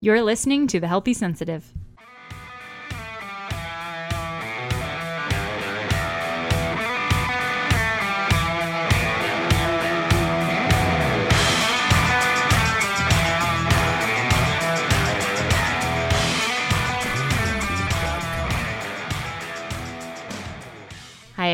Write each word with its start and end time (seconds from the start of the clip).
You're 0.00 0.22
listening 0.22 0.68
to 0.68 0.78
The 0.78 0.86
Healthy 0.86 1.12
Sensitive. 1.12 1.72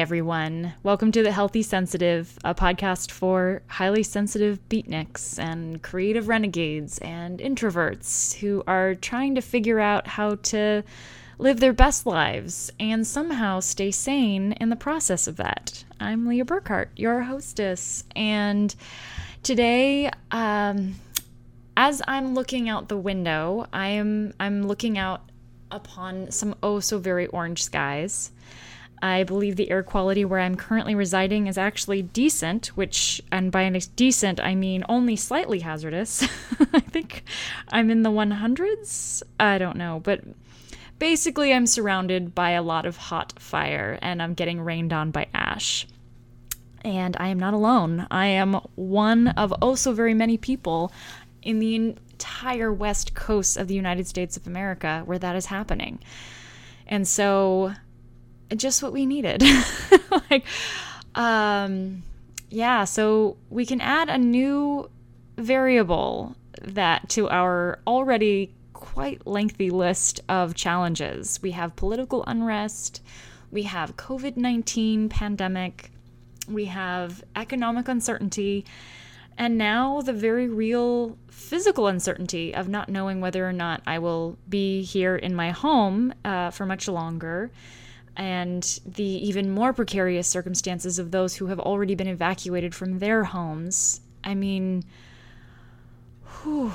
Everyone. 0.04 0.74
Welcome 0.82 1.12
to 1.12 1.22
The 1.22 1.32
Healthy 1.32 1.62
Sensitive, 1.62 2.38
a 2.44 2.54
podcast 2.54 3.10
for 3.10 3.62
highly 3.68 4.02
sensitive 4.02 4.60
beatniks 4.68 5.38
and 5.38 5.82
creative 5.82 6.28
renegades 6.28 6.98
and 6.98 7.38
introverts 7.38 8.34
who 8.34 8.62
are 8.66 8.94
trying 8.94 9.34
to 9.36 9.40
figure 9.40 9.80
out 9.80 10.06
how 10.06 10.34
to 10.34 10.84
live 11.38 11.58
their 11.58 11.72
best 11.72 12.04
lives 12.04 12.70
and 12.78 13.06
somehow 13.06 13.60
stay 13.60 13.90
sane 13.90 14.52
in 14.52 14.68
the 14.68 14.76
process 14.76 15.26
of 15.26 15.36
that. 15.36 15.82
I'm 15.98 16.26
Leah 16.26 16.44
Burkhart, 16.44 16.88
your 16.96 17.22
hostess, 17.22 18.04
and 18.14 18.74
today, 19.42 20.10
um, 20.30 20.96
as 21.78 22.02
I'm 22.06 22.34
looking 22.34 22.68
out 22.68 22.90
the 22.90 22.98
window, 22.98 23.68
I 23.72 23.88
am 23.88 24.34
I'm 24.38 24.68
looking 24.68 24.98
out 24.98 25.22
upon 25.70 26.30
some 26.30 26.56
oh 26.62 26.80
so 26.80 26.98
very 26.98 27.26
orange 27.28 27.64
skies. 27.64 28.32
I 29.04 29.22
believe 29.22 29.56
the 29.56 29.70
air 29.70 29.82
quality 29.82 30.24
where 30.24 30.40
I'm 30.40 30.56
currently 30.56 30.94
residing 30.94 31.46
is 31.46 31.58
actually 31.58 32.00
decent, 32.00 32.68
which, 32.68 33.20
and 33.30 33.52
by 33.52 33.68
decent, 33.96 34.40
I 34.40 34.54
mean 34.54 34.82
only 34.88 35.14
slightly 35.14 35.58
hazardous. 35.58 36.22
I 36.72 36.80
think 36.80 37.22
I'm 37.68 37.90
in 37.90 38.02
the 38.02 38.10
100s. 38.10 39.22
I 39.38 39.58
don't 39.58 39.76
know. 39.76 40.00
But 40.02 40.22
basically, 40.98 41.52
I'm 41.52 41.66
surrounded 41.66 42.34
by 42.34 42.52
a 42.52 42.62
lot 42.62 42.86
of 42.86 42.96
hot 42.96 43.34
fire 43.38 43.98
and 44.00 44.22
I'm 44.22 44.32
getting 44.32 44.62
rained 44.62 44.94
on 44.94 45.10
by 45.10 45.26
ash. 45.34 45.86
And 46.82 47.14
I 47.20 47.28
am 47.28 47.38
not 47.38 47.52
alone. 47.52 48.06
I 48.10 48.28
am 48.28 48.54
one 48.74 49.28
of 49.28 49.52
oh 49.60 49.74
so 49.74 49.92
very 49.92 50.14
many 50.14 50.38
people 50.38 50.90
in 51.42 51.58
the 51.58 51.74
entire 51.74 52.72
west 52.72 53.12
coast 53.12 53.58
of 53.58 53.68
the 53.68 53.74
United 53.74 54.06
States 54.06 54.38
of 54.38 54.46
America 54.46 55.02
where 55.04 55.18
that 55.18 55.36
is 55.36 55.44
happening. 55.44 55.98
And 56.86 57.06
so 57.06 57.74
just 58.56 58.82
what 58.82 58.92
we 58.92 59.06
needed. 59.06 59.42
like, 60.30 60.44
um, 61.14 62.02
yeah, 62.50 62.84
so 62.84 63.36
we 63.50 63.66
can 63.66 63.80
add 63.80 64.08
a 64.08 64.18
new 64.18 64.90
variable 65.36 66.36
that 66.62 67.08
to 67.10 67.28
our 67.28 67.80
already 67.86 68.54
quite 68.72 69.26
lengthy 69.26 69.70
list 69.70 70.20
of 70.28 70.54
challenges. 70.54 71.40
We 71.42 71.52
have 71.52 71.74
political 71.76 72.24
unrest, 72.26 73.02
we 73.50 73.64
have 73.64 73.96
COVID 73.96 74.36
19 74.36 75.08
pandemic, 75.08 75.90
we 76.48 76.66
have 76.66 77.24
economic 77.34 77.88
uncertainty, 77.88 78.64
and 79.36 79.58
now 79.58 80.00
the 80.00 80.12
very 80.12 80.48
real 80.48 81.18
physical 81.28 81.88
uncertainty 81.88 82.54
of 82.54 82.68
not 82.68 82.88
knowing 82.88 83.20
whether 83.20 83.48
or 83.48 83.52
not 83.52 83.82
I 83.86 83.98
will 83.98 84.38
be 84.48 84.82
here 84.82 85.16
in 85.16 85.34
my 85.34 85.50
home 85.50 86.14
uh, 86.24 86.50
for 86.50 86.66
much 86.66 86.86
longer 86.86 87.50
and 88.16 88.80
the 88.86 89.04
even 89.04 89.50
more 89.50 89.72
precarious 89.72 90.28
circumstances 90.28 90.98
of 90.98 91.10
those 91.10 91.36
who 91.36 91.46
have 91.46 91.60
already 91.60 91.94
been 91.94 92.08
evacuated 92.08 92.74
from 92.74 92.98
their 92.98 93.24
homes. 93.24 94.00
I 94.22 94.34
mean, 94.34 94.84
whew, 96.42 96.72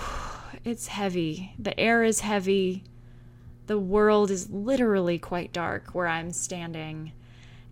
it's 0.66 0.88
heavy. 0.88 1.54
The 1.58 1.80
air 1.80 2.04
is 2.04 2.20
heavy. 2.20 2.84
The 3.68 3.80
world 3.80 4.31
is 4.31 4.50
literally 4.50 5.18
quite 5.20 5.54
dark 5.54 5.90
where 5.94 6.08
I'm 6.08 6.31
standing. 6.31 7.14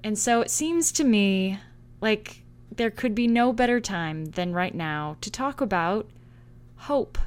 And 0.03 0.17
so 0.17 0.41
it 0.41 0.51
seems 0.51 0.91
to 0.93 1.03
me 1.03 1.59
like 2.01 2.43
there 2.73 2.91
could 2.91 3.15
be 3.15 3.27
no 3.27 3.51
better 3.51 3.79
time 3.79 4.25
than 4.25 4.53
right 4.53 4.75
now 4.75 5.17
to 5.21 5.31
talk 5.31 5.59
about 5.59 6.09
hope 6.75 7.17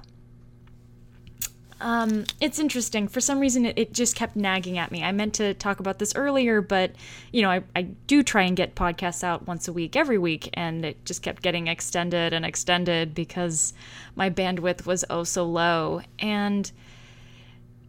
um, 1.81 2.25
it's 2.41 2.59
interesting. 2.59 3.09
For 3.09 3.21
some 3.21 3.41
reason, 3.41 3.65
it, 3.65 3.79
it, 3.79 3.93
just 3.93 4.15
kept 4.15 4.37
nagging 4.37 4.79
at 4.79 4.93
me. 4.93 5.03
I 5.03 5.13
meant 5.13 5.35
to 5.35 5.55
talk 5.55 5.81
about 5.81 5.99
this 5.99 6.15
earlier, 6.15 6.61
but 6.61 6.93
you 7.33 7.43
know, 7.43 7.51
I, 7.51 7.63
I 7.75 7.83
do 7.83 8.23
try 8.23 8.43
and 8.43 8.57
get 8.57 8.75
podcasts 8.75 9.25
out 9.25 9.47
once 9.47 9.67
a 9.67 9.73
week, 9.73 9.97
every 9.97 10.19
week, 10.19 10.51
and 10.55 10.85
it 10.85 11.05
just 11.05 11.23
kept 11.23 11.43
getting 11.43 11.69
extended 11.69 12.33
and 12.33 12.45
extended 12.45 13.15
because 13.15 13.73
my 14.15 14.29
bandwidth 14.29 14.85
was 14.85 15.05
oh 15.09 15.25
so 15.25 15.45
low. 15.45 16.03
And 16.19 16.71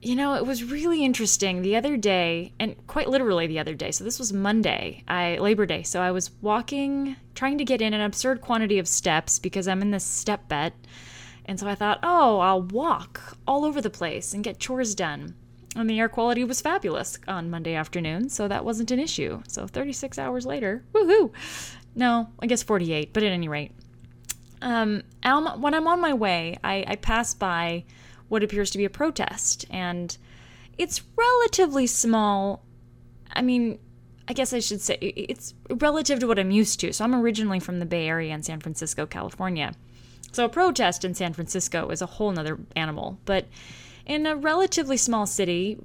you 0.01 0.15
know, 0.15 0.33
it 0.33 0.45
was 0.45 0.63
really 0.63 1.05
interesting 1.05 1.61
the 1.61 1.75
other 1.75 1.95
day, 1.97 2.53
and 2.59 2.75
quite 2.87 3.09
literally 3.09 3.45
the 3.45 3.59
other 3.59 3.75
day. 3.75 3.91
So 3.91 4.03
this 4.03 4.19
was 4.19 4.31
Monday, 4.31 5.03
I 5.07 5.37
Labor 5.37 5.65
Day. 5.65 5.83
So 5.83 6.01
I 6.01 6.11
was 6.11 6.31
walking, 6.41 7.17
trying 7.35 7.57
to 7.57 7.65
get 7.65 7.81
in 7.81 7.93
an 7.93 8.01
absurd 8.01 8.41
quantity 8.41 8.79
of 8.79 8.87
steps 8.87 9.37
because 9.37 9.67
I'm 9.67 9.81
in 9.81 9.91
this 9.91 10.05
step 10.05 10.47
bet 10.47 10.73
and 11.51 11.59
so 11.59 11.67
I 11.67 11.75
thought, 11.75 11.99
oh, 12.01 12.39
I'll 12.39 12.61
walk 12.61 13.35
all 13.45 13.65
over 13.65 13.81
the 13.81 13.89
place 13.89 14.33
and 14.33 14.41
get 14.41 14.57
chores 14.57 14.95
done. 14.95 15.35
And 15.75 15.89
the 15.89 15.99
air 15.99 16.07
quality 16.07 16.45
was 16.45 16.61
fabulous 16.61 17.19
on 17.27 17.49
Monday 17.49 17.75
afternoon, 17.75 18.29
so 18.29 18.47
that 18.47 18.63
wasn't 18.63 18.89
an 18.89 19.01
issue. 19.01 19.43
So 19.49 19.67
36 19.67 20.17
hours 20.17 20.45
later, 20.45 20.85
woohoo! 20.93 21.33
No, 21.93 22.29
I 22.39 22.47
guess 22.47 22.63
48, 22.63 23.11
but 23.11 23.23
at 23.23 23.33
any 23.33 23.49
rate. 23.49 23.73
Um, 24.61 25.03
when 25.23 25.73
I'm 25.73 25.87
on 25.89 25.99
my 25.99 26.13
way, 26.13 26.57
I, 26.63 26.85
I 26.87 26.95
pass 26.95 27.33
by 27.33 27.83
what 28.29 28.43
appears 28.43 28.71
to 28.71 28.77
be 28.77 28.85
a 28.85 28.89
protest, 28.89 29.65
and 29.69 30.17
it's 30.77 31.01
relatively 31.17 31.85
small. 31.85 32.63
I 33.33 33.41
mean, 33.41 33.77
I 34.25 34.31
guess 34.31 34.53
I 34.53 34.59
should 34.59 34.79
say 34.79 34.95
it's 35.01 35.53
relative 35.69 36.19
to 36.19 36.27
what 36.27 36.39
I'm 36.39 36.51
used 36.51 36.79
to. 36.79 36.93
So 36.93 37.03
I'm 37.03 37.13
originally 37.13 37.59
from 37.59 37.79
the 37.79 37.85
Bay 37.85 38.07
Area 38.07 38.33
in 38.33 38.41
San 38.41 38.61
Francisco, 38.61 39.05
California. 39.05 39.73
So 40.31 40.45
a 40.45 40.49
protest 40.49 41.03
in 41.03 41.13
San 41.13 41.33
Francisco 41.33 41.89
is 41.89 42.01
a 42.01 42.05
whole 42.05 42.31
nother 42.31 42.59
animal. 42.75 43.19
But 43.25 43.47
in 44.05 44.25
a 44.25 44.35
relatively 44.35 44.97
small 44.97 45.25
city, 45.25 45.77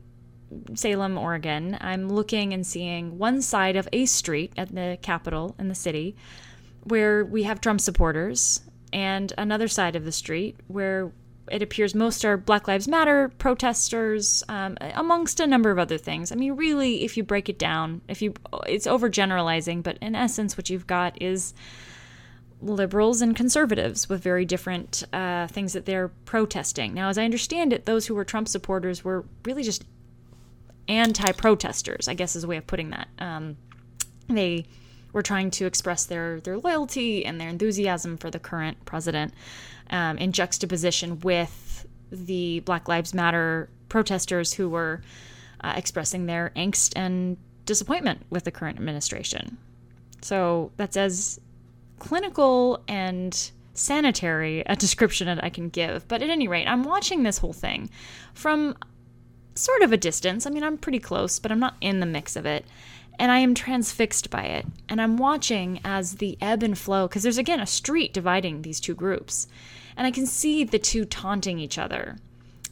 Salem, 0.75 1.19
Oregon, 1.19 1.77
I'm 1.81 2.09
looking 2.09 2.53
and 2.53 2.67
seeing 2.67 3.19
one 3.19 3.43
side 3.43 3.77
of 3.77 3.89
a 3.93 4.07
street 4.07 4.53
at 4.57 4.75
the 4.75 4.99
Capitol 5.03 5.57
in 5.59 5.69
the 5.69 5.75
city 5.75 6.15
where 6.85 7.25
we 7.25 7.43
have 7.43 7.61
Trump 7.61 7.81
supporters, 7.81 8.61
and 8.93 9.33
another 9.37 9.67
side 9.67 9.97
of 9.97 10.05
the 10.05 10.13
street 10.13 10.57
where 10.69 11.11
it 11.51 11.63
appears 11.63 11.95
most 11.95 12.25
are 12.25 12.37
Black 12.37 12.69
Lives 12.69 12.87
Matter 12.87 13.29
protesters, 13.39 14.45
um, 14.49 14.77
amongst 14.95 15.41
a 15.41 15.47
number 15.47 15.71
of 15.71 15.79
other 15.79 15.99
things. 15.99 16.31
I 16.31 16.37
mean, 16.37 16.55
really, 16.55 17.05
if 17.05 17.17
you 17.17 17.25
break 17.25 17.49
it 17.49 17.59
down, 17.59 18.01
if 18.09 18.23
you, 18.23 18.35
it's 18.67 18.87
overgeneralizing, 18.87 19.83
but 19.83 19.99
in 20.01 20.15
essence, 20.15 20.57
what 20.57 20.71
you've 20.71 20.87
got 20.87 21.21
is 21.21 21.55
liberals 22.69 23.21
and 23.23 23.37
conservatives 23.37 24.09
with 24.09 24.23
very 24.23 24.45
different 24.45 25.05
uh, 25.13 25.47
things 25.47 25.73
that 25.73 25.87
they're 25.87 26.09
protesting. 26.25 26.95
Now, 26.95 27.09
as 27.09 27.19
I 27.19 27.25
understand 27.25 27.73
it, 27.73 27.87
those 27.87 28.07
who 28.07 28.15
were 28.15 28.25
Trump 28.25 28.49
supporters 28.49 29.05
were 29.05 29.25
really 29.45 29.63
just 29.63 29.85
anti 30.89 31.33
protesters, 31.33 32.09
I 32.09 32.15
guess 32.15 32.37
is 32.37 32.45
a 32.45 32.49
way 32.49 32.57
of 32.57 32.67
putting 32.67 32.91
that. 32.91 33.09
Um, 33.19 33.57
they 34.29 34.67
were 35.13 35.23
trying 35.23 35.51
to 35.53 35.67
express 35.67 36.05
their, 36.05 36.41
their 36.41 36.59
loyalty 36.59 37.25
and 37.25 37.41
their 37.41 37.49
enthusiasm 37.49 38.17
for 38.17 38.31
the 38.31 38.39
current 38.39 38.85
president 38.85 39.33
um, 39.91 40.19
in 40.19 40.33
juxtaposition 40.33 41.21
with 41.21 41.87
the 42.11 42.61
Black 42.61 42.89
Lives 42.89 43.15
Matter 43.15 43.69
protesters 43.89 44.53
who 44.53 44.69
were 44.69 45.03
uh, 45.63 45.75
expressing 45.77 46.27
their 46.27 46.53
angst 46.57 46.93
and 46.97 47.37
disappointment 47.65 48.23
with 48.31 48.45
the 48.45 48.51
current 48.51 48.79
administration. 48.79 49.57
So 50.23 50.73
that's 50.77 50.97
as 50.97 51.41
clinical 51.99 52.83
and 52.89 53.51
sanitary 53.75 54.63
a 54.67 54.77
description 54.77 55.27
that 55.27 55.45
I 55.45 55.51
can 55.51 55.69
give. 55.69 56.07
But 56.09 56.23
at 56.23 56.31
any 56.31 56.49
rate, 56.49 56.67
I'm 56.67 56.83
watching 56.83 57.23
this 57.23 57.39
whole 57.39 57.53
thing 57.53 57.91
from 58.35 58.77
sort 59.55 59.83
of 59.83 59.93
a 59.93 59.97
distance. 59.97 60.47
I 60.47 60.51
mean, 60.51 60.63
I'm 60.63 60.79
pretty 60.79 60.99
close, 60.99 61.39
but 61.39 61.51
I'm 61.53 61.61
not 61.61 61.77
in 61.81 62.01
the 62.01 62.07
mix 62.07 62.37
of 62.37 62.47
it. 62.47 62.65
And 63.19 63.33
I 63.33 63.39
am 63.39 63.55
transfixed 63.55 64.29
by 64.29 64.43
it. 64.43 64.67
And 64.89 65.01
I'm 65.01 65.17
watching 65.17 65.81
as 65.85 66.17
the 66.17 66.37
ebb 66.41 66.63
and 66.63 66.77
flow, 66.77 67.09
because 67.09 67.23
there's 67.23 67.39
again 67.39 67.61
a 67.61 67.67
street 67.67 68.13
dividing 68.13 68.63
these 68.63 68.81
two 68.81 68.95
groups. 68.95 69.49
And 69.97 70.07
I 70.07 70.11
can 70.11 70.27
see 70.27 70.65
the 70.65 70.79
two 70.79 71.07
taunting 71.07 71.59
each 71.59 71.79
other. 71.79 72.19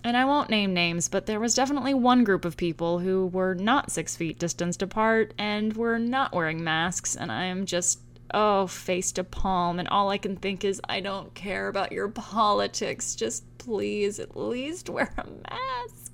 And 0.02 0.18
I 0.18 0.26
won't 0.26 0.50
name 0.50 0.74
names, 0.74 1.08
but 1.08 1.24
there 1.24 1.40
was 1.40 1.54
definitely 1.54 1.94
one 1.94 2.24
group 2.24 2.44
of 2.44 2.58
people 2.58 2.98
who 2.98 3.28
were 3.28 3.54
not 3.54 3.90
six 3.90 4.16
feet 4.16 4.38
distanced 4.38 4.82
apart 4.82 5.32
and 5.38 5.74
were 5.74 5.98
not 5.98 6.34
wearing 6.34 6.62
masks. 6.62 7.16
And 7.16 7.32
I 7.32 7.44
am 7.44 7.64
just 7.64 8.00
oh, 8.34 8.66
face 8.66 9.12
to 9.12 9.24
palm. 9.24 9.78
And 9.78 9.88
all 9.88 10.10
I 10.10 10.18
can 10.18 10.36
think 10.36 10.64
is, 10.64 10.80
I 10.88 11.00
don't 11.00 11.32
care 11.34 11.68
about 11.68 11.92
your 11.92 12.08
politics. 12.08 13.14
Just 13.14 13.44
please 13.58 14.18
at 14.18 14.36
least 14.36 14.90
wear 14.90 15.14
a 15.16 15.26
mask. 15.50 16.12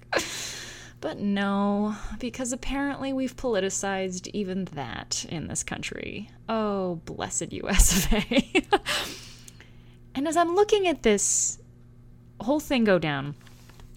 But 1.00 1.18
no, 1.18 1.96
because 2.18 2.52
apparently 2.52 3.14
we've 3.14 3.34
politicized 3.34 4.28
even 4.34 4.66
that 4.66 5.24
in 5.30 5.48
this 5.48 5.62
country. 5.62 6.30
Oh, 6.46 7.00
blessed 7.06 7.52
US 7.52 8.04
of 8.04 8.12
A. 8.12 8.62
and 10.14 10.28
as 10.28 10.36
I'm 10.36 10.54
looking 10.54 10.86
at 10.86 11.02
this 11.02 11.58
whole 12.40 12.60
thing 12.60 12.84
go 12.84 12.98
down, 12.98 13.34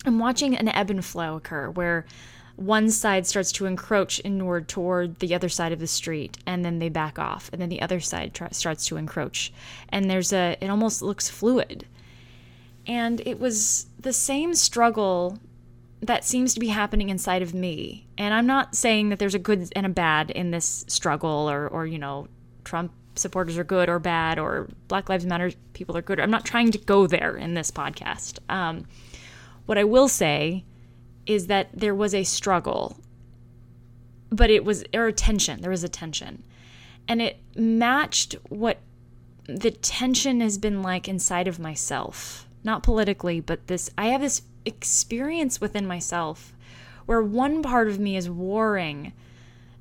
I'm 0.06 0.18
watching 0.18 0.56
an 0.56 0.70
ebb 0.70 0.90
and 0.90 1.04
flow 1.04 1.36
occur 1.36 1.70
where 1.70 2.06
one 2.56 2.92
side 2.92 3.26
starts 3.26 3.52
to 3.54 3.66
encroach 3.66 4.22
inward 4.24 4.68
toward 4.68 5.20
the 5.20 5.34
other 5.34 5.50
side 5.50 5.72
of 5.72 5.80
the 5.80 5.88
street 5.88 6.38
and 6.46 6.64
then 6.64 6.80
they 6.80 6.90
back 6.90 7.18
off 7.18 7.50
and 7.52 7.62
then 7.62 7.70
the 7.70 7.82
other 7.82 8.00
side 8.00 8.40
starts 8.52 8.86
to 8.88 8.98
encroach. 8.98 9.52
And 9.90 10.10
there's 10.10 10.32
a 10.32 10.56
it 10.62 10.70
almost 10.70 11.02
looks 11.02 11.30
fluid. 11.30 11.88
And 12.86 13.22
it 13.26 13.40
was 13.40 13.88
the 14.00 14.14
same 14.14 14.54
struggle 14.54 15.40
that 16.02 16.26
seems 16.26 16.54
to 16.54 16.60
be 16.60 16.68
happening 16.68 17.10
inside 17.10 17.42
of 17.42 17.54
me. 17.54 18.08
And 18.18 18.34
i'm 18.34 18.46
not 18.46 18.76
saying 18.76 19.10
that 19.10 19.20
there's 19.20 19.36
a 19.36 19.40
good 19.40 19.72
and 19.76 19.86
a 19.86 19.90
bad 19.90 20.30
in 20.30 20.52
this 20.52 20.86
struggle 20.88 21.50
or 21.50 21.68
or 21.68 21.88
you 21.88 21.98
know 21.98 22.28
trump 22.64 22.92
supporters 23.16 23.58
are 23.58 23.64
good 23.64 23.90
or 23.90 24.00
bad 24.00 24.38
or 24.38 24.68
black 24.88 25.10
lives 25.10 25.26
matter 25.26 25.52
people 25.74 25.98
are 25.98 26.02
good. 26.02 26.20
I'm 26.20 26.32
not 26.32 26.46
trying 26.46 26.72
to 26.72 26.78
go 26.78 27.08
there 27.08 27.36
in 27.36 27.56
this 27.56 27.72
podcast. 27.72 28.38
Um, 28.48 28.86
what 29.66 29.78
i 29.78 29.84
will 29.84 30.08
say 30.10 30.66
is 31.26 31.48
that 31.48 31.70
there 31.74 31.96
was 31.96 32.14
a 32.14 32.24
struggle, 32.24 32.98
but 34.30 34.50
it 34.50 34.66
was, 34.66 34.84
or 34.94 35.12
tension. 35.12 35.62
There 35.62 35.72
was 35.72 35.84
a 35.84 35.90
tension. 35.90 36.44
And 37.08 37.22
it 37.22 37.38
matched 37.56 38.36
what 38.50 38.80
the 39.46 39.72
tension 39.72 40.42
has 40.42 40.58
been 40.58 40.82
like 40.82 41.08
inside 41.08 41.48
of 41.48 41.60
myself. 41.60 42.48
Not 42.64 42.84
politically, 42.84 43.40
but 43.42 43.68
this, 43.68 43.90
I 43.98 44.08
have 44.08 44.22
this 44.22 44.42
experience 44.66 45.60
within 45.60 45.86
myself 45.86 46.54
where 47.06 47.22
one 47.22 47.62
part 47.62 47.90
of 47.90 48.00
me 48.00 48.16
is 48.16 48.30
warring 48.30 49.12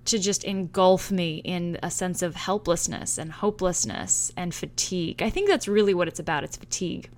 to 0.05 0.19
just 0.19 0.43
engulf 0.43 1.13
me 1.13 1.37
in 1.45 1.79
a 1.83 1.91
sense 1.91 2.23
of 2.23 2.35
helplessness 2.35 3.19
and 3.19 3.31
hopelessness 3.31 4.33
and 4.37 4.53
fatigue. 4.53 5.23
I 5.23 5.31
think 5.31 5.49
that's 5.49 5.69
really 5.69 5.95
what 5.95 6.09
it's 6.09 6.19
about. 6.19 6.43
It's 6.43 6.57
fatigue, 6.57 7.09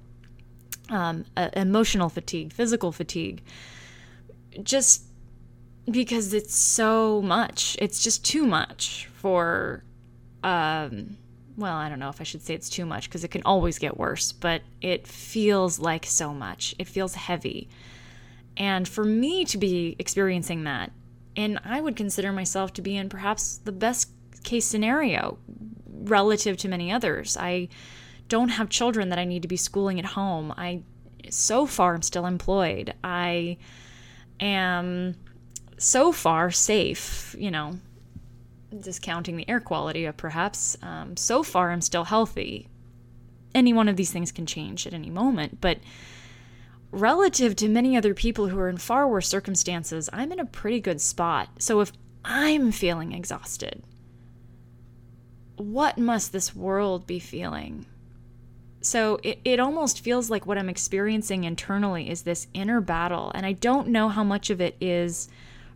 um, 0.91 1.25
uh, 1.35 1.49
emotional 1.55 2.11
fatigue, 2.11 2.53
physical 2.53 2.93
fatigue 2.93 3.43
just 4.63 5.05
because 5.91 6.33
it's 6.33 6.55
so 6.55 7.21
much. 7.23 7.77
It's 7.81 8.03
just 8.03 8.25
too 8.25 8.47
much 8.47 9.09
for 9.15 9.85
um 10.43 11.17
well, 11.57 11.77
I 11.77 11.89
don't 11.89 12.01
know 12.01 12.09
if 12.09 12.21
I 12.21 12.25
should 12.25 12.43
say 12.43 12.55
it's 12.55 12.69
too 12.69 12.85
much 12.85 13.09
because 13.09 13.23
it 13.23 13.31
can 13.31 13.43
always 13.45 13.79
get 13.79 13.97
worse, 13.97 14.33
but 14.33 14.63
it 14.81 15.07
feels 15.07 15.79
like 15.79 16.05
so 16.05 16.35
much. 16.35 16.75
It 16.79 16.89
feels 16.89 17.15
heavy. 17.15 17.69
And 18.57 18.89
for 18.89 19.05
me 19.05 19.45
to 19.47 19.59
be 19.59 19.95
experiencing 19.99 20.65
that, 20.65 20.91
and 21.37 21.61
I 21.65 21.81
would 21.81 21.97
consider 21.97 22.33
myself 22.33 22.73
to 22.75 22.83
be 22.83 22.97
in 22.97 23.09
perhaps 23.09 23.59
the 23.59 23.73
best 23.73 24.11
case 24.43 24.67
scenario 24.67 25.39
relative 25.87 26.57
to 26.59 26.69
many 26.69 26.93
others. 26.93 27.37
I 27.37 27.69
don't 28.29 28.51
have 28.51 28.69
children 28.69 29.09
that 29.11 29.19
I 29.19 29.25
need 29.25 29.43
to 29.43 29.49
be 29.49 29.57
schooling 29.57 29.99
at 29.99 30.05
home. 30.05 30.53
I 30.57 30.83
so 31.31 31.67
far 31.67 31.95
am 31.95 32.03
still 32.03 32.27
employed. 32.27 32.95
I 33.03 33.59
am 34.41 35.15
so 35.79 36.13
far 36.13 36.51
safe, 36.51 37.35
you 37.39 37.51
know, 37.51 37.79
discounting 38.81 39.37
the 39.37 39.49
air 39.49 39.61
quality 39.61 40.05
of 40.05 40.17
perhaps. 40.17 40.77
Um, 40.83 41.17
so 41.17 41.43
far, 41.43 41.71
I'm 41.71 41.81
still 41.81 42.05
healthy. 42.05 42.69
Any 43.55 43.73
one 43.73 43.89
of 43.89 43.97
these 43.97 44.11
things 44.13 44.33
can 44.33 44.47
change 44.47 44.87
at 44.87 44.95
any 44.95 45.11
moment, 45.11 45.61
but 45.61 45.79
relative 46.91 47.57
to 47.57 47.69
many 47.69 47.97
other 47.97 48.15
people 48.15 48.49
who 48.49 48.59
are 48.59 48.69
in 48.69 48.79
far 48.79 49.09
worse 49.09 49.29
circumstances, 49.29 50.09
I'm 50.13 50.33
in 50.33 50.41
a 50.41 50.45
pretty 50.45 50.81
good 50.81 51.01
spot. 51.01 51.49
So 51.59 51.81
if 51.81 51.93
I'm 52.25 52.73
feeling 52.73 53.13
exhausted, 53.13 53.85
what 55.57 55.99
must 55.99 56.33
this 56.33 56.55
world 56.55 57.07
be 57.07 57.19
feeling? 57.19 57.87
So 58.85 59.19
it, 59.23 59.41
it 59.45 59.61
almost 59.61 60.01
feels 60.01 60.29
like 60.29 60.47
what 60.47 60.59
I'm 60.59 60.69
experiencing 60.69 61.45
internally 61.45 62.11
is 62.11 62.23
this 62.23 62.47
inner 62.53 62.83
battle. 62.83 63.33
And 63.35 63.47
I 63.47 63.53
don't 63.53 63.89
know 63.89 64.11
how 64.11 64.23
much 64.23 64.51
of 64.51 64.61
it 64.61 64.77
is 64.79 65.29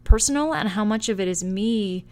personal 0.05 0.53
and 0.53 0.69
how 0.69 0.85
much 0.85 1.09
of 1.09 1.19
it 1.19 1.27
is 1.27 1.43
me 1.43 2.05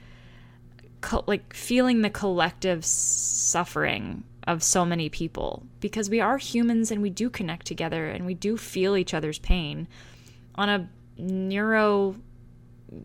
co- 1.03 1.25
like 1.27 1.53
feeling 1.55 2.01
the 2.01 2.09
collective 2.09 2.85
suffering 2.85 4.25
of 4.47 4.63
so 4.63 4.87
many 4.87 5.09
people 5.09 5.65
because 5.81 6.09
we 6.09 6.21
are 6.21 6.39
humans 6.39 6.91
and 6.91 7.03
we 7.03 7.11
do 7.11 7.29
connect 7.29 7.67
together 7.67 8.07
and 8.07 8.25
we 8.25 8.35
do 8.35 8.57
feel 8.57 8.97
each 8.97 9.13
other's 9.13 9.39
pain 9.41 9.89
on 10.55 10.69
a 10.69 10.89
neuro 11.19 12.15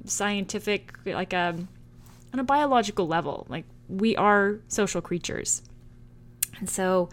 scientific 0.05 0.93
like 1.05 1.33
a 1.33 1.57
on 2.33 2.39
a 2.39 2.43
biological 2.43 3.07
level 3.07 3.47
like 3.49 3.65
we 3.89 4.15
are 4.15 4.59
social 4.67 5.01
creatures 5.01 5.63
and 6.59 6.69
so 6.69 7.09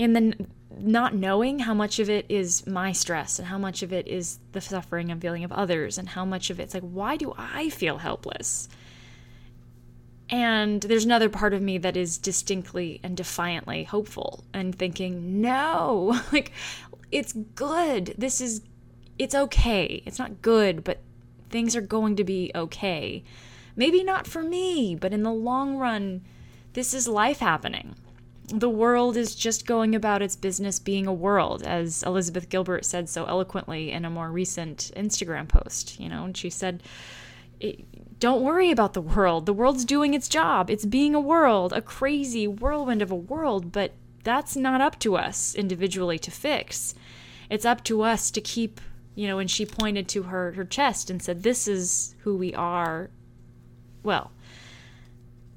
and 0.00 0.16
then 0.16 0.46
not 0.80 1.14
knowing 1.14 1.58
how 1.58 1.74
much 1.74 1.98
of 1.98 2.08
it 2.08 2.24
is 2.30 2.66
my 2.66 2.90
stress 2.90 3.38
and 3.38 3.46
how 3.46 3.58
much 3.58 3.82
of 3.82 3.92
it 3.92 4.08
is 4.08 4.38
the 4.52 4.60
suffering 4.60 5.10
and 5.10 5.20
feeling 5.20 5.44
of 5.44 5.52
others 5.52 5.98
and 5.98 6.08
how 6.08 6.24
much 6.24 6.48
of 6.48 6.58
it's 6.58 6.72
like 6.72 6.82
why 6.82 7.16
do 7.16 7.32
i 7.36 7.68
feel 7.68 7.98
helpless? 7.98 8.68
And 10.32 10.80
there's 10.82 11.04
another 11.04 11.28
part 11.28 11.54
of 11.54 11.60
me 11.60 11.76
that 11.78 11.96
is 11.96 12.16
distinctly 12.16 13.00
and 13.02 13.16
defiantly 13.16 13.82
hopeful 13.84 14.44
and 14.54 14.74
thinking 14.74 15.40
no 15.40 16.20
like 16.32 16.52
it's 17.10 17.32
good. 17.32 18.14
This 18.16 18.40
is 18.40 18.62
it's 19.18 19.34
okay. 19.34 20.02
It's 20.06 20.18
not 20.18 20.40
good 20.40 20.82
but 20.82 21.00
things 21.50 21.76
are 21.76 21.80
going 21.82 22.16
to 22.16 22.24
be 22.24 22.52
okay. 22.54 23.22
Maybe 23.76 24.02
not 24.02 24.26
for 24.26 24.42
me 24.42 24.94
but 24.94 25.12
in 25.12 25.24
the 25.24 25.32
long 25.32 25.76
run 25.76 26.22
this 26.72 26.94
is 26.94 27.06
life 27.06 27.40
happening 27.40 27.96
the 28.52 28.68
world 28.68 29.16
is 29.16 29.34
just 29.34 29.66
going 29.66 29.94
about 29.94 30.22
its 30.22 30.36
business 30.36 30.78
being 30.78 31.06
a 31.06 31.12
world, 31.12 31.62
as 31.62 32.02
Elizabeth 32.02 32.48
Gilbert 32.48 32.84
said 32.84 33.08
so 33.08 33.24
eloquently 33.24 33.92
in 33.92 34.04
a 34.04 34.10
more 34.10 34.30
recent 34.30 34.90
Instagram 34.96 35.48
post. 35.48 35.98
You 36.00 36.08
know, 36.08 36.24
and 36.24 36.36
she 36.36 36.50
said, 36.50 36.82
Don't 38.18 38.42
worry 38.42 38.70
about 38.70 38.94
the 38.94 39.00
world. 39.00 39.46
The 39.46 39.52
world's 39.52 39.84
doing 39.84 40.14
its 40.14 40.28
job. 40.28 40.70
It's 40.70 40.84
being 40.84 41.14
a 41.14 41.20
world, 41.20 41.72
a 41.72 41.82
crazy 41.82 42.46
whirlwind 42.48 43.02
of 43.02 43.10
a 43.10 43.16
world, 43.16 43.72
but 43.72 43.92
that's 44.24 44.56
not 44.56 44.80
up 44.80 44.98
to 45.00 45.16
us 45.16 45.54
individually 45.54 46.18
to 46.18 46.30
fix. 46.30 46.94
It's 47.48 47.64
up 47.64 47.84
to 47.84 48.02
us 48.02 48.30
to 48.32 48.40
keep, 48.40 48.80
you 49.14 49.26
know, 49.26 49.38
and 49.38 49.50
she 49.50 49.64
pointed 49.64 50.08
to 50.08 50.24
her, 50.24 50.52
her 50.52 50.64
chest 50.64 51.08
and 51.08 51.22
said, 51.22 51.42
This 51.42 51.68
is 51.68 52.14
who 52.20 52.36
we 52.36 52.52
are. 52.54 53.10
Well, 54.02 54.32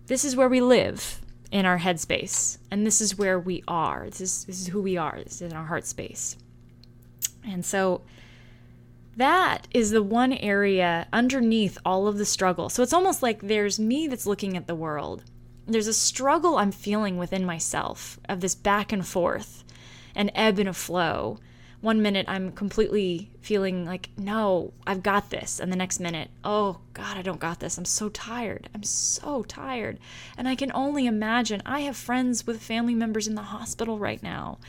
this 0.06 0.24
is 0.24 0.36
where 0.36 0.50
we 0.50 0.62
live 0.62 1.23
in 1.54 1.68
our 1.68 1.78
headspace. 1.78 2.58
And 2.72 2.86
this 2.86 3.00
is 3.00 3.16
where 3.16 3.40
we 3.40 3.64
are. 3.68 4.08
This 4.10 4.22
is 4.22 4.46
this 4.46 4.60
is 4.60 4.68
who 4.68 4.82
we 4.82 4.98
are. 4.98 5.22
This 5.24 5.36
is 5.36 5.42
in 5.44 5.54
our 5.54 5.66
heart 5.66 5.86
space. 5.86 6.36
And 7.46 7.64
so 7.64 8.02
that 9.16 9.68
is 9.72 9.92
the 9.92 10.02
one 10.02 10.34
area 10.34 11.08
underneath 11.14 11.78
all 11.86 12.08
of 12.08 12.18
the 12.18 12.26
struggle. 12.26 12.70
So 12.70 12.82
it's 12.82 12.92
almost 12.92 13.22
like 13.22 13.42
there's 13.44 13.80
me 13.80 14.08
that's 14.08 14.26
looking 14.26 14.58
at 14.58 14.66
the 14.66 14.76
world. 14.76 15.24
There's 15.68 15.88
a 15.88 15.94
struggle 15.94 16.58
I'm 16.58 16.72
feeling 16.72 17.18
within 17.18 17.46
myself 17.46 18.20
of 18.28 18.42
this 18.42 18.56
back 18.56 18.92
and 18.92 19.06
forth, 19.06 19.64
an 20.16 20.32
ebb 20.34 20.58
and 20.58 20.68
a 20.68 20.74
flow 20.74 21.38
one 21.84 22.02
minute 22.02 22.26
I'm 22.30 22.54
completely 22.54 23.30
feeling 23.42 23.86
like, 23.86 24.08
no, 24.18 24.72
I've 24.88 25.04
got 25.04 25.30
this. 25.30 25.60
And 25.60 25.70
the 25.70 25.76
next 25.76 26.00
minute, 26.00 26.30
oh 26.42 26.80
God, 26.94 27.18
I 27.18 27.22
don't 27.22 27.42
got 27.42 27.60
this. 27.60 27.78
I'm 27.78 27.84
so 27.84 28.08
tired. 28.08 28.70
I'm 28.74 28.84
so 28.84 29.44
tired. 29.44 30.00
And 30.38 30.48
I 30.48 30.56
can 30.56 30.72
only 30.74 31.08
imagine. 31.08 31.62
I 31.66 31.82
have 31.82 31.98
friends 31.98 32.48
with 32.48 32.62
family 32.62 32.96
members 32.96 33.28
in 33.28 33.36
the 33.36 33.42
hospital 33.42 34.00
right 34.00 34.24
now. 34.24 34.60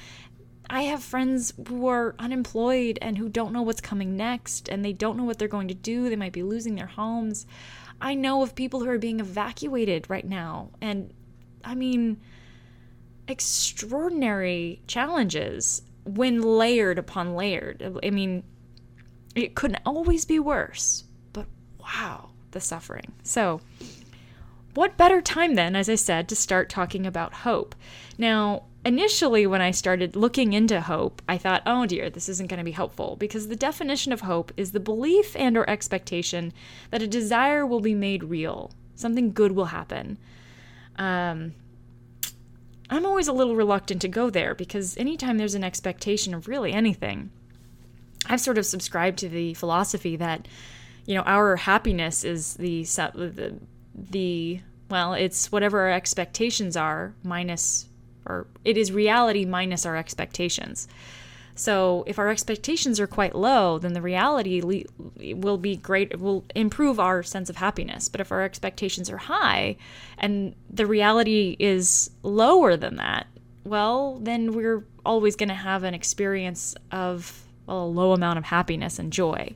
I 0.69 0.83
have 0.83 1.05
friends 1.05 1.53
who 1.69 1.87
are 1.87 2.17
unemployed 2.19 2.99
and 3.01 3.17
who 3.17 3.29
don't 3.29 3.53
know 3.53 3.63
what's 3.63 3.81
coming 3.81 4.17
next 4.17 4.69
and 4.69 4.85
they 4.85 4.93
don't 4.93 5.17
know 5.17 5.23
what 5.23 5.39
they're 5.39 5.47
going 5.47 5.69
to 5.69 5.75
do. 5.75 6.09
They 6.09 6.17
might 6.17 6.33
be 6.33 6.43
losing 6.43 6.75
their 6.75 6.89
homes. 6.89 7.47
I 8.01 8.15
know 8.15 8.43
of 8.43 8.57
people 8.57 8.81
who 8.81 8.91
are 8.91 8.99
being 8.99 9.21
evacuated 9.21 10.11
right 10.11 10.27
now. 10.27 10.71
And 10.81 11.15
I 11.63 11.77
mean, 11.77 12.21
extraordinary 13.29 14.83
challenges 14.89 15.83
when 16.05 16.41
layered 16.43 16.99
upon 16.99 17.35
layered. 17.35 17.99
I 18.03 18.11
mean, 18.11 18.45
it 19.35 19.55
couldn't 19.55 19.83
always 19.85 20.25
be 20.25 20.39
worse, 20.39 21.05
but 21.33 21.47
wow, 21.81 22.31
the 22.53 22.61
suffering. 22.61 23.13
So, 23.23 23.61
what 24.75 24.97
better 24.97 25.21
time 25.21 25.55
then, 25.55 25.77
as 25.77 25.89
I 25.89 25.95
said, 25.95 26.29
to 26.29 26.37
start 26.37 26.69
talking 26.69 27.07
about 27.07 27.33
hope? 27.33 27.75
Now, 28.19 28.65
initially 28.85 29.47
when 29.47 29.61
I 29.61 29.71
started 29.71 30.17
looking 30.17 30.53
into 30.53 30.81
hope, 30.81 31.23
I 31.29 31.39
thought, 31.39 31.63
"Oh 31.65 31.87
dear, 31.87 32.11
this 32.11 32.29
isn't 32.29 32.49
going 32.49 32.59
to 32.59 32.65
be 32.65 32.73
helpful," 32.73 33.17
because 33.17 33.49
the 33.49 33.57
definition 33.57 34.13
of 34.13 34.23
hope 34.23 34.53
is 34.57 34.73
the 34.73 34.81
belief 34.81 35.35
and 35.37 35.57
or 35.57 35.69
expectation 35.69 36.53
that 36.91 37.03
a 37.03 37.09
desire 37.09 37.65
will 37.67 37.81
be 37.81 37.95
made 37.95 38.25
real, 38.25 38.73
something 38.95 39.33
good 39.33 39.53
will 39.53 39.67
happen. 39.67 40.19
Um, 40.97 41.55
I'm 42.91 43.07
always 43.07 43.29
a 43.29 43.33
little 43.33 43.57
reluctant 43.57 44.03
to 44.03 44.09
go 44.09 44.31
there 44.31 44.55
because 44.55 44.97
anytime 44.97 45.39
there's 45.39 45.55
an 45.55 45.65
expectation 45.65 46.35
of 46.35 46.49
really 46.49 46.73
anything, 46.73 47.31
I've 48.27 48.41
sort 48.41 48.59
of 48.59 48.67
subscribed 48.67 49.19
to 49.19 49.29
the 49.29 49.55
philosophy 49.55 50.17
that 50.17 50.47
you 51.07 51.15
know 51.15 51.23
our 51.23 51.57
happiness 51.57 52.25
is 52.25 52.55
the 52.55 52.83
the 52.83 53.55
the 53.95 54.61
well, 54.91 55.15
it's 55.15 55.51
whatever 55.51 55.81
our 55.81 55.91
expectations 55.91 56.77
are 56.77 57.15
minus 57.23 57.89
or 58.27 58.47
it 58.65 58.77
is 58.77 58.93
reality 58.93 59.45
minus 59.45 59.87
our 59.87 59.97
expectations. 59.97 60.89
So 61.55 62.03
if 62.07 62.19
our 62.19 62.31
expectations 62.31 62.99
are 62.99 63.07
quite 63.07 63.35
low, 63.35 63.79
then 63.79 63.93
the 63.93 64.03
reality 64.03 64.61
le- 64.61 65.35
will 65.37 65.59
be 65.59 65.77
great, 65.77 66.19
will 66.19 66.45
improve 66.55 66.99
our 66.99 67.23
sense 67.23 67.49
of 67.49 67.57
happiness. 67.57 68.09
But 68.09 68.21
if 68.21 68.33
our 68.33 68.43
expectations 68.43 69.09
are 69.09 69.19
high 69.19 69.77
and 70.19 70.55
the 70.69 70.87
reality 70.87 71.57
is 71.61 72.11
lower 72.23 72.77
than 72.77 72.97
that, 72.97 73.29
well, 73.65 74.19
then 74.19 74.53
we're 74.53 74.85
always 75.07 75.37
going 75.37 75.49
to 75.49 75.55
have 75.55 75.85
an 75.85 75.95
experience 75.95 76.75
of 76.91 77.45
well, 77.67 77.85
a 77.85 77.87
low 77.87 78.13
amount 78.13 78.39
of 78.39 78.45
happiness 78.45 78.99
and 78.99 79.13
joy. 79.13 79.55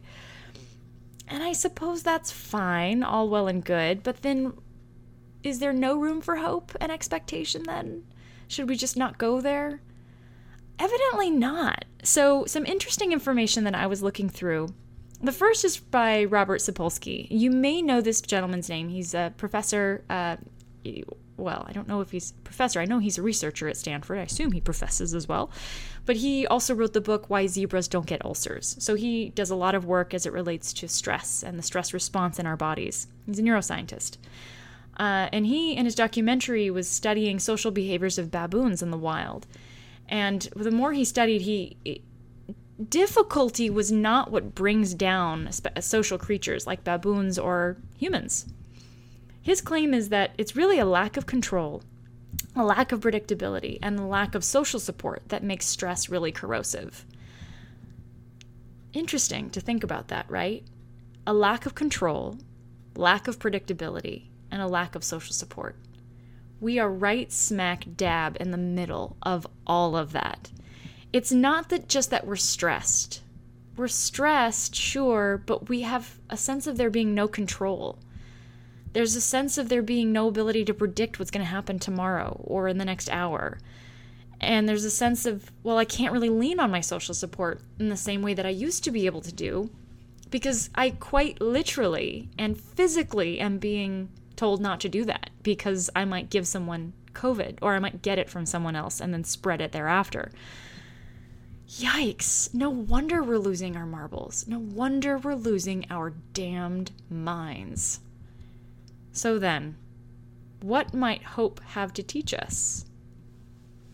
And 1.26 1.42
I 1.42 1.52
suppose 1.52 2.02
that's 2.02 2.30
fine, 2.30 3.02
all 3.02 3.28
well 3.28 3.48
and 3.48 3.62
good, 3.62 4.02
but 4.02 4.22
then 4.22 4.54
is 5.42 5.58
there 5.58 5.72
no 5.72 5.98
room 5.98 6.20
for 6.20 6.36
hope 6.36 6.72
and 6.80 6.90
expectation 6.90 7.64
then? 7.64 8.04
Should 8.46 8.68
we 8.68 8.76
just 8.76 8.96
not 8.96 9.18
go 9.18 9.40
there? 9.40 9.80
Evidently 10.78 11.30
not. 11.30 11.84
So, 12.02 12.44
some 12.46 12.64
interesting 12.64 13.12
information 13.12 13.64
that 13.64 13.74
I 13.74 13.86
was 13.86 14.02
looking 14.02 14.28
through. 14.28 14.68
The 15.20 15.32
first 15.32 15.64
is 15.64 15.78
by 15.78 16.24
Robert 16.24 16.60
Sapolsky. 16.60 17.26
You 17.28 17.50
may 17.50 17.82
know 17.82 18.00
this 18.00 18.20
gentleman's 18.20 18.68
name. 18.68 18.88
He's 18.88 19.14
a 19.14 19.32
professor. 19.36 20.04
Uh, 20.08 20.36
well, 21.36 21.64
I 21.68 21.72
don't 21.72 21.88
know 21.88 22.00
if 22.00 22.10
he's 22.10 22.30
a 22.30 22.42
professor. 22.42 22.80
I 22.80 22.84
know 22.84 22.98
he's 22.98 23.18
a 23.18 23.22
researcher 23.22 23.68
at 23.68 23.76
Stanford. 23.76 24.18
I 24.18 24.22
assume 24.22 24.52
he 24.52 24.60
professes 24.60 25.14
as 25.14 25.28
well. 25.28 25.50
But 26.04 26.16
he 26.16 26.46
also 26.46 26.74
wrote 26.74 26.92
the 26.92 27.00
book 27.00 27.28
Why 27.28 27.46
Zebras 27.46 27.88
Don't 27.88 28.06
Get 28.06 28.24
Ulcers. 28.24 28.76
So 28.78 28.94
he 28.94 29.30
does 29.30 29.50
a 29.50 29.56
lot 29.56 29.74
of 29.74 29.84
work 29.84 30.14
as 30.14 30.26
it 30.26 30.32
relates 30.32 30.72
to 30.74 30.88
stress 30.88 31.42
and 31.42 31.58
the 31.58 31.62
stress 31.62 31.92
response 31.92 32.38
in 32.38 32.46
our 32.46 32.56
bodies. 32.56 33.06
He's 33.26 33.38
a 33.38 33.42
neuroscientist. 33.42 34.18
Uh, 34.98 35.28
and 35.32 35.46
he, 35.46 35.76
in 35.76 35.84
his 35.84 35.94
documentary, 35.94 36.70
was 36.70 36.88
studying 36.88 37.38
social 37.38 37.70
behaviors 37.70 38.18
of 38.18 38.32
baboons 38.32 38.82
in 38.82 38.90
the 38.90 38.98
wild. 38.98 39.46
And 40.08 40.42
the 40.56 40.70
more 40.70 40.92
he 40.92 41.04
studied, 41.04 41.42
he 41.42 41.76
difficulty 42.88 43.68
was 43.68 43.90
not 43.90 44.30
what 44.30 44.54
brings 44.54 44.94
down 44.94 45.50
social 45.80 46.16
creatures 46.16 46.66
like 46.66 46.84
baboons 46.84 47.38
or 47.38 47.76
humans. 47.96 48.46
His 49.42 49.60
claim 49.60 49.92
is 49.92 50.10
that 50.10 50.32
it's 50.38 50.56
really 50.56 50.78
a 50.78 50.84
lack 50.84 51.16
of 51.16 51.26
control, 51.26 51.82
a 52.54 52.64
lack 52.64 52.92
of 52.92 53.00
predictability, 53.00 53.78
and 53.82 53.98
the 53.98 54.04
lack 54.04 54.34
of 54.34 54.44
social 54.44 54.78
support 54.78 55.22
that 55.28 55.42
makes 55.42 55.66
stress 55.66 56.08
really 56.08 56.30
corrosive. 56.30 57.04
Interesting 58.92 59.50
to 59.50 59.60
think 59.60 59.82
about 59.82 60.08
that, 60.08 60.30
right? 60.30 60.64
A 61.26 61.34
lack 61.34 61.66
of 61.66 61.74
control, 61.74 62.38
lack 62.94 63.26
of 63.26 63.38
predictability, 63.38 64.26
and 64.50 64.62
a 64.62 64.66
lack 64.66 64.94
of 64.94 65.04
social 65.04 65.34
support. 65.34 65.76
We 66.60 66.78
are 66.78 66.90
right 66.90 67.30
smack 67.30 67.84
dab 67.96 68.36
in 68.40 68.50
the 68.50 68.56
middle 68.56 69.16
of 69.22 69.46
all 69.66 69.96
of 69.96 70.12
that. 70.12 70.50
It's 71.12 71.32
not 71.32 71.68
that 71.68 71.88
just 71.88 72.10
that 72.10 72.26
we're 72.26 72.36
stressed. 72.36 73.22
We're 73.76 73.88
stressed, 73.88 74.74
sure, 74.74 75.42
but 75.46 75.68
we 75.68 75.82
have 75.82 76.18
a 76.28 76.36
sense 76.36 76.66
of 76.66 76.76
there 76.76 76.90
being 76.90 77.14
no 77.14 77.28
control. 77.28 77.98
There's 78.92 79.14
a 79.14 79.20
sense 79.20 79.56
of 79.56 79.68
there 79.68 79.82
being 79.82 80.12
no 80.12 80.28
ability 80.28 80.64
to 80.64 80.74
predict 80.74 81.18
what's 81.18 81.30
going 81.30 81.44
to 81.44 81.50
happen 81.50 81.78
tomorrow 81.78 82.40
or 82.44 82.66
in 82.66 82.78
the 82.78 82.84
next 82.84 83.08
hour. 83.10 83.58
And 84.40 84.68
there's 84.68 84.84
a 84.84 84.90
sense 84.90 85.26
of, 85.26 85.52
well, 85.62 85.78
I 85.78 85.84
can't 85.84 86.12
really 86.12 86.28
lean 86.28 86.58
on 86.58 86.70
my 86.70 86.80
social 86.80 87.14
support 87.14 87.60
in 87.78 87.88
the 87.88 87.96
same 87.96 88.22
way 88.22 88.34
that 88.34 88.46
I 88.46 88.50
used 88.50 88.84
to 88.84 88.90
be 88.90 89.06
able 89.06 89.20
to 89.22 89.32
do 89.32 89.70
because 90.30 90.70
I 90.74 90.90
quite 90.90 91.40
literally 91.40 92.28
and 92.38 92.58
physically 92.58 93.40
am 93.40 93.58
being 93.58 94.08
told 94.38 94.60
not 94.62 94.80
to 94.80 94.88
do 94.88 95.04
that 95.04 95.30
because 95.42 95.90
I 95.94 96.06
might 96.06 96.30
give 96.30 96.46
someone 96.46 96.94
COVID 97.12 97.58
or 97.60 97.74
I 97.74 97.78
might 97.78 98.00
get 98.00 98.18
it 98.18 98.30
from 98.30 98.46
someone 98.46 98.76
else 98.76 99.00
and 99.00 99.12
then 99.12 99.24
spread 99.24 99.60
it 99.60 99.72
thereafter. 99.72 100.30
Yikes. 101.68 102.54
No 102.54 102.70
wonder 102.70 103.22
we're 103.22 103.38
losing 103.38 103.76
our 103.76 103.84
marbles. 103.84 104.46
No 104.48 104.58
wonder 104.58 105.18
we're 105.18 105.34
losing 105.34 105.84
our 105.90 106.14
damned 106.32 106.92
minds. 107.10 108.00
So 109.12 109.38
then, 109.38 109.76
what 110.62 110.94
might 110.94 111.22
hope 111.22 111.60
have 111.60 111.92
to 111.94 112.02
teach 112.02 112.32
us? 112.32 112.86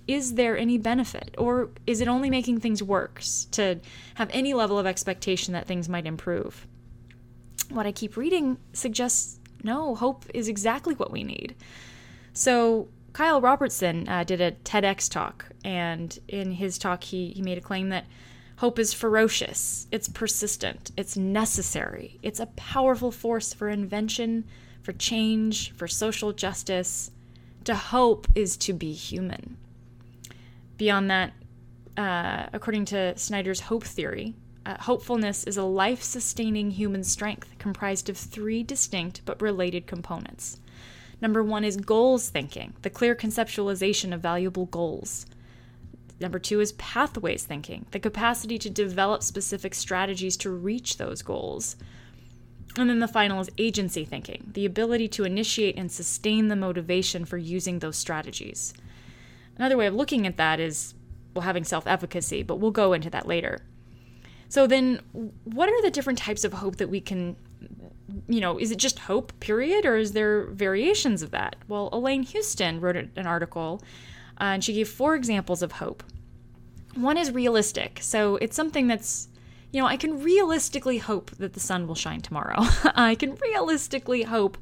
Is 0.06 0.34
there 0.34 0.56
any 0.56 0.76
benefit? 0.76 1.34
Or 1.38 1.70
is 1.86 2.00
it 2.00 2.08
only 2.08 2.28
making 2.28 2.60
things 2.60 2.82
worse 2.82 3.46
to 3.52 3.80
have 4.14 4.28
any 4.32 4.52
level 4.54 4.78
of 4.78 4.86
expectation 4.86 5.54
that 5.54 5.66
things 5.66 5.88
might 5.88 6.06
improve? 6.06 6.66
What 7.70 7.86
I 7.86 7.92
keep 7.92 8.16
reading 8.16 8.58
suggests 8.74 9.40
no, 9.64 9.94
hope 9.94 10.26
is 10.32 10.46
exactly 10.46 10.94
what 10.94 11.10
we 11.10 11.24
need. 11.24 11.56
So, 12.32 12.88
Kyle 13.14 13.40
Robertson 13.40 14.08
uh, 14.08 14.24
did 14.24 14.40
a 14.40 14.52
TEDx 14.52 15.10
talk, 15.10 15.46
and 15.64 16.18
in 16.28 16.52
his 16.52 16.78
talk, 16.78 17.04
he, 17.04 17.30
he 17.30 17.42
made 17.42 17.58
a 17.58 17.62
claim 17.62 17.88
that 17.88 18.06
hope 18.56 18.78
is 18.78 18.92
ferocious, 18.92 19.86
it's 19.90 20.08
persistent, 20.08 20.90
it's 20.96 21.16
necessary, 21.16 22.18
it's 22.22 22.40
a 22.40 22.46
powerful 22.46 23.10
force 23.10 23.52
for 23.52 23.68
invention, 23.68 24.44
for 24.82 24.92
change, 24.92 25.72
for 25.72 25.88
social 25.88 26.32
justice. 26.32 27.10
To 27.64 27.74
hope 27.74 28.26
is 28.34 28.56
to 28.58 28.74
be 28.74 28.92
human. 28.92 29.56
Beyond 30.76 31.10
that, 31.10 31.32
uh, 31.96 32.48
according 32.52 32.84
to 32.86 33.16
Snyder's 33.16 33.60
hope 33.60 33.84
theory, 33.84 34.34
uh, 34.66 34.76
hopefulness 34.80 35.44
is 35.44 35.56
a 35.56 35.64
life 35.64 36.02
sustaining 36.02 36.70
human 36.70 37.04
strength 37.04 37.48
comprised 37.58 38.08
of 38.08 38.16
three 38.16 38.62
distinct 38.62 39.20
but 39.24 39.40
related 39.40 39.86
components. 39.86 40.58
Number 41.20 41.42
one 41.42 41.64
is 41.64 41.76
goals 41.76 42.28
thinking, 42.28 42.74
the 42.82 42.90
clear 42.90 43.14
conceptualization 43.14 44.12
of 44.12 44.20
valuable 44.20 44.66
goals. 44.66 45.26
Number 46.20 46.38
two 46.38 46.60
is 46.60 46.72
pathways 46.72 47.44
thinking, 47.44 47.86
the 47.90 47.98
capacity 47.98 48.58
to 48.58 48.70
develop 48.70 49.22
specific 49.22 49.74
strategies 49.74 50.36
to 50.38 50.50
reach 50.50 50.96
those 50.96 51.22
goals. 51.22 51.76
And 52.76 52.88
then 52.88 53.00
the 53.00 53.08
final 53.08 53.40
is 53.40 53.50
agency 53.58 54.04
thinking, 54.04 54.50
the 54.52 54.66
ability 54.66 55.08
to 55.08 55.24
initiate 55.24 55.76
and 55.76 55.90
sustain 55.90 56.48
the 56.48 56.56
motivation 56.56 57.24
for 57.24 57.36
using 57.36 57.78
those 57.78 57.96
strategies. 57.96 58.74
Another 59.56 59.76
way 59.76 59.86
of 59.86 59.94
looking 59.94 60.26
at 60.26 60.36
that 60.36 60.58
is 60.58 60.94
well, 61.34 61.42
having 61.42 61.64
self 61.64 61.86
efficacy, 61.86 62.42
but 62.42 62.56
we'll 62.56 62.70
go 62.70 62.92
into 62.92 63.10
that 63.10 63.26
later. 63.26 63.60
So 64.48 64.66
then, 64.66 65.00
what 65.44 65.68
are 65.68 65.82
the 65.82 65.90
different 65.90 66.18
types 66.18 66.44
of 66.44 66.52
hope 66.52 66.76
that 66.76 66.88
we 66.88 67.00
can, 67.00 67.36
you 68.28 68.40
know, 68.40 68.58
is 68.58 68.70
it 68.70 68.78
just 68.78 69.00
hope, 69.00 69.38
period, 69.40 69.84
or 69.84 69.96
is 69.96 70.12
there 70.12 70.46
variations 70.46 71.22
of 71.22 71.30
that? 71.32 71.56
Well, 71.68 71.88
Elaine 71.92 72.22
Houston 72.22 72.80
wrote 72.80 72.96
an 72.96 73.26
article, 73.26 73.82
uh, 74.40 74.44
and 74.44 74.64
she 74.64 74.74
gave 74.74 74.88
four 74.88 75.14
examples 75.14 75.62
of 75.62 75.72
hope. 75.72 76.02
One 76.94 77.16
is 77.16 77.32
realistic, 77.32 77.98
so 78.00 78.36
it's 78.36 78.54
something 78.54 78.86
that's 78.86 79.28
you 79.74 79.80
know, 79.80 79.88
I 79.88 79.96
can 79.96 80.22
realistically 80.22 80.98
hope 80.98 81.32
that 81.32 81.54
the 81.54 81.58
sun 81.58 81.88
will 81.88 81.96
shine 81.96 82.20
tomorrow. 82.20 82.58
I 82.94 83.16
can 83.16 83.34
realistically 83.34 84.22
hope 84.22 84.56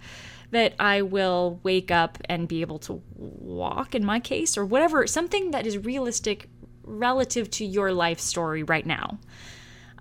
that 0.53 0.75
I 0.79 1.03
will 1.03 1.61
wake 1.63 1.91
up 1.91 2.17
and 2.31 2.49
be 2.49 2.63
able 2.63 2.79
to 2.81 3.03
walk 3.17 3.95
in 3.95 4.07
my 4.07 4.21
case 4.21 4.57
or 4.57 4.65
whatever, 4.65 5.07
something 5.07 5.51
that 5.51 5.67
is 5.67 5.77
realistic 5.77 6.49
relative 6.83 7.51
to 7.51 7.65
your 7.65 7.93
life 7.93 8.21
story 8.21 8.63
right 8.63 8.87
now. 8.87 9.19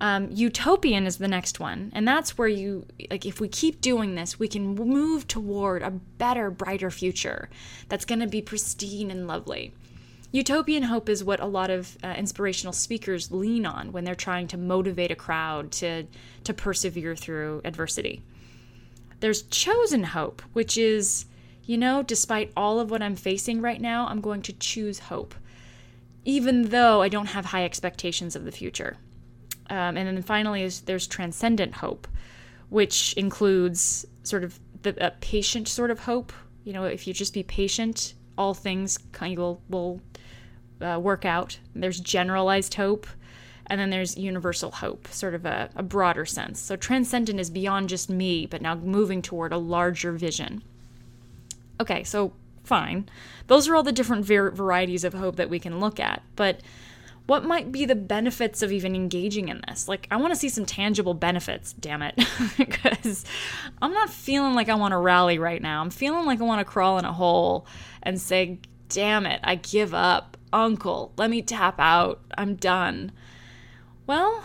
Um, 0.02 0.30
utopian 0.32 1.06
is 1.06 1.18
the 1.18 1.28
next 1.28 1.60
one, 1.60 1.92
and 1.94 2.08
that's 2.08 2.36
where 2.36 2.48
you 2.48 2.88
like 3.12 3.24
if 3.24 3.40
we 3.40 3.48
keep 3.48 3.82
doing 3.82 4.16
this, 4.16 4.40
we 4.40 4.48
can 4.48 4.74
move 4.74 5.28
toward 5.28 5.84
a 5.84 5.92
better, 5.92 6.50
brighter 6.50 6.90
future 6.90 7.52
that's 7.88 8.04
going 8.04 8.20
to 8.20 8.26
be 8.26 8.42
pristine 8.42 9.12
and 9.12 9.28
lovely. 9.28 9.76
Utopian 10.32 10.82
hope 10.82 11.08
is 11.08 11.24
what 11.24 11.40
a 11.40 11.46
lot 11.46 11.70
of 11.70 12.00
uh, 12.04 12.16
inspirational 12.18 12.74
speakers 12.74 13.32
lean 13.32 13.64
on 13.64 13.92
when 13.92 14.04
they're 14.04 14.16
trying 14.16 14.48
to 14.48 14.58
motivate 14.58 15.12
a 15.12 15.16
crowd 15.16 15.72
to 15.74 16.08
to 16.46 16.54
persevere 16.54 17.16
through 17.16 17.62
adversity. 17.64 18.24
There's 19.20 19.44
chosen 19.44 20.04
hope, 20.04 20.42
which 20.54 20.80
is, 20.80 21.26
you 21.64 21.78
know, 21.78 22.02
despite 22.02 22.52
all 22.58 22.80
of 22.80 22.90
what 22.90 23.04
I'm 23.04 23.16
facing 23.16 23.62
right 23.62 23.80
now, 23.80 24.08
I'm 24.08 24.20
going 24.20 24.42
to 24.44 24.54
choose 24.54 24.98
hope, 24.98 25.36
even 26.26 26.70
though 26.70 27.04
I 27.04 27.08
don't 27.08 27.28
have 27.28 27.46
high 27.46 27.66
expectations 27.66 28.36
of 28.36 28.46
the 28.46 28.52
future. 28.52 28.98
Um, 29.72 29.96
and 29.96 30.06
then 30.06 30.22
finally, 30.22 30.64
is 30.64 30.82
there's 30.82 31.08
transcendent 31.08 31.76
hope, 31.76 32.06
which 32.68 33.14
includes 33.14 34.06
sort 34.24 34.44
of 34.44 34.60
the 34.84 35.14
patient 35.22 35.70
sort 35.70 35.92
of 35.92 36.02
hope. 36.02 36.34
You 36.66 36.74
know, 36.74 36.84
if 36.84 37.08
you 37.08 37.14
just 37.14 37.34
be 37.34 37.42
patient, 37.42 38.14
all 38.38 38.54
things 38.54 38.98
kind 39.14 39.32
of 39.34 39.40
will, 39.40 39.62
will 39.70 40.02
uh, 40.82 41.00
work 41.00 41.24
out. 41.24 41.58
There's 41.74 42.02
generalized 42.02 42.74
hope, 42.74 43.08
and 43.68 43.80
then 43.80 43.92
there's 43.92 44.18
universal 44.18 44.72
hope, 44.72 45.08
sort 45.08 45.36
of 45.36 45.46
a, 45.46 45.70
a 45.78 45.84
broader 45.84 46.26
sense. 46.26 46.60
So 46.60 46.76
transcendent 46.76 47.40
is 47.40 47.50
beyond 47.50 47.88
just 47.88 48.10
me, 48.10 48.46
but 48.46 48.62
now 48.62 48.76
moving 48.76 49.22
toward 49.22 49.54
a 49.54 49.58
larger 49.58 50.12
vision. 50.12 50.64
Okay, 51.80 52.04
so 52.04 52.34
fine. 52.66 53.08
Those 53.48 53.70
are 53.70 53.76
all 53.76 53.84
the 53.84 53.94
different 53.94 54.26
var- 54.26 54.52
varieties 54.52 55.06
of 55.06 55.14
hope 55.14 55.38
that 55.38 55.50
we 55.50 55.60
can 55.60 55.80
look 55.80 55.98
at, 55.98 56.24
but 56.36 56.60
what 57.32 57.46
might 57.46 57.72
be 57.72 57.86
the 57.86 57.96
benefits 57.96 58.62
of 58.62 58.74
even 58.74 58.94
engaging 58.94 59.48
in 59.48 59.62
this? 59.66 59.88
Like, 59.88 60.06
I 60.12 60.18
want 60.18 60.34
to 60.34 60.36
see 60.38 60.50
some 60.50 60.66
tangible 60.66 61.14
benefits, 61.14 61.72
damn 61.72 62.02
it. 62.02 62.22
Because 62.58 63.24
I'm 63.82 63.94
not 63.94 64.10
feeling 64.10 64.54
like 64.54 64.68
I 64.68 64.76
want 64.76 64.92
to 64.92 64.98
rally 64.98 65.40
right 65.40 65.62
now. 65.62 65.80
I'm 65.80 65.92
feeling 65.92 66.26
like 66.26 66.42
I 66.42 66.44
want 66.44 66.60
to 66.60 66.70
crawl 66.70 66.98
in 66.98 67.06
a 67.06 67.14
hole 67.14 67.66
and 68.04 68.20
say, 68.20 68.60
damn 68.90 69.26
it, 69.26 69.40
I 69.46 69.56
give 69.56 69.94
up. 69.94 70.36
Uncle, 70.52 71.14
let 71.16 71.30
me 71.30 71.42
tap 71.42 71.76
out. 71.80 72.20
I'm 72.38 72.56
done. 72.56 73.14
Well, 74.06 74.44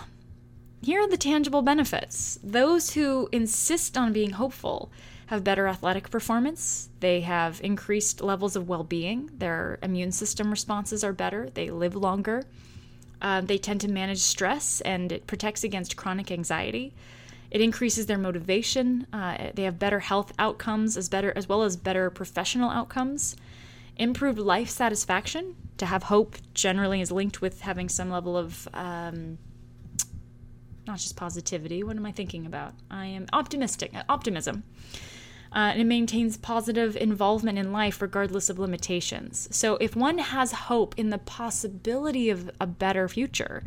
here 0.80 1.00
are 1.00 1.08
the 1.08 1.16
tangible 1.16 1.62
benefits. 1.62 2.38
Those 2.40 2.90
who 2.90 3.28
insist 3.32 3.98
on 3.98 4.12
being 4.12 4.30
hopeful 4.30 4.92
have 5.26 5.42
better 5.42 5.66
athletic 5.66 6.08
performance, 6.08 6.88
they 7.00 7.22
have 7.22 7.60
increased 7.64 8.20
levels 8.20 8.54
of 8.54 8.68
well 8.68 8.84
being, 8.84 9.28
their 9.36 9.80
immune 9.82 10.12
system 10.12 10.52
responses 10.52 11.02
are 11.02 11.12
better, 11.12 11.50
they 11.54 11.68
live 11.68 11.96
longer, 11.96 12.44
uh, 13.22 13.40
they 13.40 13.58
tend 13.58 13.80
to 13.82 13.88
manage 13.88 14.18
stress, 14.18 14.80
and 14.82 15.12
it 15.12 15.26
protects 15.26 15.64
against 15.64 15.96
chronic 15.96 16.30
anxiety. 16.30 16.92
It 17.50 17.60
increases 17.60 18.06
their 18.06 18.18
motivation. 18.18 19.06
Uh, 19.12 19.50
they 19.54 19.62
have 19.62 19.78
better 19.78 20.00
health 20.00 20.32
outcomes 20.38 20.96
as 20.96 21.08
better 21.08 21.32
as 21.36 21.48
well 21.48 21.62
as 21.62 21.76
better 21.76 22.10
professional 22.10 22.70
outcomes. 22.70 23.36
Improved 23.96 24.38
life 24.38 24.68
satisfaction. 24.68 25.56
To 25.78 25.86
have 25.86 26.04
hope 26.04 26.36
generally 26.54 27.00
is 27.00 27.12
linked 27.12 27.40
with 27.40 27.60
having 27.60 27.88
some 27.88 28.10
level 28.10 28.36
of 28.36 28.66
um, 28.74 29.38
not 30.86 30.98
just 30.98 31.16
positivity. 31.16 31.82
What 31.82 31.96
am 31.96 32.06
I 32.06 32.12
thinking 32.12 32.46
about? 32.46 32.74
I 32.90 33.06
am 33.06 33.26
optimistic, 33.32 33.92
optimism. 34.08 34.64
Uh, 35.52 35.70
and 35.72 35.80
it 35.80 35.84
maintains 35.84 36.36
positive 36.36 36.96
involvement 36.96 37.58
in 37.58 37.72
life 37.72 38.02
regardless 38.02 38.50
of 38.50 38.58
limitations. 38.58 39.48
So, 39.50 39.76
if 39.76 39.96
one 39.96 40.18
has 40.18 40.52
hope 40.52 40.94
in 40.98 41.10
the 41.10 41.18
possibility 41.18 42.30
of 42.30 42.50
a 42.60 42.66
better 42.66 43.08
future, 43.08 43.62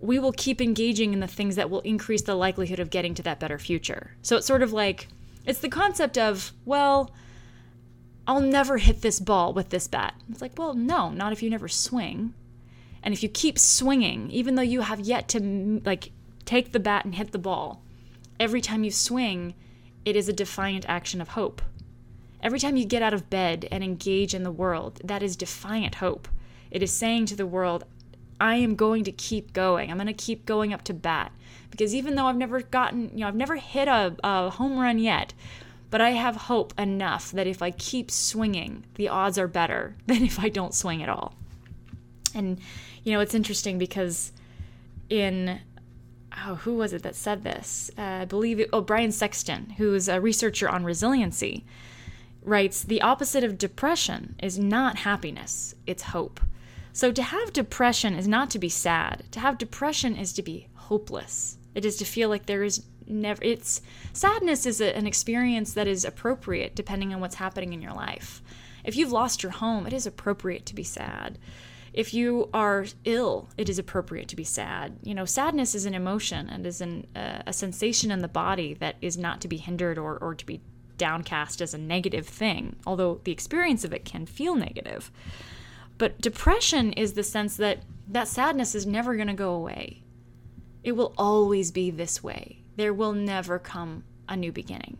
we 0.00 0.18
will 0.18 0.32
keep 0.32 0.60
engaging 0.60 1.12
in 1.12 1.20
the 1.20 1.26
things 1.26 1.56
that 1.56 1.70
will 1.70 1.80
increase 1.80 2.22
the 2.22 2.34
likelihood 2.34 2.80
of 2.80 2.90
getting 2.90 3.14
to 3.14 3.22
that 3.22 3.40
better 3.40 3.58
future. 3.58 4.12
So, 4.22 4.36
it's 4.36 4.46
sort 4.46 4.62
of 4.62 4.72
like 4.72 5.08
it's 5.46 5.60
the 5.60 5.68
concept 5.68 6.18
of, 6.18 6.52
well, 6.66 7.10
I'll 8.26 8.40
never 8.40 8.76
hit 8.76 9.00
this 9.00 9.18
ball 9.18 9.54
with 9.54 9.70
this 9.70 9.88
bat. 9.88 10.14
It's 10.30 10.42
like, 10.42 10.58
well, 10.58 10.74
no, 10.74 11.10
not 11.10 11.32
if 11.32 11.42
you 11.42 11.48
never 11.48 11.68
swing. 11.68 12.34
And 13.02 13.14
if 13.14 13.22
you 13.22 13.28
keep 13.30 13.58
swinging, 13.58 14.30
even 14.30 14.54
though 14.54 14.62
you 14.62 14.82
have 14.82 15.00
yet 15.00 15.28
to 15.28 15.80
like 15.86 16.12
take 16.44 16.72
the 16.72 16.80
bat 16.80 17.06
and 17.06 17.14
hit 17.14 17.32
the 17.32 17.38
ball, 17.38 17.82
every 18.38 18.60
time 18.60 18.84
you 18.84 18.90
swing, 18.90 19.54
it 20.04 20.16
is 20.16 20.28
a 20.28 20.32
defiant 20.32 20.84
action 20.88 21.20
of 21.20 21.28
hope. 21.28 21.62
Every 22.42 22.60
time 22.60 22.76
you 22.76 22.84
get 22.84 23.02
out 23.02 23.14
of 23.14 23.30
bed 23.30 23.66
and 23.70 23.82
engage 23.82 24.34
in 24.34 24.44
the 24.44 24.50
world, 24.50 25.00
that 25.04 25.22
is 25.22 25.36
defiant 25.36 25.96
hope. 25.96 26.28
It 26.70 26.82
is 26.82 26.92
saying 26.92 27.26
to 27.26 27.36
the 27.36 27.46
world, 27.46 27.84
I 28.40 28.56
am 28.56 28.76
going 28.76 29.04
to 29.04 29.12
keep 29.12 29.52
going. 29.52 29.90
I'm 29.90 29.96
going 29.96 30.06
to 30.06 30.12
keep 30.12 30.46
going 30.46 30.72
up 30.72 30.84
to 30.84 30.94
bat. 30.94 31.32
Because 31.70 31.94
even 31.94 32.14
though 32.14 32.26
I've 32.26 32.36
never 32.36 32.60
gotten, 32.60 33.10
you 33.12 33.20
know, 33.20 33.28
I've 33.28 33.34
never 33.34 33.56
hit 33.56 33.88
a, 33.88 34.14
a 34.22 34.50
home 34.50 34.78
run 34.78 34.98
yet, 34.98 35.34
but 35.90 36.00
I 36.00 36.10
have 36.10 36.36
hope 36.36 36.78
enough 36.78 37.32
that 37.32 37.46
if 37.46 37.62
I 37.62 37.70
keep 37.70 38.10
swinging, 38.10 38.84
the 38.94 39.08
odds 39.08 39.38
are 39.38 39.48
better 39.48 39.96
than 40.06 40.22
if 40.22 40.38
I 40.38 40.48
don't 40.48 40.74
swing 40.74 41.02
at 41.02 41.08
all. 41.08 41.34
And, 42.34 42.60
you 43.02 43.12
know, 43.12 43.20
it's 43.20 43.34
interesting 43.34 43.78
because 43.78 44.32
in 45.08 45.60
oh, 46.46 46.56
who 46.56 46.74
was 46.74 46.92
it 46.92 47.02
that 47.02 47.16
said 47.16 47.44
this? 47.44 47.90
Uh, 47.96 48.02
I 48.02 48.24
believe 48.24 48.60
it, 48.60 48.70
oh, 48.72 48.80
Bryan 48.80 49.12
Sexton, 49.12 49.70
who's 49.78 50.08
a 50.08 50.20
researcher 50.20 50.68
on 50.68 50.84
resiliency, 50.84 51.64
writes 52.42 52.82
the 52.82 53.02
opposite 53.02 53.44
of 53.44 53.58
depression 53.58 54.36
is 54.42 54.58
not 54.58 54.98
happiness, 54.98 55.74
it's 55.86 56.04
hope. 56.04 56.40
So 56.92 57.12
to 57.12 57.22
have 57.22 57.52
depression 57.52 58.14
is 58.14 58.26
not 58.26 58.50
to 58.50 58.58
be 58.58 58.68
sad. 58.68 59.24
To 59.32 59.40
have 59.40 59.58
depression 59.58 60.16
is 60.16 60.32
to 60.32 60.42
be 60.42 60.68
hopeless. 60.74 61.58
It 61.74 61.84
is 61.84 61.96
to 61.98 62.04
feel 62.04 62.28
like 62.28 62.46
there 62.46 62.64
is 62.64 62.84
never 63.06 63.42
it's 63.42 63.80
sadness 64.12 64.66
is 64.66 64.80
a, 64.80 64.94
an 64.96 65.06
experience 65.06 65.72
that 65.72 65.86
is 65.86 66.04
appropriate 66.04 66.74
depending 66.74 67.14
on 67.14 67.20
what's 67.20 67.36
happening 67.36 67.72
in 67.72 67.80
your 67.80 67.92
life. 67.92 68.42
If 68.84 68.96
you've 68.96 69.12
lost 69.12 69.42
your 69.42 69.52
home, 69.52 69.86
it 69.86 69.92
is 69.92 70.06
appropriate 70.06 70.66
to 70.66 70.74
be 70.74 70.82
sad. 70.82 71.38
If 71.92 72.12
you 72.12 72.48
are 72.52 72.86
ill, 73.04 73.48
it 73.56 73.68
is 73.68 73.78
appropriate 73.78 74.28
to 74.28 74.36
be 74.36 74.44
sad. 74.44 74.98
You 75.02 75.14
know, 75.14 75.24
sadness 75.24 75.74
is 75.74 75.86
an 75.86 75.94
emotion 75.94 76.48
and 76.48 76.66
is 76.66 76.80
an, 76.80 77.06
uh, 77.16 77.42
a 77.46 77.52
sensation 77.52 78.10
in 78.10 78.20
the 78.20 78.28
body 78.28 78.74
that 78.74 78.96
is 79.00 79.16
not 79.16 79.40
to 79.40 79.48
be 79.48 79.56
hindered 79.56 79.98
or, 79.98 80.16
or 80.18 80.34
to 80.34 80.46
be 80.46 80.60
downcast 80.96 81.60
as 81.60 81.72
a 81.72 81.78
negative 81.78 82.26
thing, 82.26 82.76
although 82.86 83.20
the 83.24 83.32
experience 83.32 83.84
of 83.84 83.92
it 83.92 84.04
can 84.04 84.26
feel 84.26 84.54
negative. 84.54 85.10
But 85.96 86.20
depression 86.20 86.92
is 86.92 87.14
the 87.14 87.22
sense 87.22 87.56
that 87.56 87.82
that 88.08 88.28
sadness 88.28 88.74
is 88.74 88.86
never 88.86 89.16
going 89.16 89.28
to 89.28 89.34
go 89.34 89.54
away. 89.54 90.02
It 90.84 90.92
will 90.92 91.14
always 91.18 91.70
be 91.70 91.90
this 91.90 92.22
way. 92.22 92.62
There 92.76 92.94
will 92.94 93.12
never 93.12 93.58
come 93.58 94.04
a 94.28 94.36
new 94.36 94.52
beginning. 94.52 94.98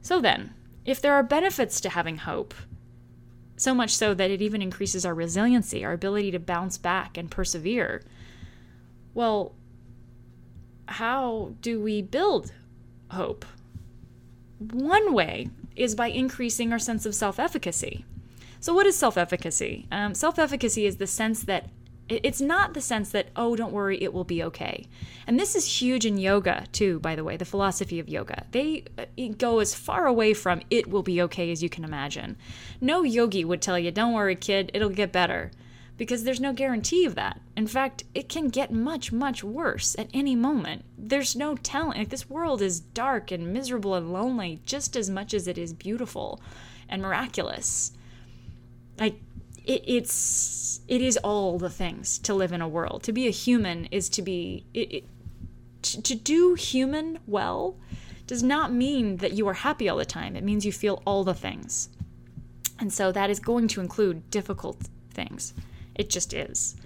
So 0.00 0.20
then, 0.20 0.54
if 0.84 1.00
there 1.00 1.14
are 1.14 1.22
benefits 1.22 1.80
to 1.82 1.90
having 1.90 2.18
hope, 2.18 2.54
so 3.58 3.74
much 3.74 3.94
so 3.94 4.14
that 4.14 4.30
it 4.30 4.40
even 4.40 4.62
increases 4.62 5.04
our 5.04 5.14
resiliency, 5.14 5.84
our 5.84 5.92
ability 5.92 6.30
to 6.30 6.38
bounce 6.38 6.78
back 6.78 7.18
and 7.18 7.30
persevere. 7.30 8.02
Well, 9.14 9.54
how 10.86 11.54
do 11.60 11.80
we 11.80 12.00
build 12.00 12.52
hope? 13.10 13.44
One 14.58 15.12
way 15.12 15.50
is 15.76 15.94
by 15.94 16.08
increasing 16.08 16.72
our 16.72 16.78
sense 16.78 17.04
of 17.04 17.14
self 17.14 17.38
efficacy. 17.38 18.04
So, 18.60 18.74
what 18.74 18.86
is 18.86 18.96
self 18.96 19.16
efficacy? 19.16 19.86
Um, 19.92 20.14
self 20.14 20.38
efficacy 20.38 20.86
is 20.86 20.96
the 20.96 21.06
sense 21.06 21.42
that 21.42 21.68
it's 22.08 22.40
not 22.40 22.74
the 22.74 22.80
sense 22.80 23.10
that, 23.10 23.28
oh, 23.36 23.54
don't 23.54 23.72
worry, 23.72 24.02
it 24.02 24.12
will 24.12 24.24
be 24.24 24.42
okay. 24.44 24.86
And 25.26 25.38
this 25.38 25.54
is 25.54 25.80
huge 25.80 26.06
in 26.06 26.16
yoga, 26.16 26.66
too, 26.72 26.98
by 27.00 27.14
the 27.14 27.24
way, 27.24 27.36
the 27.36 27.44
philosophy 27.44 27.98
of 27.98 28.08
yoga. 28.08 28.46
They 28.50 28.84
uh, 28.96 29.04
go 29.36 29.58
as 29.58 29.74
far 29.74 30.06
away 30.06 30.32
from 30.32 30.62
it 30.70 30.88
will 30.88 31.02
be 31.02 31.20
okay 31.22 31.52
as 31.52 31.62
you 31.62 31.68
can 31.68 31.84
imagine. 31.84 32.36
No 32.80 33.02
yogi 33.02 33.44
would 33.44 33.60
tell 33.60 33.78
you, 33.78 33.90
don't 33.90 34.14
worry, 34.14 34.36
kid, 34.36 34.70
it'll 34.72 34.88
get 34.88 35.12
better. 35.12 35.50
Because 35.98 36.22
there's 36.22 36.40
no 36.40 36.52
guarantee 36.52 37.04
of 37.04 37.16
that. 37.16 37.40
In 37.56 37.66
fact, 37.66 38.04
it 38.14 38.28
can 38.28 38.48
get 38.48 38.72
much, 38.72 39.10
much 39.10 39.42
worse 39.42 39.96
at 39.98 40.08
any 40.14 40.36
moment. 40.36 40.84
There's 40.96 41.34
no 41.34 41.56
telling. 41.56 41.98
Like, 41.98 42.10
this 42.10 42.30
world 42.30 42.62
is 42.62 42.78
dark 42.78 43.32
and 43.32 43.52
miserable 43.52 43.96
and 43.96 44.12
lonely 44.12 44.60
just 44.64 44.94
as 44.94 45.10
much 45.10 45.34
as 45.34 45.48
it 45.48 45.58
is 45.58 45.72
beautiful 45.72 46.40
and 46.88 47.02
miraculous. 47.02 47.92
Like, 48.98 49.20
it, 49.64 49.82
it's 49.86 50.12
it 50.88 51.02
is 51.02 51.18
all 51.18 51.58
the 51.58 51.70
things 51.70 52.18
to 52.20 52.34
live 52.34 52.52
in 52.52 52.62
a 52.62 52.68
world. 52.68 53.02
To 53.04 53.12
be 53.12 53.26
a 53.26 53.30
human 53.30 53.84
is 53.86 54.08
to 54.10 54.22
be 54.22 54.64
it, 54.72 54.92
it, 54.92 55.04
to, 55.82 56.02
to 56.02 56.14
do 56.14 56.54
human 56.54 57.18
well 57.26 57.76
does 58.26 58.42
not 58.42 58.72
mean 58.72 59.18
that 59.18 59.32
you 59.32 59.46
are 59.48 59.54
happy 59.54 59.88
all 59.88 59.98
the 59.98 60.04
time. 60.04 60.34
It 60.34 60.44
means 60.44 60.66
you 60.66 60.72
feel 60.72 61.02
all 61.06 61.24
the 61.24 61.34
things. 61.34 61.90
And 62.78 62.92
so 62.92 63.12
that 63.12 63.30
is 63.30 63.38
going 63.38 63.68
to 63.68 63.80
include 63.80 64.30
difficult 64.30 64.78
things. 65.12 65.54
It 65.94 66.10
just 66.10 66.32
is. 66.32 66.76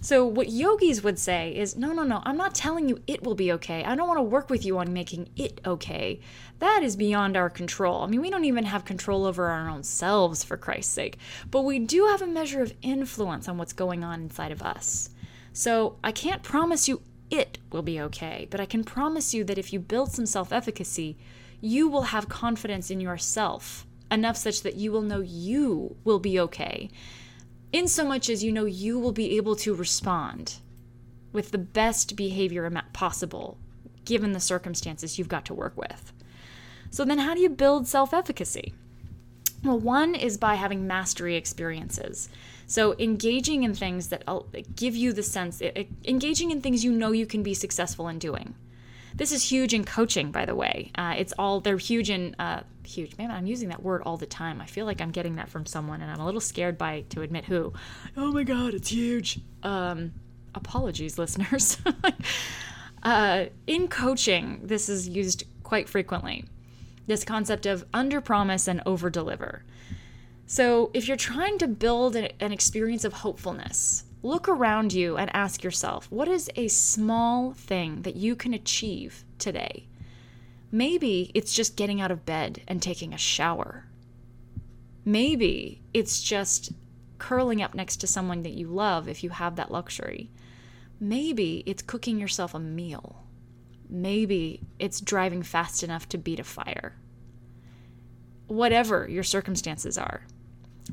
So, 0.00 0.24
what 0.24 0.48
yogis 0.48 1.02
would 1.02 1.18
say 1.18 1.56
is 1.56 1.76
no, 1.76 1.92
no, 1.92 2.04
no, 2.04 2.22
I'm 2.24 2.36
not 2.36 2.54
telling 2.54 2.88
you 2.88 3.02
it 3.08 3.24
will 3.24 3.34
be 3.34 3.50
okay. 3.52 3.82
I 3.82 3.96
don't 3.96 4.06
want 4.06 4.18
to 4.18 4.22
work 4.22 4.48
with 4.48 4.64
you 4.64 4.78
on 4.78 4.92
making 4.92 5.28
it 5.36 5.60
okay. 5.66 6.20
That 6.60 6.84
is 6.84 6.94
beyond 6.94 7.36
our 7.36 7.50
control. 7.50 8.02
I 8.02 8.06
mean, 8.06 8.20
we 8.20 8.30
don't 8.30 8.44
even 8.44 8.64
have 8.64 8.84
control 8.84 9.24
over 9.24 9.48
our 9.48 9.68
own 9.68 9.82
selves, 9.82 10.44
for 10.44 10.56
Christ's 10.56 10.92
sake. 10.92 11.18
But 11.50 11.62
we 11.62 11.80
do 11.80 12.06
have 12.06 12.22
a 12.22 12.28
measure 12.28 12.62
of 12.62 12.74
influence 12.80 13.48
on 13.48 13.58
what's 13.58 13.72
going 13.72 14.04
on 14.04 14.22
inside 14.22 14.52
of 14.52 14.62
us. 14.62 15.10
So, 15.52 15.96
I 16.04 16.12
can't 16.12 16.44
promise 16.44 16.86
you 16.86 17.02
it 17.28 17.58
will 17.72 17.82
be 17.82 18.00
okay, 18.00 18.46
but 18.50 18.60
I 18.60 18.66
can 18.66 18.84
promise 18.84 19.34
you 19.34 19.42
that 19.44 19.58
if 19.58 19.72
you 19.72 19.80
build 19.80 20.12
some 20.12 20.26
self 20.26 20.52
efficacy, 20.52 21.16
you 21.60 21.88
will 21.88 22.02
have 22.02 22.28
confidence 22.28 22.88
in 22.88 23.00
yourself 23.00 23.84
enough 24.12 24.36
such 24.36 24.62
that 24.62 24.76
you 24.76 24.92
will 24.92 25.02
know 25.02 25.20
you 25.20 25.96
will 26.04 26.20
be 26.20 26.38
okay 26.40 26.88
in 27.72 27.88
so 27.88 28.04
much 28.04 28.30
as 28.30 28.42
you 28.42 28.52
know 28.52 28.64
you 28.64 28.98
will 28.98 29.12
be 29.12 29.36
able 29.36 29.56
to 29.56 29.74
respond 29.74 30.56
with 31.32 31.50
the 31.50 31.58
best 31.58 32.16
behavior 32.16 32.64
possible 32.92 33.58
given 34.04 34.32
the 34.32 34.40
circumstances 34.40 35.18
you've 35.18 35.28
got 35.28 35.44
to 35.44 35.54
work 35.54 35.76
with. 35.76 36.12
So, 36.90 37.04
then 37.04 37.18
how 37.18 37.34
do 37.34 37.40
you 37.40 37.50
build 37.50 37.86
self 37.86 38.14
efficacy? 38.14 38.72
Well, 39.62 39.78
one 39.78 40.14
is 40.14 40.38
by 40.38 40.54
having 40.54 40.86
mastery 40.86 41.36
experiences. 41.36 42.28
So, 42.66 42.94
engaging 42.98 43.64
in 43.64 43.74
things 43.74 44.08
that 44.08 44.22
uh, 44.26 44.40
give 44.74 44.96
you 44.96 45.12
the 45.12 45.22
sense, 45.22 45.60
engaging 46.04 46.50
in 46.50 46.62
things 46.62 46.84
you 46.84 46.92
know 46.92 47.12
you 47.12 47.26
can 47.26 47.42
be 47.42 47.54
successful 47.54 48.08
in 48.08 48.18
doing. 48.18 48.54
This 49.18 49.32
is 49.32 49.42
huge 49.42 49.74
in 49.74 49.84
coaching, 49.84 50.30
by 50.30 50.44
the 50.44 50.54
way. 50.54 50.92
Uh, 50.94 51.14
it's 51.18 51.34
all, 51.38 51.60
they're 51.60 51.76
huge 51.76 52.08
in 52.08 52.36
uh, 52.38 52.62
huge. 52.84 53.18
Man, 53.18 53.32
I'm 53.32 53.46
using 53.46 53.68
that 53.70 53.82
word 53.82 54.02
all 54.06 54.16
the 54.16 54.26
time. 54.26 54.60
I 54.60 54.66
feel 54.66 54.86
like 54.86 55.00
I'm 55.00 55.10
getting 55.10 55.36
that 55.36 55.48
from 55.48 55.66
someone, 55.66 56.00
and 56.00 56.10
I'm 56.10 56.20
a 56.20 56.24
little 56.24 56.40
scared 56.40 56.78
by 56.78 57.04
to 57.10 57.22
admit 57.22 57.44
who. 57.44 57.72
Oh 58.16 58.30
my 58.30 58.44
god, 58.44 58.74
it's 58.74 58.88
huge. 58.88 59.40
Um, 59.64 60.12
apologies, 60.54 61.18
listeners. 61.18 61.78
uh, 63.02 63.46
in 63.66 63.88
coaching, 63.88 64.60
this 64.62 64.88
is 64.88 65.08
used 65.08 65.42
quite 65.64 65.88
frequently. 65.88 66.44
This 67.08 67.24
concept 67.24 67.66
of 67.66 67.84
under 67.92 68.20
promise 68.20 68.68
and 68.68 68.82
over 68.86 69.10
deliver. 69.10 69.64
So, 70.46 70.90
if 70.94 71.08
you're 71.08 71.16
trying 71.16 71.58
to 71.58 71.66
build 71.66 72.14
an 72.14 72.52
experience 72.52 73.04
of 73.04 73.12
hopefulness, 73.12 74.04
look 74.22 74.48
around 74.48 74.92
you 74.92 75.16
and 75.16 75.34
ask 75.34 75.62
yourself 75.62 76.10
what 76.10 76.28
is 76.28 76.50
a 76.56 76.68
small 76.68 77.52
thing 77.52 78.02
that 78.02 78.16
you 78.16 78.34
can 78.34 78.54
achieve 78.54 79.24
today? 79.38 79.86
Maybe 80.70 81.30
it's 81.34 81.54
just 81.54 81.76
getting 81.76 82.00
out 82.00 82.10
of 82.10 82.26
bed 82.26 82.62
and 82.68 82.82
taking 82.82 83.14
a 83.14 83.18
shower. 83.18 83.86
Maybe 85.04 85.82
it's 85.94 86.22
just 86.22 86.72
curling 87.18 87.62
up 87.62 87.74
next 87.74 87.96
to 87.96 88.06
someone 88.06 88.42
that 88.42 88.52
you 88.52 88.68
love 88.68 89.08
if 89.08 89.24
you 89.24 89.30
have 89.30 89.56
that 89.56 89.70
luxury. 89.70 90.30
Maybe 91.00 91.62
it's 91.64 91.82
cooking 91.82 92.18
yourself 92.18 92.54
a 92.54 92.58
meal. 92.58 93.24
Maybe 93.88 94.60
it's 94.78 95.00
driving 95.00 95.42
fast 95.42 95.82
enough 95.82 96.08
to 96.10 96.18
beat 96.18 96.40
a 96.40 96.44
fire. 96.44 96.96
Whatever 98.46 99.08
your 99.08 99.22
circumstances 99.22 99.96
are. 99.96 100.22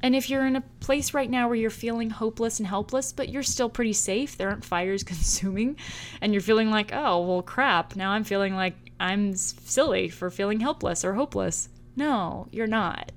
And 0.04 0.16
if 0.16 0.30
you're 0.30 0.46
in 0.46 0.56
a 0.56 0.62
place 0.80 1.14
right 1.14 1.30
now 1.30 1.48
where 1.48 1.56
you're 1.56 1.70
feeling 1.70 2.10
hopeless 2.10 2.60
and 2.60 2.68
helpless, 2.68 3.14
but 3.14 3.30
you're 3.30 3.44
still 3.44 3.70
pretty 3.70 3.94
safe, 3.94 4.38
there 4.38 4.50
aren't 4.50 4.66
fires 4.66 5.04
consuming, 5.14 5.78
and 6.22 6.34
you're 6.34 6.42
feeling 6.42 6.70
like, 6.70 6.92
oh, 6.94 7.26
well, 7.26 7.42
crap, 7.42 7.96
now 7.96 8.12
I'm 8.12 8.24
feeling 8.24 8.56
like 8.56 8.76
I'm 9.00 9.36
silly 9.36 10.10
for 10.10 10.30
feeling 10.30 10.60
helpless 10.60 11.04
or 11.04 11.14
hopeless. 11.14 11.70
No, 11.96 12.48
you're 12.52 12.68
not. 12.68 13.12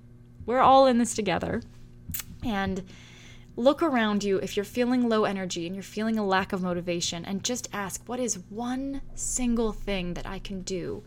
We're 0.47 0.61
all 0.61 0.87
in 0.87 0.99
this 0.99 1.15
together. 1.15 1.63
And 2.45 2.85
look 3.57 3.83
around 3.83 4.23
you 4.23 4.39
if 4.39 4.57
you're 4.57 4.65
feeling 4.65 5.09
low 5.09 5.25
energy 5.25 5.67
and 5.67 5.75
you're 5.75 5.83
feeling 5.83 6.17
a 6.17 6.25
lack 6.25 6.53
of 6.53 6.63
motivation, 6.63 7.25
and 7.25 7.45
just 7.45 7.69
ask, 7.73 8.03
what 8.07 8.21
is 8.21 8.39
one 8.49 9.03
single 9.15 9.73
thing 9.73 10.15
that 10.15 10.27
I 10.27 10.39
can 10.39 10.63
do 10.63 11.03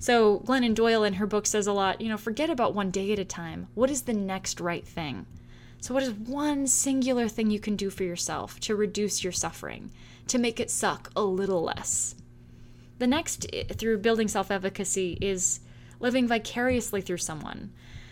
so 0.00 0.40
Glennon 0.40 0.74
Doyle 0.74 1.04
in 1.04 1.14
her 1.14 1.26
book 1.26 1.44
says 1.44 1.66
a 1.66 1.74
lot, 1.74 2.00
you 2.00 2.08
know, 2.08 2.16
forget 2.16 2.48
about 2.48 2.74
one 2.74 2.90
day 2.90 3.12
at 3.12 3.18
a 3.18 3.24
time. 3.24 3.68
What 3.74 3.90
is 3.90 4.02
the 4.02 4.14
next 4.14 4.58
right 4.58 4.86
thing? 4.86 5.26
So 5.82 5.92
what 5.92 6.02
is 6.02 6.12
one 6.12 6.66
singular 6.66 7.28
thing 7.28 7.50
you 7.50 7.60
can 7.60 7.76
do 7.76 7.90
for 7.90 8.04
yourself 8.04 8.58
to 8.60 8.74
reduce 8.74 9.22
your 9.22 9.32
suffering, 9.32 9.92
to 10.28 10.38
make 10.38 10.58
it 10.58 10.70
suck 10.70 11.10
a 11.14 11.22
little 11.22 11.62
less? 11.62 12.14
The 12.98 13.06
next 13.06 13.46
eh, 13.52 13.64
through 13.64 13.98
building 13.98 14.26
self-efficacy 14.26 15.18
is 15.20 15.60
living 16.00 16.26
vicariously 16.26 17.02
through 17.02 17.18
someone. 17.18 17.70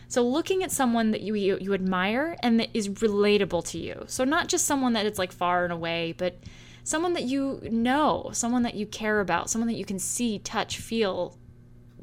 So 0.09 0.23
looking 0.23 0.63
at 0.63 0.71
someone 0.71 1.11
that 1.13 1.23
you, 1.23 1.35
you, 1.37 1.57
you 1.59 1.73
admire 1.73 2.37
and 2.43 2.61
that 2.61 2.69
is 2.75 2.91
relatable 2.91 3.67
to 3.69 3.79
you. 3.79 4.05
So 4.09 4.25
not 4.25 4.49
just 4.49 4.67
someone 4.67 4.93
that 4.93 5.07
it's 5.07 5.19
like 5.19 5.33
far 5.33 5.65
and 5.65 5.73
away, 5.73 6.15
but 6.19 6.39
someone 6.85 7.15
that 7.15 7.25
you 7.25 7.61
know, 7.71 8.29
someone 8.35 8.63
that 8.65 8.75
you 8.75 8.85
care 8.85 9.21
about, 9.21 9.49
someone 9.49 9.69
that 9.69 9.79
you 9.79 9.87
can 9.87 9.99
see, 9.99 10.39
touch, 10.39 10.79
feel, 10.79 11.39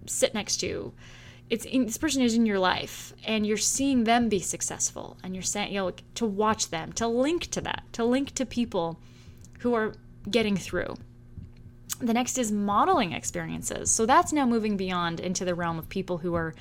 sit 0.07 0.33
next 0.33 0.57
to 0.57 0.93
it's 1.49 1.65
in, 1.65 1.85
this 1.85 1.97
person 1.97 2.21
is 2.21 2.33
in 2.33 2.45
your 2.45 2.59
life 2.59 3.13
and 3.23 3.45
you're 3.45 3.57
seeing 3.57 4.03
them 4.03 4.29
be 4.29 4.39
successful 4.39 5.17
and 5.23 5.35
you're 5.35 5.43
saying 5.43 5.71
you 5.71 5.79
know 5.79 5.91
to 6.15 6.25
watch 6.25 6.69
them 6.69 6.91
to 6.93 7.07
link 7.07 7.47
to 7.51 7.61
that 7.61 7.83
to 7.93 8.03
link 8.03 8.33
to 8.33 8.45
people 8.45 8.99
who 9.59 9.73
are 9.73 9.93
getting 10.29 10.57
through. 10.57 10.95
The 11.99 12.13
next 12.13 12.37
is 12.37 12.51
modeling 12.51 13.13
experiences. 13.13 13.89
So 13.89 14.05
that's 14.05 14.33
now 14.33 14.45
moving 14.45 14.75
beyond 14.75 15.21
into 15.21 15.45
the 15.45 15.55
realm 15.55 15.79
of 15.79 15.87
people 15.87 16.17
who 16.17 16.35
are 16.35 16.53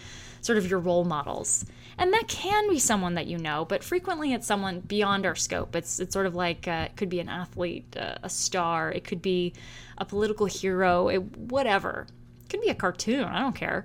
sort 0.43 0.59
of 0.59 0.71
your 0.71 0.79
role 0.79 1.05
models. 1.05 1.65
And 1.99 2.13
that 2.13 2.29
can 2.29 2.69
be 2.69 2.79
someone 2.79 3.15
that 3.15 3.27
you 3.27 3.39
know 3.39 3.65
but 3.65 3.83
frequently 3.83 4.35
it's 4.35 4.47
someone 4.47 4.81
beyond 4.81 5.25
our 5.25 5.35
scope. 5.35 5.75
It's 5.75 5.99
it's 5.99 6.13
sort 6.13 6.27
of 6.27 6.35
like 6.35 6.69
uh, 6.69 6.89
it 6.91 6.97
could 6.97 7.09
be 7.09 7.21
an 7.21 7.31
athlete 7.31 7.97
uh, 7.97 8.17
a 8.23 8.29
star. 8.29 8.93
It 8.93 9.05
could 9.05 9.23
be 9.23 9.55
a 9.97 10.05
political 10.05 10.47
hero. 10.47 11.09
It, 11.09 11.37
whatever 11.39 12.07
could 12.55 12.65
be 12.65 12.71
a 12.71 12.75
cartoon, 12.75 13.25
I 13.25 13.41
don't 13.41 13.55
care. 13.55 13.85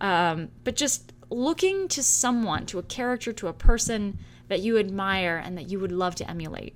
Um, 0.00 0.48
but 0.64 0.76
just 0.76 1.12
looking 1.30 1.88
to 1.88 2.02
someone, 2.02 2.64
to 2.66 2.78
a 2.78 2.82
character, 2.82 3.32
to 3.34 3.48
a 3.48 3.52
person 3.52 4.18
that 4.48 4.60
you 4.60 4.78
admire 4.78 5.36
and 5.36 5.58
that 5.58 5.70
you 5.70 5.78
would 5.78 5.92
love 5.92 6.14
to 6.16 6.30
emulate. 6.30 6.74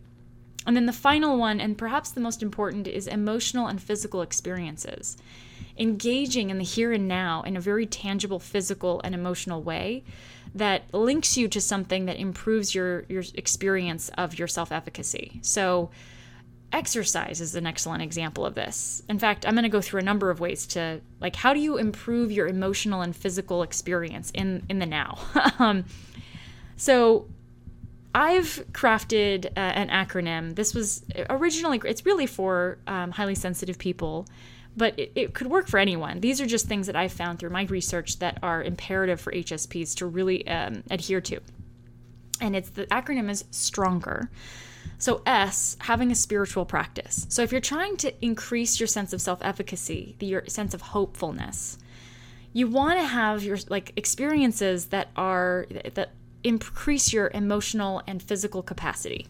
And 0.66 0.76
then 0.76 0.86
the 0.86 0.92
final 0.92 1.38
one, 1.38 1.60
and 1.60 1.78
perhaps 1.78 2.10
the 2.10 2.20
most 2.20 2.42
important, 2.42 2.86
is 2.86 3.06
emotional 3.06 3.66
and 3.66 3.82
physical 3.82 4.20
experiences. 4.20 5.16
Engaging 5.78 6.50
in 6.50 6.58
the 6.58 6.64
here 6.64 6.92
and 6.92 7.08
now 7.08 7.42
in 7.42 7.56
a 7.56 7.60
very 7.60 7.86
tangible 7.86 8.38
physical 8.38 9.00
and 9.02 9.14
emotional 9.14 9.62
way 9.62 10.04
that 10.54 10.82
links 10.92 11.38
you 11.38 11.48
to 11.48 11.60
something 11.62 12.04
that 12.04 12.18
improves 12.18 12.74
your, 12.74 13.06
your 13.08 13.24
experience 13.34 14.10
of 14.10 14.38
your 14.38 14.46
self 14.48 14.70
efficacy. 14.70 15.40
So, 15.42 15.90
exercise 16.72 17.40
is 17.40 17.54
an 17.54 17.66
excellent 17.66 18.02
example 18.02 18.46
of 18.46 18.54
this. 18.54 19.02
In 19.08 19.18
fact, 19.18 19.46
I'm 19.46 19.54
going 19.54 19.64
to 19.64 19.68
go 19.68 19.80
through 19.80 20.00
a 20.00 20.04
number 20.04 20.30
of 20.30 20.40
ways 20.40 20.66
to 20.68 21.00
like 21.20 21.36
how 21.36 21.52
do 21.52 21.60
you 21.60 21.76
improve 21.76 22.32
your 22.32 22.46
emotional 22.46 23.02
and 23.02 23.14
physical 23.14 23.62
experience 23.62 24.30
in 24.34 24.64
in 24.68 24.78
the 24.78 24.86
now. 24.86 25.18
um, 25.58 25.84
so 26.76 27.26
I've 28.14 28.64
crafted 28.72 29.46
uh, 29.46 29.60
an 29.60 29.88
acronym. 29.88 30.54
This 30.54 30.74
was 30.74 31.04
originally 31.30 31.80
it's 31.84 32.04
really 32.04 32.26
for 32.26 32.78
um, 32.86 33.10
highly 33.10 33.34
sensitive 33.34 33.78
people, 33.78 34.26
but 34.76 34.98
it, 34.98 35.12
it, 35.14 35.34
could 35.34 35.46
work 35.46 35.68
for 35.68 35.78
anyone. 35.78 36.20
These 36.20 36.40
are 36.40 36.46
just 36.46 36.66
things 36.66 36.86
that 36.86 36.96
I've 36.96 37.12
found 37.12 37.38
through 37.38 37.50
my 37.50 37.64
research 37.64 38.18
that 38.18 38.38
are 38.42 38.62
imperative 38.62 39.20
for 39.20 39.32
HSPs 39.32 39.96
to 39.96 40.06
really 40.06 40.46
um, 40.46 40.82
adhere 40.90 41.20
to. 41.22 41.40
And 42.40 42.56
it's 42.56 42.70
the 42.70 42.86
acronym 42.86 43.30
is 43.30 43.44
stronger. 43.50 44.30
So, 44.98 45.22
S, 45.26 45.76
having 45.80 46.12
a 46.12 46.14
spiritual 46.14 46.64
practice. 46.64 47.26
So, 47.28 47.42
if 47.42 47.50
you're 47.50 47.60
trying 47.60 47.96
to 47.98 48.24
increase 48.24 48.78
your 48.78 48.86
sense 48.86 49.12
of 49.12 49.20
self 49.20 49.40
efficacy, 49.42 50.14
the 50.18 50.26
your 50.26 50.46
sense 50.46 50.74
of 50.74 50.80
hopefulness, 50.80 51.78
you 52.52 52.68
want 52.68 53.00
to 53.00 53.06
have 53.06 53.42
your 53.42 53.58
like 53.68 53.92
experiences 53.96 54.86
that 54.86 55.08
are 55.16 55.66
that 55.94 56.10
increase 56.44 57.12
your 57.12 57.30
emotional 57.34 58.02
and 58.06 58.22
physical 58.22 58.62
capacity. 58.62 59.26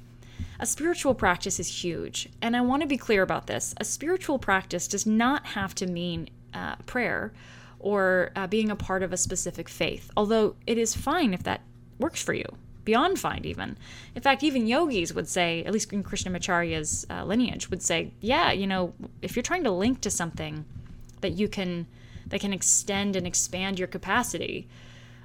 A 0.60 0.66
spiritual 0.66 1.14
practice 1.14 1.58
is 1.58 1.82
huge, 1.82 2.28
and 2.40 2.56
I 2.56 2.60
want 2.60 2.82
to 2.82 2.88
be 2.88 2.96
clear 2.96 3.22
about 3.22 3.46
this. 3.46 3.74
A 3.78 3.84
spiritual 3.84 4.38
practice 4.38 4.86
does 4.86 5.06
not 5.06 5.46
have 5.46 5.74
to 5.76 5.86
mean 5.86 6.28
uh, 6.54 6.76
prayer 6.86 7.32
or 7.78 8.30
uh, 8.36 8.46
being 8.46 8.70
a 8.70 8.76
part 8.76 9.02
of 9.02 9.12
a 9.12 9.16
specific 9.16 9.68
faith, 9.68 10.10
although 10.16 10.54
it 10.66 10.78
is 10.78 10.94
fine 10.94 11.34
if 11.34 11.42
that 11.42 11.62
works 11.98 12.22
for 12.22 12.34
you 12.34 12.44
beyond 12.84 13.18
find 13.18 13.46
even. 13.46 13.76
In 14.14 14.22
fact 14.22 14.42
even 14.42 14.66
yogis 14.66 15.12
would 15.14 15.28
say 15.28 15.64
at 15.64 15.72
least 15.72 15.92
in 15.92 16.02
krishnamacharya's 16.02 17.06
uh, 17.10 17.24
lineage 17.24 17.70
would 17.70 17.82
say 17.82 18.12
yeah 18.20 18.52
you 18.52 18.66
know 18.66 18.92
if 19.20 19.36
you're 19.36 19.42
trying 19.42 19.64
to 19.64 19.70
link 19.70 20.00
to 20.00 20.10
something 20.10 20.64
that 21.20 21.32
you 21.32 21.48
can 21.48 21.86
that 22.26 22.40
can 22.40 22.52
extend 22.52 23.16
and 23.16 23.26
expand 23.26 23.78
your 23.78 23.88
capacity 23.88 24.66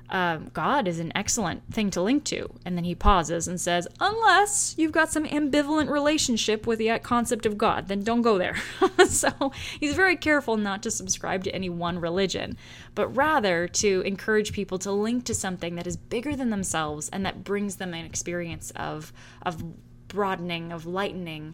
um, 0.09 0.51
God 0.53 0.87
is 0.87 0.99
an 0.99 1.11
excellent 1.15 1.73
thing 1.73 1.89
to 1.91 2.01
link 2.01 2.23
to. 2.25 2.49
And 2.65 2.77
then 2.77 2.85
he 2.85 2.95
pauses 2.95 3.47
and 3.47 3.59
says, 3.59 3.87
unless 3.99 4.73
you've 4.77 4.91
got 4.91 5.11
some 5.11 5.25
ambivalent 5.25 5.89
relationship 5.89 6.65
with 6.65 6.79
the 6.79 6.97
concept 6.99 7.45
of 7.45 7.57
God, 7.57 7.87
then 7.87 8.03
don't 8.03 8.21
go 8.21 8.37
there. 8.37 8.55
so 9.07 9.51
he's 9.79 9.95
very 9.95 10.15
careful 10.15 10.55
not 10.55 10.81
to 10.83 10.91
subscribe 10.91 11.43
to 11.43 11.53
any 11.53 11.69
one 11.69 11.99
religion, 11.99 12.57
but 12.95 13.07
rather 13.09 13.67
to 13.67 14.01
encourage 14.01 14.53
people 14.53 14.79
to 14.79 14.91
link 14.91 15.25
to 15.25 15.33
something 15.33 15.75
that 15.75 15.87
is 15.87 15.97
bigger 15.97 16.35
than 16.35 16.51
themselves 16.51 17.09
and 17.09 17.25
that 17.25 17.43
brings 17.43 17.75
them 17.75 17.93
an 17.93 18.05
experience 18.05 18.71
of, 18.75 19.11
of 19.41 19.61
broadening, 20.07 20.71
of 20.71 20.85
lightening, 20.85 21.53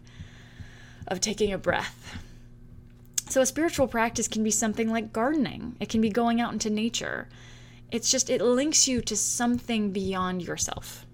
of 1.08 1.20
taking 1.20 1.52
a 1.52 1.58
breath. 1.58 2.18
So, 3.28 3.40
a 3.40 3.46
spiritual 3.46 3.88
practice 3.88 4.28
can 4.28 4.44
be 4.44 4.50
something 4.50 4.90
like 4.90 5.12
gardening, 5.12 5.76
it 5.80 5.88
can 5.88 6.00
be 6.00 6.10
going 6.10 6.40
out 6.40 6.52
into 6.52 6.70
nature. 6.70 7.26
It's 7.94 8.10
just, 8.10 8.28
it 8.28 8.42
links 8.42 8.88
you 8.88 9.00
to 9.02 9.16
something 9.16 9.92
beyond 9.92 10.42
yourself. 10.42 11.06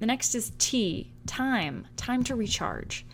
The 0.00 0.06
next 0.06 0.34
is 0.34 0.50
T, 0.58 1.12
time, 1.28 1.86
time 1.96 2.24
to 2.24 2.34
recharge. 2.34 3.06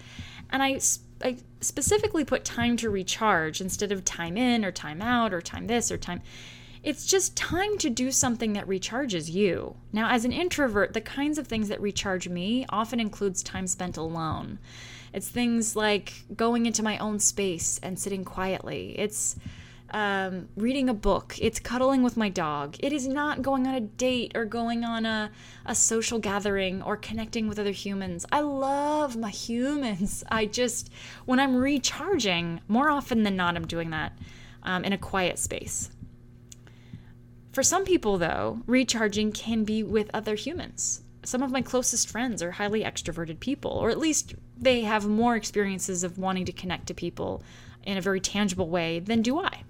And 0.49 0.63
I, 0.63 0.81
I 1.23 1.37
specifically 1.61 2.25
put 2.25 2.47
time 2.47 2.79
to 2.79 2.89
recharge 2.89 3.61
instead 3.61 3.93
of 3.93 4.07
time 4.07 4.39
in 4.39 4.65
or 4.65 4.73
time 4.73 5.03
out 5.03 5.35
or 5.35 5.43
time 5.43 5.67
this 5.67 5.93
or 5.93 5.99
time. 5.99 6.23
It's 6.83 7.05
just 7.05 7.37
time 7.37 7.77
to 7.77 7.91
do 7.91 8.11
something 8.11 8.55
that 8.55 8.67
recharges 8.67 9.31
you. 9.31 9.77
Now, 9.93 10.09
as 10.09 10.25
an 10.25 10.33
introvert, 10.33 10.95
the 10.95 11.03
kinds 11.03 11.37
of 11.37 11.47
things 11.47 11.69
that 11.69 11.83
recharge 11.83 12.27
me 12.27 12.65
often 12.71 13.01
includes 13.01 13.43
time 13.43 13.67
spent 13.67 13.99
alone. 13.99 14.61
It's 15.13 15.29
things 15.29 15.77
like 15.77 16.15
going 16.35 16.65
into 16.65 16.83
my 16.83 16.97
own 16.97 17.19
space 17.19 17.79
and 17.83 17.99
sitting 17.99 18.25
quietly. 18.25 18.95
It's 18.99 19.37
um, 19.91 20.49
reading 20.57 20.89
a 20.89 20.95
book. 20.95 21.37
It's 21.41 21.61
cuddling 21.61 22.03
with 22.03 22.17
my 22.17 22.29
dog. 22.29 22.77
It 22.81 22.93
is 22.93 23.07
not 23.07 23.43
going 23.43 23.67
on 23.67 23.75
a 23.75 23.81
date 23.81 24.33
or 24.35 24.45
going 24.45 24.85
on 24.85 25.07
a, 25.07 25.31
a 25.65 25.75
social 25.75 26.19
gathering 26.19 26.83
or 26.83 26.97
connecting 26.97 27.49
with 27.49 27.59
other 27.59 27.71
humans. 27.71 28.27
I 28.33 28.41
love 28.41 29.17
my 29.17 29.31
humans. 29.31 30.25
I 30.31 30.47
just, 30.47 30.91
when 31.25 31.41
I'm 31.41 31.57
recharging, 31.57 32.61
more 32.69 32.91
often 32.91 33.23
than 33.23 33.37
not, 33.37 33.57
I'm 33.57 33.67
doing 33.67 33.91
that 33.91 34.19
um, 34.63 34.85
in 34.85 34.93
a 34.93 34.99
quiet 34.99 35.39
space. 35.39 35.91
For 37.53 37.63
some 37.63 37.85
people, 37.85 38.19
though, 38.19 38.61
recharging 38.67 39.33
can 39.33 39.65
be 39.65 39.83
with 39.83 40.11
other 40.13 40.35
humans. 40.35 41.03
Some 41.25 41.43
of 41.43 41.51
my 41.51 41.63
closest 41.63 42.11
friends 42.11 42.43
are 42.43 42.51
highly 42.53 42.85
extroverted 42.85 43.41
people, 43.41 43.71
or 43.71 43.91
at 43.91 43.99
least 43.99 44.35
they 44.59 44.83
have 44.83 45.07
more 45.07 45.37
experiences 45.37 46.05
of 46.05 46.19
wanting 46.19 46.45
to 46.45 46.53
connect 46.53 46.87
to 46.89 46.95
people 46.95 47.43
in 47.83 47.97
a 47.97 48.03
very 48.03 48.21
tangible 48.21 48.69
way 48.69 48.99
than 48.99 49.23
do 49.23 49.41
I. 49.41 49.63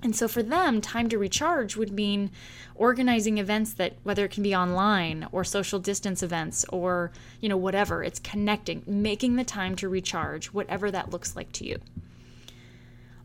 And 0.00 0.14
so 0.14 0.28
for 0.28 0.44
them, 0.44 0.80
time 0.80 1.08
to 1.08 1.18
recharge 1.18 1.76
would 1.76 1.90
mean 1.90 2.30
organizing 2.76 3.38
events 3.38 3.72
that 3.74 3.96
whether 4.04 4.24
it 4.24 4.30
can 4.30 4.44
be 4.44 4.54
online 4.54 5.26
or 5.32 5.42
social 5.42 5.80
distance 5.80 6.22
events 6.22 6.64
or, 6.68 7.10
you 7.40 7.48
know, 7.48 7.56
whatever, 7.56 8.04
it's 8.04 8.20
connecting, 8.20 8.84
making 8.86 9.34
the 9.34 9.42
time 9.42 9.74
to 9.76 9.88
recharge, 9.88 10.46
whatever 10.46 10.90
that 10.92 11.10
looks 11.10 11.34
like 11.34 11.50
to 11.52 11.66
you. 11.66 11.78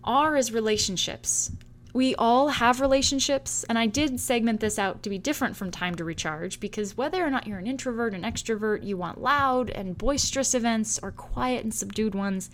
R 0.03 0.35
is 0.35 0.51
relationships. 0.51 1.51
we 1.93 2.15
all 2.15 2.47
have 2.49 2.81
relationships, 2.81 3.63
and 3.69 3.77
I 3.77 3.85
did 3.85 4.19
segment 4.19 4.59
this 4.59 4.79
out 4.79 5.03
to 5.03 5.09
be 5.11 5.19
different 5.19 5.55
from 5.55 5.69
time 5.69 5.93
to 5.95 6.03
recharge 6.03 6.59
because 6.59 6.97
whether 6.97 7.23
or 7.23 7.29
not 7.29 7.45
you're 7.45 7.59
an 7.59 7.67
introvert, 7.67 8.15
an 8.15 8.23
extrovert, 8.23 8.83
you 8.83 8.97
want 8.97 9.21
loud 9.21 9.69
and 9.69 9.97
boisterous 9.97 10.55
events 10.55 10.99
or 11.03 11.11
quiet 11.11 11.63
and 11.63 11.73
subdued 11.73 12.15
ones, 12.15 12.49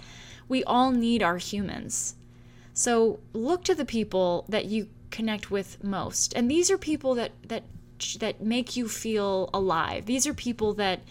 we 0.49 0.63
all 0.65 0.91
need 0.91 1.23
our 1.23 1.37
humans. 1.37 2.15
So 2.73 3.19
look 3.33 3.63
to 3.65 3.75
the 3.75 3.85
people 3.85 4.45
that 4.49 4.65
you 4.65 4.87
connect 5.11 5.51
with 5.51 5.83
most. 5.83 6.33
And 6.35 6.49
these 6.49 6.69
are 6.71 6.77
people 6.77 7.15
that 7.15 7.31
that 7.47 7.63
that 8.19 8.41
make 8.41 8.77
you 8.77 8.87
feel 8.87 9.49
alive. 9.53 10.05
These 10.05 10.25
are 10.25 10.33
people 10.33 10.73
that 10.75 11.01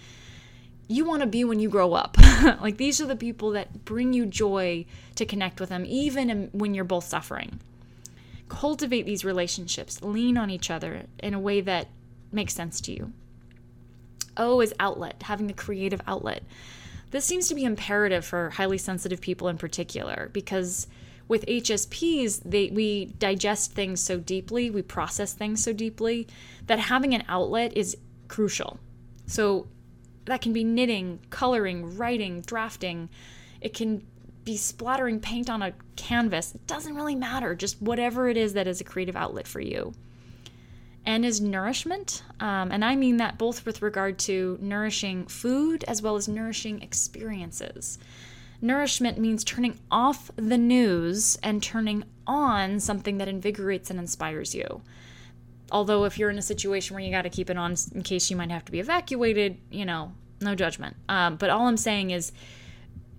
you 0.86 1.04
want 1.04 1.20
to 1.20 1.26
be 1.26 1.44
when 1.44 1.60
you 1.60 1.68
grow 1.68 1.92
up. 1.92 2.16
like 2.60 2.78
these 2.78 3.00
are 3.00 3.06
the 3.06 3.16
people 3.16 3.50
that 3.50 3.84
bring 3.84 4.12
you 4.14 4.24
joy 4.24 4.86
to 5.16 5.26
connect 5.26 5.60
with 5.60 5.68
them 5.68 5.84
even 5.86 6.48
when 6.52 6.74
you're 6.74 6.84
both 6.84 7.04
suffering 7.04 7.60
cultivate 8.48 9.06
these 9.06 9.24
relationships, 9.24 10.02
lean 10.02 10.36
on 10.36 10.50
each 10.50 10.70
other 10.70 11.04
in 11.18 11.34
a 11.34 11.40
way 11.40 11.60
that 11.60 11.88
makes 12.32 12.54
sense 12.54 12.80
to 12.82 12.92
you. 12.92 13.12
O 14.36 14.60
is 14.60 14.74
outlet, 14.78 15.22
having 15.22 15.46
the 15.46 15.52
creative 15.52 16.00
outlet. 16.06 16.42
This 17.10 17.24
seems 17.24 17.48
to 17.48 17.54
be 17.54 17.64
imperative 17.64 18.24
for 18.24 18.50
highly 18.50 18.78
sensitive 18.78 19.20
people 19.20 19.48
in 19.48 19.58
particular 19.58 20.30
because 20.32 20.86
with 21.28 21.44
HSPs, 21.46 22.40
they, 22.44 22.70
we 22.70 23.06
digest 23.18 23.72
things 23.72 24.00
so 24.00 24.18
deeply, 24.18 24.70
we 24.70 24.82
process 24.82 25.34
things 25.34 25.62
so 25.62 25.72
deeply 25.72 26.26
that 26.66 26.78
having 26.78 27.14
an 27.14 27.22
outlet 27.28 27.76
is 27.76 27.96
crucial. 28.28 28.80
So 29.26 29.68
that 30.24 30.40
can 30.40 30.52
be 30.52 30.64
knitting, 30.64 31.20
coloring, 31.30 31.96
writing, 31.96 32.40
drafting. 32.40 33.10
It 33.60 33.74
can 33.74 34.06
be 34.44 34.56
splattering 34.56 35.20
paint 35.20 35.50
on 35.50 35.60
a 35.60 35.74
canvas. 35.96 36.54
It 36.54 36.66
doesn't 36.66 36.94
really 36.94 37.14
matter, 37.14 37.54
just 37.54 37.80
whatever 37.82 38.28
it 38.28 38.36
is 38.36 38.54
that 38.54 38.66
is 38.66 38.80
a 38.80 38.84
creative 38.84 39.16
outlet 39.16 39.46
for 39.46 39.60
you. 39.60 39.92
N 41.04 41.24
is 41.24 41.40
nourishment, 41.40 42.22
um, 42.40 42.70
and 42.70 42.84
I 42.84 42.94
mean 42.94 43.16
that 43.18 43.38
both 43.38 43.64
with 43.64 43.80
regard 43.80 44.18
to 44.20 44.58
nourishing 44.60 45.26
food 45.26 45.84
as 45.84 46.02
well 46.02 46.16
as 46.16 46.28
nourishing 46.28 46.82
experiences. 46.82 47.98
Nourishment 48.60 49.18
means 49.18 49.44
turning 49.44 49.78
off 49.90 50.30
the 50.36 50.58
news 50.58 51.38
and 51.42 51.62
turning 51.62 52.04
on 52.26 52.80
something 52.80 53.18
that 53.18 53.28
invigorates 53.28 53.90
and 53.90 53.98
inspires 53.98 54.54
you. 54.54 54.82
Although, 55.70 56.04
if 56.04 56.18
you're 56.18 56.30
in 56.30 56.38
a 56.38 56.42
situation 56.42 56.94
where 56.94 57.04
you 57.04 57.10
got 57.10 57.22
to 57.22 57.30
keep 57.30 57.50
it 57.50 57.58
on 57.58 57.76
in 57.94 58.02
case 58.02 58.30
you 58.30 58.36
might 58.36 58.50
have 58.50 58.64
to 58.64 58.72
be 58.72 58.80
evacuated, 58.80 59.58
you 59.70 59.84
know, 59.84 60.12
no 60.40 60.54
judgment. 60.54 60.96
Um, 61.08 61.36
but 61.36 61.50
all 61.50 61.66
I'm 61.66 61.76
saying 61.76 62.10
is 62.10 62.32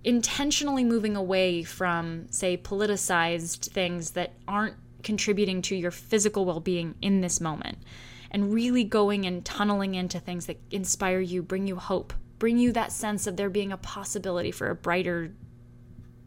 intentionally 0.04 0.84
moving 0.84 1.16
away 1.16 1.62
from, 1.62 2.26
say, 2.30 2.56
politicized 2.56 3.68
things 3.70 4.12
that 4.12 4.32
aren't 4.48 4.76
contributing 5.02 5.62
to 5.62 5.76
your 5.76 5.90
physical 5.90 6.44
well 6.44 6.60
being 6.60 6.94
in 7.00 7.20
this 7.20 7.40
moment, 7.40 7.78
and 8.30 8.52
really 8.52 8.84
going 8.84 9.26
and 9.26 9.44
tunneling 9.44 9.94
into 9.94 10.18
things 10.20 10.46
that 10.46 10.60
inspire 10.70 11.20
you, 11.20 11.42
bring 11.42 11.66
you 11.66 11.76
hope, 11.76 12.12
bring 12.40 12.58
you 12.58 12.72
that 12.72 12.90
sense 12.90 13.28
of 13.28 13.36
there 13.36 13.48
being 13.48 13.70
a 13.70 13.76
possibility 13.76 14.50
for 14.50 14.68
a 14.68 14.74
brighter 14.74 15.32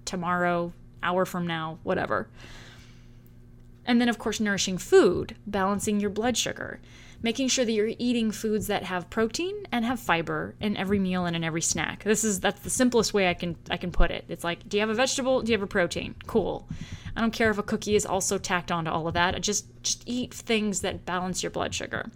tomorrow, 0.05 0.71
hour 1.03 1.25
from 1.25 1.45
now, 1.45 1.79
whatever. 1.83 2.29
And 3.85 3.99
then, 3.99 4.07
of 4.07 4.17
course, 4.17 4.39
nourishing 4.39 4.77
food, 4.77 5.35
balancing 5.45 5.99
your 5.99 6.09
blood 6.09 6.37
sugar 6.37 6.79
making 7.23 7.47
sure 7.47 7.63
that 7.63 7.71
you're 7.71 7.93
eating 7.97 8.29
foods 8.31 8.67
that 8.67 8.83
have 8.83 9.09
protein 9.09 9.55
and 9.71 9.85
have 9.85 9.99
fiber 9.99 10.53
in 10.59 10.75
every 10.75 10.99
meal 10.99 11.25
and 11.25 11.35
in 11.35 11.43
every 11.43 11.61
snack. 11.61 12.03
This 12.03 12.23
is 12.23 12.41
that's 12.41 12.61
the 12.61 12.69
simplest 12.69 13.13
way 13.13 13.29
I 13.29 13.33
can 13.33 13.55
I 13.71 13.77
can 13.77 13.91
put 13.91 14.11
it. 14.11 14.25
It's 14.27 14.43
like, 14.43 14.67
do 14.67 14.77
you 14.77 14.81
have 14.81 14.89
a 14.89 14.93
vegetable? 14.93 15.41
Do 15.41 15.51
you 15.51 15.57
have 15.57 15.63
a 15.63 15.67
protein? 15.67 16.15
Cool. 16.27 16.67
I 17.15 17.21
don't 17.21 17.31
care 17.31 17.49
if 17.49 17.57
a 17.57 17.63
cookie 17.63 17.95
is 17.95 18.05
also 18.05 18.37
tacked 18.37 18.71
onto 18.71 18.91
all 18.91 19.07
of 19.07 19.13
that. 19.13 19.41
Just 19.41 19.65
just 19.81 20.03
eat 20.05 20.33
things 20.33 20.81
that 20.81 21.05
balance 21.05 21.41
your 21.41 21.49
blood 21.49 21.73
sugar. 21.73 22.11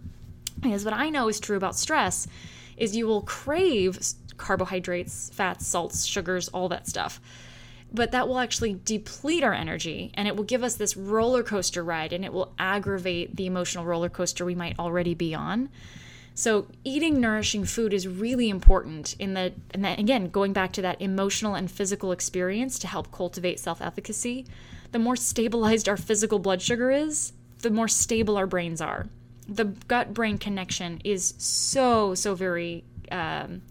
Because 0.60 0.84
what 0.84 0.94
I 0.94 1.08
know 1.08 1.28
is 1.28 1.40
true 1.40 1.56
about 1.56 1.76
stress 1.76 2.28
is 2.78 2.96
you 2.96 3.06
will 3.06 3.22
crave 3.22 3.98
carbohydrates, 4.36 5.30
fats, 5.30 5.66
salts, 5.66 6.04
sugars, 6.04 6.48
all 6.48 6.68
that 6.68 6.86
stuff 6.86 7.20
but 7.92 8.10
that 8.12 8.28
will 8.28 8.38
actually 8.38 8.78
deplete 8.84 9.42
our 9.42 9.54
energy 9.54 10.10
and 10.14 10.28
it 10.28 10.36
will 10.36 10.44
give 10.44 10.62
us 10.62 10.74
this 10.74 10.96
roller 10.96 11.42
coaster 11.42 11.82
ride 11.82 12.12
and 12.12 12.24
it 12.24 12.32
will 12.32 12.52
aggravate 12.58 13.36
the 13.36 13.46
emotional 13.46 13.84
roller 13.84 14.08
coaster 14.08 14.44
we 14.44 14.54
might 14.54 14.78
already 14.78 15.14
be 15.14 15.34
on. 15.34 15.68
So 16.34 16.66
eating 16.84 17.20
nourishing 17.20 17.64
food 17.64 17.92
is 17.92 18.06
really 18.06 18.48
important 18.48 19.16
in 19.18 19.34
the 19.34 19.54
and 19.72 19.84
that 19.84 19.98
again 19.98 20.28
going 20.28 20.52
back 20.52 20.72
to 20.74 20.82
that 20.82 21.00
emotional 21.00 21.54
and 21.54 21.70
physical 21.70 22.12
experience 22.12 22.78
to 22.80 22.86
help 22.86 23.10
cultivate 23.10 23.58
self-efficacy. 23.58 24.46
The 24.92 24.98
more 24.98 25.16
stabilized 25.16 25.88
our 25.88 25.96
physical 25.96 26.38
blood 26.38 26.62
sugar 26.62 26.90
is, 26.90 27.32
the 27.60 27.70
more 27.70 27.88
stable 27.88 28.36
our 28.36 28.46
brains 28.46 28.80
are. 28.80 29.06
The 29.48 29.64
gut 29.64 30.12
brain 30.12 30.38
connection 30.38 31.00
is 31.04 31.34
so 31.38 32.14
so 32.14 32.34
very 32.34 32.84
um, 33.10 33.62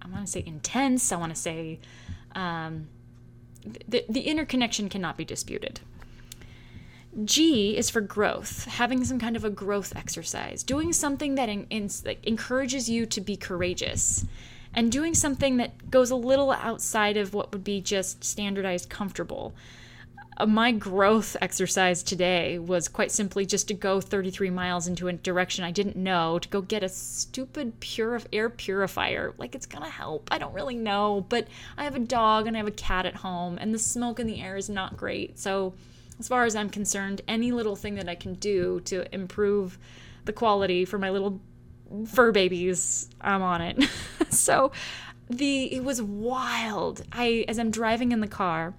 I 0.00 0.08
want 0.08 0.26
to 0.26 0.30
say 0.30 0.42
intense. 0.46 1.12
I 1.12 1.16
want 1.16 1.34
to 1.34 1.40
say 1.40 1.80
um, 2.34 2.88
the, 3.86 4.04
the 4.08 4.22
interconnection 4.22 4.88
cannot 4.88 5.16
be 5.16 5.24
disputed. 5.24 5.80
G 7.24 7.76
is 7.76 7.90
for 7.90 8.00
growth, 8.00 8.64
having 8.64 9.04
some 9.04 9.18
kind 9.18 9.36
of 9.36 9.44
a 9.44 9.50
growth 9.50 9.94
exercise, 9.94 10.62
doing 10.62 10.92
something 10.94 11.34
that, 11.34 11.48
in, 11.48 11.66
in, 11.68 11.88
that 12.04 12.16
encourages 12.22 12.88
you 12.88 13.04
to 13.06 13.20
be 13.20 13.36
courageous, 13.36 14.24
and 14.74 14.90
doing 14.90 15.14
something 15.14 15.58
that 15.58 15.90
goes 15.90 16.10
a 16.10 16.16
little 16.16 16.52
outside 16.52 17.18
of 17.18 17.34
what 17.34 17.52
would 17.52 17.64
be 17.64 17.82
just 17.82 18.24
standardized 18.24 18.88
comfortable. 18.88 19.52
Uh, 20.36 20.46
my 20.46 20.72
growth 20.72 21.36
exercise 21.40 22.02
today 22.02 22.58
was 22.58 22.88
quite 22.88 23.10
simply 23.10 23.44
just 23.44 23.68
to 23.68 23.74
go 23.74 24.00
33 24.00 24.50
miles 24.50 24.86
into 24.86 25.08
a 25.08 25.12
direction 25.12 25.64
I 25.64 25.70
didn't 25.70 25.96
know 25.96 26.38
to 26.38 26.48
go 26.48 26.62
get 26.62 26.82
a 26.82 26.88
stupid 26.88 27.78
pure 27.80 28.20
air 28.32 28.48
purifier. 28.48 29.34
Like 29.36 29.54
it's 29.54 29.66
gonna 29.66 29.90
help. 29.90 30.28
I 30.30 30.38
don't 30.38 30.54
really 30.54 30.76
know, 30.76 31.26
but 31.28 31.48
I 31.76 31.84
have 31.84 31.96
a 31.96 32.00
dog 32.00 32.46
and 32.46 32.56
I 32.56 32.60
have 32.60 32.68
a 32.68 32.72
cat 32.72 33.04
at 33.04 33.16
home, 33.16 33.58
and 33.60 33.74
the 33.74 33.78
smoke 33.78 34.18
in 34.18 34.26
the 34.26 34.40
air 34.40 34.56
is 34.56 34.70
not 34.70 34.96
great. 34.96 35.38
So, 35.38 35.74
as 36.18 36.28
far 36.28 36.44
as 36.44 36.54
I'm 36.54 36.70
concerned, 36.70 37.20
any 37.26 37.52
little 37.52 37.76
thing 37.76 37.96
that 37.96 38.08
I 38.08 38.14
can 38.14 38.34
do 38.34 38.80
to 38.84 39.12
improve 39.14 39.78
the 40.24 40.32
quality 40.32 40.84
for 40.84 40.98
my 40.98 41.10
little 41.10 41.40
fur 42.06 42.32
babies, 42.32 43.08
I'm 43.20 43.42
on 43.42 43.60
it. 43.60 43.82
so, 44.30 44.72
the 45.28 45.74
it 45.74 45.84
was 45.84 46.00
wild. 46.00 47.02
I 47.12 47.44
as 47.48 47.58
I'm 47.58 47.70
driving 47.70 48.12
in 48.12 48.20
the 48.20 48.28
car 48.28 48.74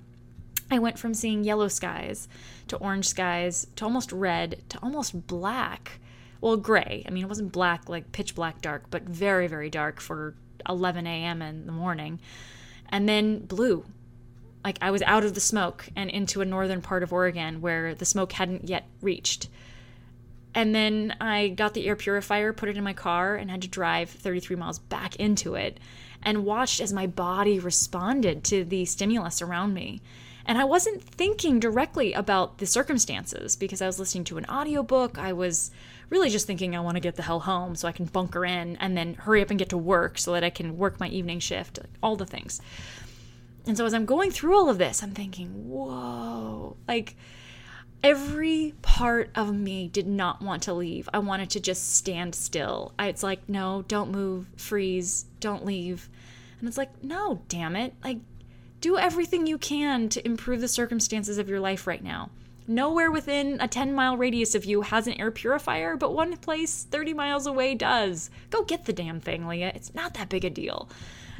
I 0.73 0.79
went 0.79 0.99
from 0.99 1.13
seeing 1.13 1.43
yellow 1.43 1.67
skies 1.67 2.27
to 2.67 2.77
orange 2.77 3.07
skies 3.07 3.67
to 3.75 3.85
almost 3.85 4.11
red 4.11 4.61
to 4.69 4.79
almost 4.81 5.27
black. 5.27 5.99
Well, 6.41 6.57
gray. 6.57 7.03
I 7.07 7.11
mean, 7.11 7.23
it 7.23 7.29
wasn't 7.29 7.51
black 7.51 7.87
like 7.87 8.11
pitch 8.11 8.35
black 8.35 8.61
dark, 8.61 8.85
but 8.89 9.03
very, 9.03 9.47
very 9.47 9.69
dark 9.69 9.99
for 9.99 10.35
11 10.67 11.07
a.m. 11.07 11.41
in 11.41 11.65
the 11.65 11.71
morning. 11.71 12.19
And 12.89 13.07
then 13.07 13.45
blue. 13.45 13.85
Like 14.63 14.77
I 14.81 14.91
was 14.91 15.01
out 15.03 15.23
of 15.23 15.33
the 15.33 15.41
smoke 15.41 15.89
and 15.95 16.09
into 16.09 16.41
a 16.41 16.45
northern 16.45 16.81
part 16.81 17.03
of 17.03 17.13
Oregon 17.13 17.61
where 17.61 17.93
the 17.95 18.05
smoke 18.05 18.33
hadn't 18.33 18.69
yet 18.69 18.85
reached. 19.01 19.49
And 20.55 20.73
then 20.73 21.15
I 21.19 21.49
got 21.49 21.73
the 21.73 21.87
air 21.87 21.95
purifier, 21.95 22.53
put 22.53 22.69
it 22.69 22.77
in 22.77 22.83
my 22.83 22.93
car, 22.93 23.35
and 23.35 23.49
had 23.49 23.63
to 23.63 23.67
drive 23.67 24.09
33 24.09 24.55
miles 24.55 24.79
back 24.79 25.15
into 25.15 25.55
it 25.55 25.79
and 26.21 26.45
watched 26.45 26.79
as 26.79 26.93
my 26.93 27.07
body 27.07 27.59
responded 27.59 28.43
to 28.45 28.63
the 28.63 28.85
stimulus 28.85 29.41
around 29.41 29.73
me. 29.73 30.01
And 30.45 30.57
I 30.57 30.65
wasn't 30.65 31.01
thinking 31.01 31.59
directly 31.59 32.13
about 32.13 32.57
the 32.57 32.65
circumstances 32.65 33.55
because 33.55 33.81
I 33.81 33.87
was 33.87 33.97
listening 33.99 34.25
to 34.25 34.37
an 34.37 34.45
audiobook. 34.45 35.17
I 35.17 35.33
was 35.33 35.71
really 36.09 36.29
just 36.29 36.45
thinking 36.47 36.75
I 36.75 36.81
want 36.81 36.95
to 36.95 37.01
get 37.01 37.15
the 37.15 37.23
hell 37.23 37.39
home 37.39 37.75
so 37.75 37.87
I 37.87 37.93
can 37.93 38.05
bunker 38.05 38.45
in 38.45 38.75
and 38.77 38.97
then 38.97 39.13
hurry 39.13 39.41
up 39.41 39.49
and 39.49 39.59
get 39.59 39.69
to 39.69 39.77
work 39.77 40.17
so 40.17 40.33
that 40.33 40.43
I 40.43 40.49
can 40.49 40.77
work 40.77 40.99
my 40.99 41.07
evening 41.07 41.39
shift, 41.39 41.79
like 41.79 41.89
all 42.01 42.15
the 42.15 42.25
things. 42.25 42.61
And 43.65 43.77
so 43.77 43.85
as 43.85 43.93
I'm 43.93 44.05
going 44.05 44.31
through 44.31 44.57
all 44.57 44.69
of 44.69 44.77
this, 44.77 45.01
I'm 45.01 45.11
thinking, 45.11 45.69
whoa, 45.69 46.75
like 46.87 47.15
every 48.03 48.73
part 48.81 49.29
of 49.35 49.55
me 49.55 49.87
did 49.87 50.07
not 50.07 50.41
want 50.41 50.63
to 50.63 50.73
leave. 50.73 51.07
I 51.13 51.19
wanted 51.19 51.49
to 51.51 51.61
just 51.61 51.95
stand 51.95 52.35
still. 52.35 52.93
It's 52.99 53.23
like, 53.23 53.47
no, 53.47 53.85
don't 53.87 54.11
move, 54.11 54.47
freeze, 54.57 55.25
don't 55.39 55.65
leave. 55.65 56.09
And 56.59 56.67
it's 56.67 56.77
like, 56.77 57.01
no, 57.01 57.41
damn 57.47 57.77
it. 57.77 57.93
Like, 58.03 58.19
do 58.83 58.97
everything 58.97 59.47
you 59.47 59.57
can 59.57 60.09
to 60.09 60.25
improve 60.25 60.59
the 60.59 60.67
circumstances 60.67 61.37
of 61.37 61.47
your 61.47 61.61
life 61.61 61.87
right 61.87 62.03
now. 62.03 62.29
Nowhere 62.67 63.09
within 63.09 63.57
a 63.61 63.67
10 63.67 63.93
mile 63.93 64.17
radius 64.17 64.55
of 64.55 64.65
you 64.65 64.81
has 64.81 65.07
an 65.07 65.13
air 65.13 65.31
purifier, 65.31 65.95
but 65.95 66.13
one 66.13 66.35
place 66.35 66.83
30 66.83 67.13
miles 67.13 67.47
away 67.47 67.75
does. 67.75 68.29
Go 68.49 68.65
get 68.65 68.83
the 68.83 68.91
damn 68.91 69.21
thing, 69.21 69.47
Leah. 69.47 69.71
It's 69.73 69.95
not 69.95 70.15
that 70.15 70.27
big 70.27 70.43
a 70.43 70.49
deal. 70.49 70.89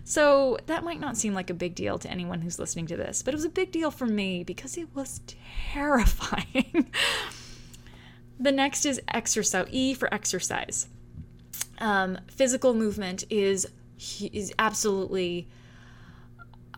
So, 0.06 0.58
that 0.68 0.86
might 0.86 1.02
not 1.02 1.18
seem 1.18 1.34
like 1.34 1.50
a 1.50 1.54
big 1.54 1.76
deal 1.76 1.98
to 2.00 2.10
anyone 2.10 2.42
who's 2.42 2.60
listening 2.60 2.88
to 2.88 2.98
this, 2.98 3.22
but 3.22 3.34
it 3.34 3.38
was 3.38 3.46
a 3.46 3.50
big 3.50 3.74
deal 3.74 3.92
for 3.92 4.06
me 4.06 4.46
because 4.46 4.78
it 4.78 4.88
was 4.94 5.20
terrifying. 5.74 6.92
the 8.40 8.52
next 8.54 8.86
is 8.86 9.02
exercise, 9.10 9.68
E 9.70 9.94
for 9.94 10.14
exercise. 10.14 10.88
Um, 11.80 12.20
physical 12.28 12.74
movement 12.74 13.26
is 13.30 13.68
is 14.20 14.54
absolutely 14.60 15.48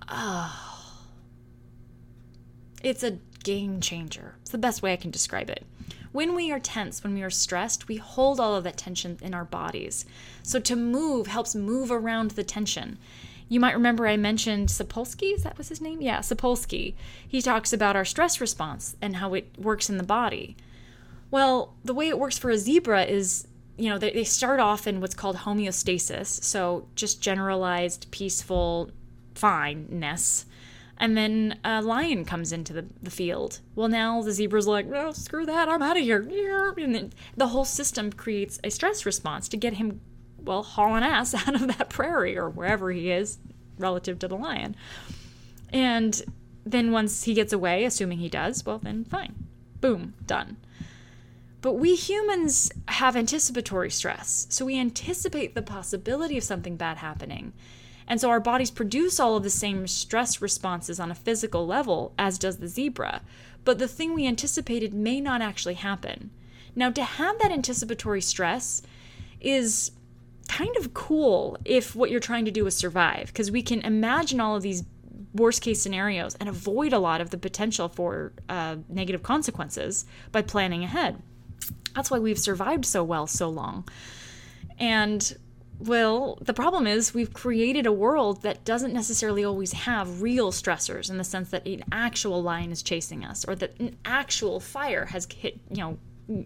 oh, 0.10 0.94
it's 2.84 3.04
a 3.04 3.20
game 3.44 3.80
changer. 3.80 4.36
It's 4.42 4.52
the 4.52 4.58
best 4.58 4.82
way 4.82 4.94
I 4.94 4.98
can 4.98 5.12
describe 5.12 5.50
it. 5.50 5.66
When 6.12 6.34
we 6.34 6.52
are 6.52 6.60
tense, 6.60 7.04
when 7.04 7.14
we 7.14 7.24
are 7.24 7.30
stressed, 7.30 7.88
we 7.88 7.98
hold 7.98 8.40
all 8.40 8.56
of 8.56 8.64
that 8.64 8.78
tension 8.78 9.18
in 9.22 9.34
our 9.34 9.44
bodies. 9.44 10.06
So 10.44 10.60
to 10.62 10.76
move 10.76 11.28
helps 11.28 11.56
move 11.56 11.92
around 11.92 12.32
the 12.32 12.44
tension. 12.44 12.98
You 13.50 13.60
might 13.60 13.74
remember 13.74 14.08
I 14.08 14.18
mentioned 14.18 14.70
Sapolsky, 14.70 15.34
is 15.34 15.44
that 15.44 15.58
was 15.58 15.70
his 15.70 15.82
name? 15.82 16.02
Yeah, 16.02 16.20
Sapolsky. 16.20 16.96
He 17.28 17.42
talks 17.42 17.74
about 17.74 17.96
our 17.96 18.06
stress 18.06 18.42
response 18.42 18.96
and 19.02 19.18
how 19.18 19.34
it 19.34 19.56
works 19.58 19.90
in 19.90 19.98
the 19.98 20.04
body. 20.04 20.56
Well, 21.32 21.76
the 21.84 21.94
way 21.94 22.08
it 22.08 22.18
works 22.18 22.38
for 22.38 22.50
a 22.50 22.58
zebra 22.58 23.04
is, 23.04 23.48
you 23.78 23.90
know, 23.90 23.98
they, 23.98 24.12
they 24.12 24.24
start 24.24 24.60
off 24.60 24.88
in 24.88 25.02
what's 25.02 25.16
called 25.16 25.38
homeostasis, 25.38 26.44
so 26.44 26.88
just 26.96 27.22
generalized, 27.22 28.10
peaceful 28.12 28.90
fineness. 29.36 30.46
And 30.98 31.18
then 31.18 31.60
a 31.64 31.82
lion 31.82 32.24
comes 32.24 32.54
into 32.54 32.72
the, 32.72 32.86
the 33.04 33.12
field. 33.12 33.60
Well, 33.76 33.90
now 33.90 34.22
the 34.22 34.32
zebra's 34.32 34.66
like, 34.66 34.88
no, 34.88 35.12
screw 35.12 35.46
that, 35.46 35.68
I'm 35.68 35.82
out 35.82 35.98
of 35.98 36.04
here. 36.04 36.26
And 36.78 37.14
the 37.36 37.48
whole 37.48 37.66
system 37.66 38.12
creates 38.12 38.60
a 38.64 38.72
stress 38.72 39.06
response 39.06 39.50
to 39.50 39.58
get 39.58 39.74
him 39.74 40.00
well, 40.46 40.64
hauling 40.64 41.04
ass 41.04 41.34
out 41.48 41.56
of 41.56 41.68
that 41.68 41.90
prairie 41.90 42.38
or 42.38 42.50
wherever 42.50 42.92
he 42.92 43.12
is 43.12 43.38
relative 43.78 44.20
to 44.20 44.28
the 44.28 44.38
lion. 44.38 44.76
And 45.74 46.22
then 46.66 46.92
once 46.92 47.24
he 47.24 47.34
gets 47.34 47.52
away, 47.52 47.84
assuming 47.84 48.20
he 48.20 48.30
does, 48.30 48.66
well, 48.66 48.80
then 48.80 49.04
fine. 49.04 49.36
Boom, 49.82 50.14
done. 50.26 50.58
But 51.62 51.74
we 51.74 51.96
humans 51.96 52.72
have 52.88 53.16
anticipatory 53.16 53.90
stress. 53.90 54.48
So 54.50 54.66
we 54.66 54.80
anticipate 54.80 55.56
the 55.56 55.62
possibility 55.62 56.38
of 56.38 56.44
something 56.44 56.76
bad 56.76 56.98
happening. 56.98 57.54
And 58.08 58.22
so 58.22 58.30
our 58.30 58.40
bodies 58.40 58.72
produce 58.72 59.20
all 59.20 59.36
of 59.36 59.44
the 59.44 59.50
same 59.50 59.88
stress 59.88 60.42
responses 60.42 61.00
on 61.00 61.12
a 61.12 61.16
physical 61.16 61.66
level 61.66 62.14
as 62.18 62.38
does 62.38 62.58
the 62.58 62.68
zebra. 62.68 63.22
But 63.64 63.80
the 63.80 63.88
thing 63.88 64.14
we 64.14 64.28
anticipated 64.28 64.94
may 64.94 65.20
not 65.20 65.42
actually 65.42 65.74
happen. 65.76 66.30
Now, 66.76 66.92
to 66.92 67.04
have 67.04 67.40
that 67.40 67.52
anticipatory 67.52 68.22
stress 68.22 68.82
is 69.40 69.92
kind 70.48 70.76
of 70.78 70.94
cool 70.94 71.58
if 71.66 71.96
what 71.96 72.12
you're 72.12 72.20
trying 72.20 72.46
to 72.46 72.52
do 72.52 72.68
is 72.68 72.76
survive 72.76 73.28
because 73.28 73.50
we 73.50 73.64
can 73.64 73.82
imagine 73.82 74.40
all 74.40 74.56
of 74.56 74.62
these 74.62 74.84
worst 75.34 75.62
case 75.62 75.82
scenarios 75.82 76.36
and 76.36 76.48
avoid 76.48 76.94
a 76.94 77.00
lot 77.00 77.22
of 77.22 77.30
the 77.30 77.38
potential 77.38 77.90
for 77.90 78.32
uh, 78.48 78.76
negative 78.88 79.24
consequences 79.24 80.06
by 80.32 80.42
planning 80.42 80.84
ahead. 80.84 81.22
That's 81.96 82.12
why 82.12 82.20
we've 82.20 82.40
survived 82.40 82.86
so 82.86 83.04
well 83.04 83.26
so 83.28 83.50
long. 83.50 83.88
And 84.78 85.38
well, 85.80 86.38
the 86.42 86.54
problem 86.54 86.88
is 86.88 87.14
we've 87.14 87.34
created 87.34 87.86
a 87.86 87.92
world 87.92 88.44
that 88.44 88.64
doesn't 88.64 88.94
necessarily 88.94 89.44
always 89.44 89.74
have 89.74 90.22
real 90.22 90.52
stressors 90.52 91.10
in 91.10 91.18
the 91.18 91.24
sense 91.24 91.50
that 91.50 91.68
an 91.68 91.84
actual 91.92 92.42
lion 92.42 92.72
is 92.72 92.82
chasing 92.82 93.26
us 93.26 93.46
or 93.46 93.56
that 93.56 93.80
an 93.80 93.98
actual 94.06 94.60
fire 94.60 95.06
has 95.06 95.28
hit, 95.32 95.60
you 95.70 95.78
know, 95.78 95.98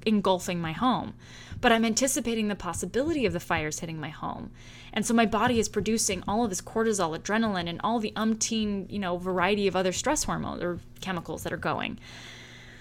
engulfing 0.06 0.60
my 0.60 0.72
home. 0.72 1.14
But 1.62 1.72
I'm 1.72 1.86
anticipating 1.86 2.48
the 2.48 2.56
possibility 2.56 3.26
of 3.26 3.34
the 3.34 3.40
fires 3.40 3.80
hitting 3.80 4.00
my 4.00 4.10
home. 4.10 4.52
And 4.94 5.06
so 5.06 5.14
my 5.14 5.26
body 5.26 5.60
is 5.60 5.70
producing 5.70 6.24
all 6.28 6.44
of 6.44 6.50
this 6.50 6.62
cortisol, 6.62 7.18
adrenaline, 7.18 7.70
and 7.70 7.80
all 7.84 8.00
the 8.00 8.14
umpteen, 8.16 8.90
you 8.92 9.00
know, 9.00 9.18
variety 9.18 9.68
of 9.68 9.76
other 9.76 9.92
stress 9.92 10.24
hormones 10.24 10.64
or 10.64 10.80
chemicals 11.02 11.44
that 11.44 11.54
are 11.54 11.58
going. 11.58 12.00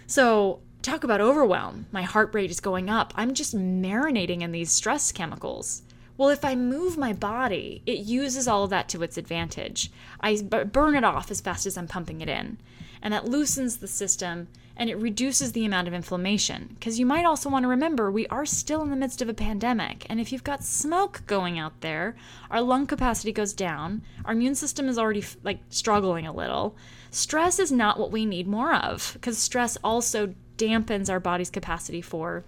So 0.07 0.61
talk 0.83 1.05
about 1.05 1.21
overwhelm. 1.21 1.87
My 1.93 2.03
heart 2.03 2.35
rate 2.35 2.51
is 2.51 2.61
going 2.61 2.89
up. 2.89 3.13
I'm 3.17 3.35
just 3.35 3.57
marinating 3.57 4.43
in 4.43 4.53
these 4.53 4.71
stress 4.73 5.13
chemicals. 5.13 5.83
Well, 6.19 6.29
if 6.29 6.45
I 6.45 6.57
move 6.57 6.99
my 6.99 7.13
body, 7.13 7.81
it 7.87 8.01
uses 8.01 8.47
all 8.47 8.65
of 8.65 8.71
that 8.71 8.89
to 8.91 9.03
its 9.03 9.17
advantage. 9.17 9.91
I 10.21 10.43
burn 10.43 10.97
it 10.97 11.05
off 11.05 11.31
as 11.31 11.41
fast 11.41 11.65
as 11.65 11.79
I'm 11.79 11.87
pumping 11.87 12.21
it 12.21 12.29
in. 12.29 12.59
And 13.01 13.15
that 13.15 13.29
loosens 13.29 13.77
the 13.77 13.87
system 13.87 14.49
and 14.77 14.91
it 14.91 14.97
reduces 14.97 15.53
the 15.53 15.65
amount 15.65 15.89
of 15.89 15.95
inflammation. 15.95 16.71
Because 16.75 16.99
you 16.99 17.07
might 17.07 17.25
also 17.25 17.49
want 17.49 17.65
to 17.65 17.69
remember 17.69 18.11
we 18.11 18.27
are 18.29 18.47
still 18.47 18.83
in 18.83 18.91
the 18.91 18.97
midst 18.97 19.21
of 19.21 19.29
a 19.29 19.35
pandemic, 19.35 20.07
and 20.09 20.21
if 20.21 20.31
you've 20.31 20.45
got 20.45 20.63
smoke 20.63 21.23
going 21.27 21.59
out 21.59 21.81
there, 21.81 22.15
our 22.49 22.61
lung 22.61 22.87
capacity 22.87 23.33
goes 23.33 23.53
down, 23.53 24.03
our 24.25 24.33
immune 24.33 24.55
system 24.55 24.89
is 24.89 24.97
already 24.97 25.25
like 25.43 25.59
struggling 25.69 26.29
a 26.29 26.33
little. 26.33 26.77
Stress 27.11 27.59
is 27.59 27.73
not 27.73 27.99
what 27.99 28.13
we 28.13 28.25
need 28.25 28.47
more 28.47 28.73
of, 28.73 29.11
because 29.15 29.37
stress 29.37 29.77
also 29.83 30.33
dampens 30.57 31.11
our 31.11 31.21
body's 31.21 31.51
capacity 31.51 32.01
for 32.01 32.45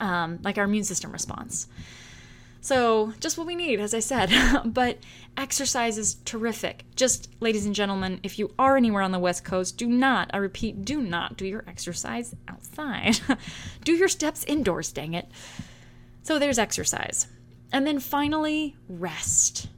um, 0.00 0.38
like 0.44 0.58
our 0.58 0.64
immune 0.64 0.84
system 0.84 1.10
response. 1.10 1.66
So, 2.62 3.12
just 3.18 3.36
what 3.36 3.48
we 3.48 3.56
need, 3.56 3.80
as 3.80 3.92
I 3.92 3.98
said. 3.98 4.30
but 4.64 4.98
exercise 5.36 5.98
is 5.98 6.14
terrific. 6.24 6.84
Just, 6.94 7.28
ladies 7.40 7.66
and 7.66 7.74
gentlemen, 7.74 8.20
if 8.22 8.38
you 8.38 8.54
are 8.56 8.76
anywhere 8.76 9.02
on 9.02 9.10
the 9.10 9.18
West 9.18 9.44
Coast, 9.44 9.76
do 9.76 9.88
not, 9.88 10.30
I 10.32 10.36
repeat, 10.36 10.84
do 10.84 11.02
not 11.02 11.36
do 11.36 11.44
your 11.44 11.64
exercise 11.66 12.36
outside. 12.46 13.18
do 13.84 13.92
your 13.92 14.06
steps 14.06 14.44
indoors, 14.44 14.92
dang 14.92 15.14
it. 15.14 15.28
So, 16.22 16.38
there's 16.38 16.58
exercise. 16.58 17.26
And 17.72 17.84
then 17.84 17.98
finally, 17.98 18.76
rest. 18.88 19.68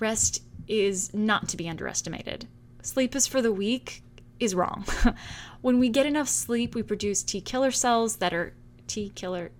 Rest 0.00 0.42
is 0.66 1.14
not 1.14 1.48
to 1.50 1.56
be 1.56 1.68
underestimated. 1.68 2.48
Sleep 2.82 3.14
is 3.14 3.28
for 3.28 3.40
the 3.40 3.52
weak 3.52 4.02
is 4.40 4.56
wrong. 4.56 4.84
when 5.60 5.78
we 5.78 5.88
get 5.88 6.06
enough 6.06 6.28
sleep, 6.28 6.74
we 6.74 6.82
produce 6.82 7.22
T 7.22 7.40
killer 7.40 7.70
cells 7.70 8.16
that 8.16 8.34
are 8.34 8.52
T 8.88 9.12
killer 9.14 9.52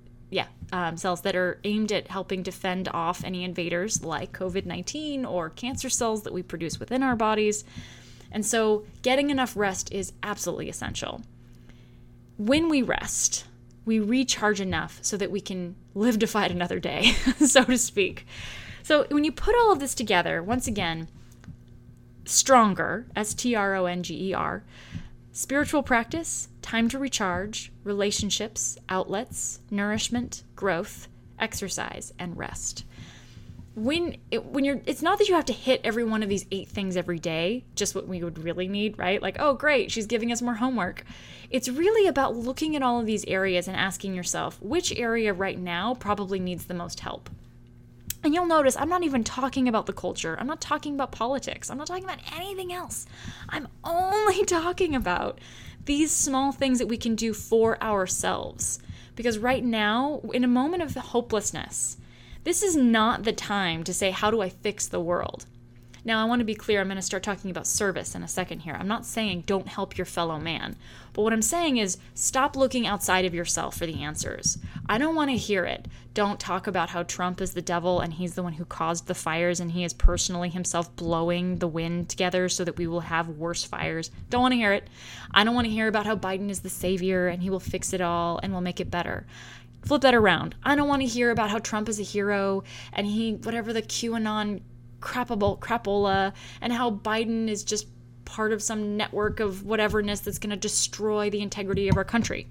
um, 0.73 0.97
cells 0.97 1.23
that 1.23 1.37
are 1.37 1.59
aimed 1.65 1.93
at 1.93 2.09
helping 2.09 2.43
defend 2.43 2.89
off 2.89 3.25
any 3.25 3.45
invaders 3.45 4.05
like 4.05 4.33
COVID 4.33 4.67
19 4.67 5.25
or 5.25 5.51
cancer 5.51 5.89
cells 5.89 6.23
that 6.23 6.33
we 6.33 6.43
produce 6.43 6.79
within 6.79 7.03
our 7.03 7.17
bodies. 7.17 7.65
And 8.33 8.47
so, 8.47 8.85
getting 9.03 9.31
enough 9.31 9.57
rest 9.57 9.93
is 9.93 10.13
absolutely 10.23 10.69
essential. 10.69 11.23
When 12.37 12.69
we 12.69 12.83
rest, 12.83 13.45
we 13.85 13.99
recharge 13.99 14.61
enough 14.61 14.99
so 15.03 15.17
that 15.17 15.31
we 15.31 15.41
can 15.41 15.75
live 15.95 16.19
to 16.21 16.27
fight 16.27 16.51
another 16.51 16.79
day, 16.79 17.13
so 17.45 17.65
to 17.65 17.77
speak. 17.77 18.27
So, 18.83 19.07
when 19.11 19.25
you 19.25 19.33
put 19.33 19.57
all 19.57 19.73
of 19.73 19.81
this 19.81 19.95
together, 19.95 20.43
once 20.43 20.67
again, 20.67 21.09
stronger, 22.25 23.07
S 23.17 23.35
T 23.35 23.55
R 23.55 23.75
O 23.75 23.87
N 23.87 24.03
G 24.03 24.31
E 24.31 24.35
R, 24.35 24.63
Spiritual 25.33 25.85
practice, 25.85 26.49
time 26.61 26.89
to 26.89 26.99
recharge, 26.99 27.71
relationships, 27.85 28.77
outlets, 28.89 29.61
nourishment, 29.71 30.43
growth, 30.57 31.07
exercise, 31.39 32.13
and 32.19 32.37
rest. 32.37 32.85
When 33.77 34.17
it, 34.33 34.45
when 34.45 34.65
you're 34.65 34.81
it's 34.87 35.03
not 35.03 35.19
that 35.19 35.29
you 35.29 35.37
have 35.37 35.45
to 35.45 35.53
hit 35.53 35.83
every 35.85 36.03
one 36.03 36.25
of 36.25 36.29
these 36.29 36.47
eight 36.51 36.69
things 36.69 36.97
every 36.97 37.21
day, 37.21 37.65
just 37.77 37.95
what 37.95 38.09
we 38.09 38.25
would 38.25 38.41
really 38.41 38.67
need, 38.67 38.99
right? 38.99 39.23
Like, 39.23 39.37
oh 39.39 39.55
great, 39.55 39.93
she's 39.93 40.07
giving 40.07 40.33
us 40.33 40.43
more 40.43 40.55
homework. 40.55 41.05
It's 41.49 41.69
really 41.69 42.09
about 42.09 42.35
looking 42.35 42.75
at 42.75 42.83
all 42.83 42.99
of 42.99 43.07
these 43.07 43.25
areas 43.27 43.69
and 43.69 43.77
asking 43.77 44.17
yourself, 44.17 44.61
which 44.61 44.93
area 44.97 45.33
right 45.33 45.59
now 45.59 45.95
probably 45.95 46.41
needs 46.41 46.67
the 46.67 46.75
most 46.75 47.01
help? 47.01 47.31
And 48.23 48.35
you'll 48.35 48.47
notice 48.47 48.77
I'm 48.77 48.89
not 48.89 49.03
even 49.03 49.25
talking 49.25 49.69
about 49.69 49.87
the 49.87 49.93
culture. 49.93 50.37
I'm 50.39 50.47
not 50.47 50.61
talking 50.61 50.95
about 50.95 51.13
politics. 51.13 51.71
I'm 51.71 51.79
not 51.79 51.87
talking 51.87 52.05
about 52.05 52.21
anything 52.37 52.73
else. 52.73 53.07
I'm 53.49 53.69
only 53.83 54.45
talking 54.47 54.95
about 54.95 55.41
these 55.87 56.11
small 56.11 56.53
things 56.53 56.79
that 56.79 56.89
we 56.89 56.99
can 56.99 57.15
do 57.15 57.33
for 57.33 57.83
ourselves. 57.83 58.79
Because 59.17 59.39
right 59.39 59.65
now, 59.65 60.21
in 60.33 60.45
a 60.45 60.49
moment 60.49 60.83
of 60.83 60.95
hopelessness, 60.95 61.97
this 62.45 62.63
is 62.63 62.77
not 62.77 63.25
the 63.25 63.33
time 63.33 63.85
to 63.85 63.95
say, 63.95 64.11
How 64.11 64.31
do 64.31 64.41
I 64.41 64.49
fix 64.49 64.87
the 64.87 65.01
world? 65.01 65.47
Now, 66.05 66.23
I 66.23 66.25
want 66.25 66.41
to 66.41 66.45
be 66.45 66.55
clear, 66.55 66.81
I'm 66.81 66.87
going 66.89 66.97
to 66.97 67.03
start 67.03 67.23
talking 67.23 67.51
about 67.51 67.67
service 67.67 68.15
in 68.15 68.23
a 68.23 68.29
second 68.29 68.61
here. 68.61 68.75
I'm 68.79 68.89
not 68.89 69.05
saying 69.05 69.45
don't 69.47 69.69
help 69.69 69.99
your 69.99 70.07
fellow 70.07 70.39
man, 70.39 70.77
but 71.13 71.23
what 71.23 71.33
I'm 71.33 71.43
saying 71.43 71.77
is 71.77 71.99
stop 72.15 72.57
looking 72.57 72.87
outside 72.87 73.25
of 73.27 73.35
yourself 73.35 73.77
for 73.77 73.85
the 73.85 74.03
answers. 74.03 74.59
I 74.89 74.97
don't 74.97 75.15
want 75.15 75.31
to 75.31 75.37
hear 75.37 75.65
it. 75.65 75.89
Don't 76.15 76.41
talk 76.41 76.67
about 76.67 76.91
how 76.91 77.03
Trump 77.03 77.41
is 77.41 77.53
the 77.53 77.63
devil 77.63 78.01
and 78.01 78.15
he's 78.15 78.35
the 78.35 78.43
one 78.43 78.55
who 78.55 78.65
caused 78.65 79.07
the 79.07 79.15
fires 79.15 79.61
and 79.61 79.73
he 79.73 79.85
is 79.85 79.93
personally 79.93 80.49
himself 80.49 80.95
blowing 80.97 81.59
the 81.59 81.69
wind 81.69 82.09
together 82.09 82.49
so 82.49 82.65
that 82.65 82.79
we 82.79 82.87
will 82.87 83.01
have 83.01 83.29
worse 83.29 83.63
fires. 83.63 84.11
Don't 84.31 84.43
want 84.43 84.53
to 84.53 84.59
hear 84.59 84.73
it. 84.73 84.89
I 85.33 85.45
don't 85.45 85.55
want 85.55 85.67
to 85.67 85.73
hear 85.73 85.87
about 85.87 86.07
how 86.07 86.17
Biden 86.17 86.51
is 86.51 86.61
the 86.61 86.71
savior 86.71 87.29
and 87.29 87.43
he 87.43 87.51
will 87.51 87.61
fix 87.61 87.93
it 87.93 88.01
all 88.01 88.41
and 88.43 88.53
will 88.53 88.61
make 88.61 88.81
it 88.81 88.91
better 88.91 89.27
flip 89.83 90.03
that 90.03 90.15
around. 90.15 90.55
I 90.63 90.75
don't 90.75 90.89
want 90.89 91.01
to 91.03 91.09
hear 91.09 91.31
about 91.31 91.51
how 91.51 91.59
Trump 91.59 91.89
is 91.89 91.99
a 91.99 92.03
hero 92.03 92.65
and 92.93 93.07
he, 93.07 93.33
whatever 93.35 93.73
the 93.73 93.83
QAnon 93.83 94.61
crapola 95.01 96.33
and 96.61 96.73
how 96.73 96.91
Biden 96.91 97.49
is 97.49 97.65
just 97.65 97.87
part 98.25 98.53
of 98.53 98.63
some 98.63 98.97
network 98.97 99.41
of 99.41 99.63
whateverness 99.63 100.23
that's 100.23 100.39
going 100.39 100.51
to 100.51 100.57
destroy 100.57 101.31
the 101.31 101.41
integrity 101.41 101.89
of 101.89 101.97
our 101.97 102.05
country. 102.05 102.47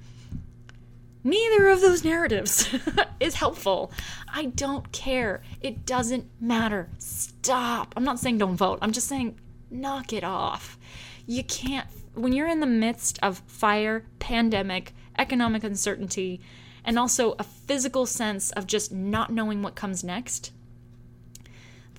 Neither 1.24 1.68
of 1.68 1.82
those 1.82 2.04
narratives 2.04 2.74
is 3.20 3.36
helpful. 3.36 3.92
I 4.32 4.46
don't 4.46 4.92
care. 4.92 5.42
It 5.62 5.86
doesn't 5.86 6.26
matter. 6.40 6.90
Stop. 6.98 7.94
I'm 7.98 8.04
not 8.04 8.20
saying 8.20 8.38
don't 8.38 8.56
vote. 8.56 8.80
I'm 8.82 8.92
just 8.92 9.08
saying 9.08 9.38
knock 9.70 10.14
it 10.14 10.24
off. 10.24 10.78
You 11.26 11.44
can't, 11.44 11.88
when 12.14 12.34
you're 12.34 12.48
in 12.48 12.62
the 12.62 12.66
midst 12.66 13.20
of 13.22 13.40
fire, 13.48 14.06
pandemic, 14.20 14.94
economic 15.18 15.64
uncertainty, 15.64 16.42
and 16.84 16.98
also 16.98 17.36
a 17.38 17.44
physical 17.44 18.06
sense 18.06 18.52
of 18.52 18.66
just 18.66 18.92
not 18.92 19.32
knowing 19.32 19.62
what 19.62 19.76
comes 19.76 20.04
next, 20.04 20.52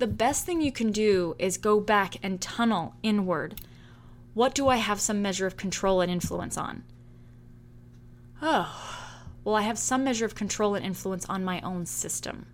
the 0.01 0.07
best 0.07 0.47
thing 0.47 0.63
you 0.63 0.73
can 0.73 0.93
do 0.93 1.37
is 1.39 1.59
go 1.59 1.79
back 1.79 2.17
and 2.23 2.41
tunnel 2.41 2.95
inward. 3.03 3.61
What 4.33 4.55
do 4.55 4.67
I 4.69 4.77
have 4.77 4.99
some 4.99 5.21
measure 5.21 5.47
of 5.47 5.59
control 5.59 6.01
and 6.01 6.11
influence 6.11 6.57
on? 6.57 6.85
Oh, 8.41 8.99
well, 9.45 9.55
I 9.55 9.63
have 9.63 9.79
some 9.79 10.05
measure 10.05 10.25
of 10.25 10.35
control 10.35 10.75
and 10.75 10.85
influence 10.85 11.27
on 11.27 11.45
my 11.45 11.61
own 11.61 11.85
system. 11.85 12.47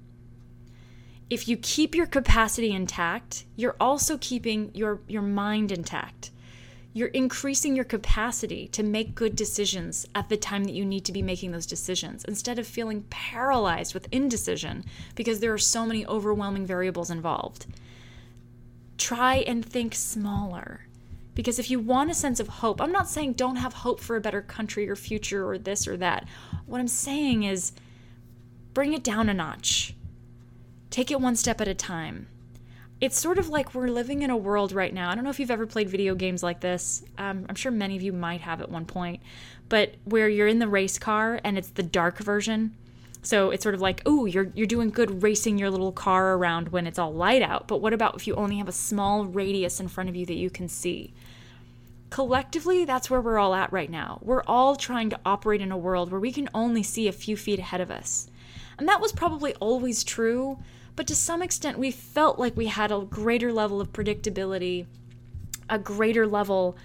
If 1.30 1.46
you 1.46 1.56
keep 1.56 1.94
your 1.94 2.06
capacity 2.06 2.72
intact, 2.72 3.44
you're 3.54 3.76
also 3.78 4.18
keeping 4.18 4.72
your, 4.74 5.00
your 5.06 5.22
mind 5.22 5.70
intact. 5.70 6.32
You're 6.96 7.08
increasing 7.08 7.76
your 7.76 7.84
capacity 7.84 8.68
to 8.68 8.82
make 8.82 9.14
good 9.14 9.36
decisions 9.36 10.06
at 10.14 10.30
the 10.30 10.38
time 10.38 10.64
that 10.64 10.72
you 10.72 10.82
need 10.82 11.04
to 11.04 11.12
be 11.12 11.20
making 11.20 11.52
those 11.52 11.66
decisions 11.66 12.24
instead 12.24 12.58
of 12.58 12.66
feeling 12.66 13.02
paralyzed 13.10 13.92
with 13.92 14.08
indecision 14.10 14.82
because 15.14 15.40
there 15.40 15.52
are 15.52 15.58
so 15.58 15.84
many 15.84 16.06
overwhelming 16.06 16.64
variables 16.64 17.10
involved. 17.10 17.66
Try 18.96 19.44
and 19.46 19.62
think 19.62 19.94
smaller. 19.94 20.86
Because 21.34 21.58
if 21.58 21.70
you 21.70 21.80
want 21.80 22.12
a 22.12 22.14
sense 22.14 22.40
of 22.40 22.48
hope, 22.48 22.80
I'm 22.80 22.92
not 22.92 23.10
saying 23.10 23.34
don't 23.34 23.56
have 23.56 23.74
hope 23.74 24.00
for 24.00 24.16
a 24.16 24.22
better 24.22 24.40
country 24.40 24.88
or 24.88 24.96
future 24.96 25.46
or 25.46 25.58
this 25.58 25.86
or 25.86 25.98
that. 25.98 26.26
What 26.64 26.80
I'm 26.80 26.88
saying 26.88 27.42
is 27.42 27.72
bring 28.72 28.94
it 28.94 29.04
down 29.04 29.28
a 29.28 29.34
notch. 29.34 29.94
Take 30.88 31.10
it 31.10 31.20
one 31.20 31.36
step 31.36 31.60
at 31.60 31.68
a 31.68 31.74
time. 31.74 32.28
It's 33.00 33.18
sort 33.18 33.38
of 33.38 33.50
like 33.50 33.74
we're 33.74 33.88
living 33.88 34.22
in 34.22 34.30
a 34.30 34.36
world 34.36 34.72
right 34.72 34.92
now. 34.92 35.10
I 35.10 35.14
don't 35.14 35.24
know 35.24 35.30
if 35.30 35.38
you've 35.38 35.50
ever 35.50 35.66
played 35.66 35.90
video 35.90 36.14
games 36.14 36.42
like 36.42 36.60
this. 36.60 37.02
Um, 37.18 37.44
I'm 37.48 37.54
sure 37.54 37.70
many 37.70 37.94
of 37.96 38.02
you 38.02 38.12
might 38.12 38.40
have 38.40 38.62
at 38.62 38.70
one 38.70 38.86
point, 38.86 39.20
but 39.68 39.94
where 40.04 40.28
you're 40.28 40.46
in 40.46 40.60
the 40.60 40.68
race 40.68 40.98
car 40.98 41.38
and 41.44 41.58
it's 41.58 41.68
the 41.68 41.82
dark 41.82 42.18
version. 42.18 42.74
So 43.22 43.50
it's 43.50 43.62
sort 43.62 43.74
of 43.74 43.80
like, 43.80 44.02
oh, 44.06 44.24
you're 44.24 44.50
you're 44.54 44.66
doing 44.66 44.90
good 44.90 45.22
racing 45.22 45.58
your 45.58 45.68
little 45.68 45.92
car 45.92 46.34
around 46.34 46.68
when 46.68 46.86
it's 46.86 46.98
all 46.98 47.12
light 47.12 47.42
out. 47.42 47.66
But 47.68 47.82
what 47.82 47.92
about 47.92 48.14
if 48.14 48.26
you 48.26 48.34
only 48.36 48.58
have 48.58 48.68
a 48.68 48.72
small 48.72 49.26
radius 49.26 49.80
in 49.80 49.88
front 49.88 50.08
of 50.08 50.16
you 50.16 50.24
that 50.26 50.34
you 50.34 50.48
can 50.48 50.68
see? 50.68 51.12
Collectively, 52.08 52.84
that's 52.84 53.10
where 53.10 53.20
we're 53.20 53.38
all 53.38 53.54
at 53.54 53.72
right 53.72 53.90
now. 53.90 54.20
We're 54.22 54.44
all 54.44 54.76
trying 54.76 55.10
to 55.10 55.20
operate 55.26 55.60
in 55.60 55.72
a 55.72 55.76
world 55.76 56.10
where 56.10 56.20
we 56.20 56.32
can 56.32 56.48
only 56.54 56.84
see 56.84 57.08
a 57.08 57.12
few 57.12 57.36
feet 57.36 57.58
ahead 57.58 57.80
of 57.80 57.90
us. 57.90 58.30
And 58.78 58.88
that 58.88 59.00
was 59.00 59.12
probably 59.12 59.54
always 59.54 60.04
true, 60.04 60.58
but 60.96 61.06
to 61.08 61.14
some 61.14 61.42
extent, 61.42 61.78
we 61.78 61.90
felt 61.90 62.38
like 62.38 62.56
we 62.56 62.66
had 62.66 62.90
a 62.90 63.00
greater 63.00 63.52
level 63.52 63.80
of 63.80 63.92
predictability, 63.92 64.86
a 65.68 65.78
greater 65.78 66.26
level 66.26 66.76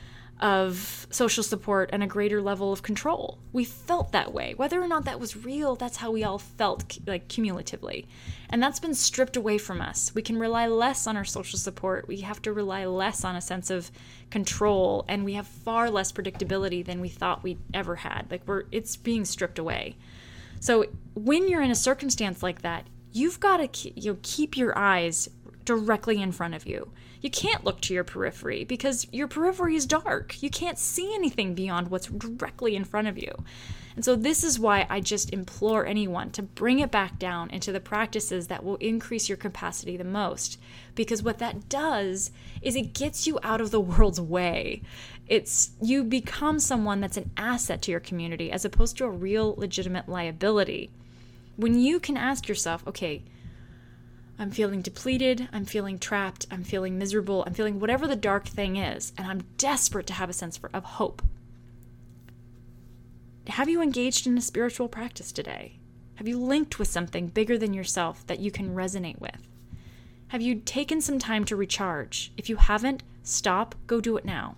of 0.41 1.07
social 1.11 1.43
support, 1.43 1.91
and 1.93 2.01
a 2.01 2.07
greater 2.07 2.41
level 2.41 2.73
of 2.73 2.81
control. 2.81 3.37
We 3.53 3.63
felt 3.63 4.11
that 4.11 4.33
way. 4.33 4.55
Whether 4.55 4.81
or 4.81 4.87
not 4.87 5.05
that 5.05 5.19
was 5.19 5.37
real, 5.37 5.75
that's 5.75 5.97
how 5.97 6.09
we 6.11 6.23
all 6.23 6.39
felt, 6.39 6.97
like 7.05 7.27
cumulatively. 7.27 8.07
And 8.49 8.61
that's 8.61 8.79
been 8.79 8.95
stripped 8.95 9.37
away 9.37 9.59
from 9.59 9.81
us. 9.81 10.11
We 10.15 10.23
can 10.23 10.39
rely 10.39 10.65
less 10.67 11.05
on 11.05 11.15
our 11.15 11.25
social 11.25 11.59
support. 11.59 12.07
We 12.07 12.21
have 12.21 12.41
to 12.41 12.53
rely 12.53 12.85
less 12.85 13.23
on 13.23 13.35
a 13.35 13.41
sense 13.41 13.69
of 13.69 13.91
control, 14.31 15.05
and 15.07 15.23
we 15.23 15.33
have 15.33 15.45
far 15.45 15.91
less 15.91 16.11
predictability 16.11 16.83
than 16.83 17.01
we 17.01 17.09
thought 17.09 17.43
we 17.43 17.59
ever 17.73 17.97
had. 17.97 18.25
Like 18.31 18.41
we're 18.47 18.63
it's 18.71 18.97
being 18.97 19.25
stripped 19.25 19.59
away. 19.59 19.95
So 20.59 20.85
when 21.13 21.47
you're 21.47 21.61
in 21.61 21.71
a 21.71 21.75
circumstance 21.75 22.41
like 22.41 22.63
that, 22.63 22.87
you've 23.11 23.39
got 23.39 23.57
to 23.57 23.99
you 23.99 24.13
know, 24.13 24.19
keep 24.21 24.57
your 24.57 24.77
eyes 24.77 25.29
directly 25.65 26.21
in 26.21 26.31
front 26.31 26.53
of 26.53 26.65
you. 26.65 26.91
You 27.21 27.29
can't 27.29 27.63
look 27.63 27.81
to 27.81 27.93
your 27.93 28.03
periphery 28.03 28.63
because 28.63 29.07
your 29.11 29.27
periphery 29.27 29.75
is 29.75 29.85
dark. 29.85 30.41
You 30.41 30.49
can't 30.49 30.79
see 30.79 31.13
anything 31.13 31.53
beyond 31.53 31.89
what's 31.89 32.07
directly 32.07 32.75
in 32.75 32.83
front 32.83 33.07
of 33.07 33.17
you. 33.17 33.31
And 33.95 34.03
so, 34.03 34.15
this 34.15 34.43
is 34.43 34.57
why 34.57 34.87
I 34.89 35.01
just 35.01 35.31
implore 35.31 35.85
anyone 35.85 36.31
to 36.31 36.41
bring 36.41 36.79
it 36.79 36.91
back 36.91 37.19
down 37.19 37.49
into 37.51 37.71
the 37.71 37.79
practices 37.81 38.47
that 38.47 38.63
will 38.63 38.77
increase 38.77 39.27
your 39.27 39.37
capacity 39.37 39.97
the 39.97 40.03
most. 40.03 40.59
Because 40.95 41.21
what 41.21 41.39
that 41.39 41.69
does 41.69 42.31
is 42.61 42.75
it 42.75 42.93
gets 42.93 43.27
you 43.27 43.37
out 43.43 43.61
of 43.61 43.69
the 43.69 43.81
world's 43.81 44.21
way. 44.21 44.81
It's 45.27 45.71
you 45.81 46.03
become 46.03 46.59
someone 46.59 47.01
that's 47.01 47.17
an 47.17 47.31
asset 47.37 47.81
to 47.83 47.91
your 47.91 47.99
community 47.99 48.51
as 48.51 48.65
opposed 48.65 48.97
to 48.97 49.05
a 49.05 49.09
real 49.09 49.55
legitimate 49.57 50.09
liability. 50.09 50.89
When 51.55 51.79
you 51.79 51.99
can 51.99 52.17
ask 52.17 52.47
yourself, 52.47 52.85
okay, 52.87 53.23
I'm 54.39 54.51
feeling 54.51 54.81
depleted, 54.81 55.47
I'm 55.53 55.65
feeling 55.65 55.99
trapped, 55.99 56.47
I'm 56.49 56.63
feeling 56.63 56.97
miserable, 56.97 57.43
I'm 57.45 57.53
feeling 57.53 57.79
whatever 57.79 58.07
the 58.07 58.15
dark 58.15 58.47
thing 58.47 58.77
is, 58.77 59.13
and 59.17 59.27
I'm 59.27 59.43
desperate 59.57 60.07
to 60.07 60.13
have 60.13 60.29
a 60.29 60.33
sense 60.33 60.59
of 60.73 60.83
hope. 60.83 61.21
Have 63.47 63.69
you 63.69 63.81
engaged 63.81 64.25
in 64.25 64.37
a 64.37 64.41
spiritual 64.41 64.87
practice 64.87 65.31
today? 65.31 65.77
Have 66.15 66.27
you 66.27 66.39
linked 66.39 66.79
with 66.79 66.87
something 66.87 67.27
bigger 67.27 67.57
than 67.57 67.73
yourself 67.73 68.25
that 68.27 68.39
you 68.39 68.51
can 68.51 68.75
resonate 68.75 69.19
with? 69.19 69.47
Have 70.29 70.41
you 70.41 70.55
taken 70.55 71.01
some 71.01 71.19
time 71.19 71.43
to 71.45 71.55
recharge? 71.55 72.31
If 72.37 72.49
you 72.49 72.55
haven't, 72.55 73.03
stop, 73.23 73.75
go 73.87 73.99
do 73.99 74.15
it 74.17 74.25
now. 74.25 74.55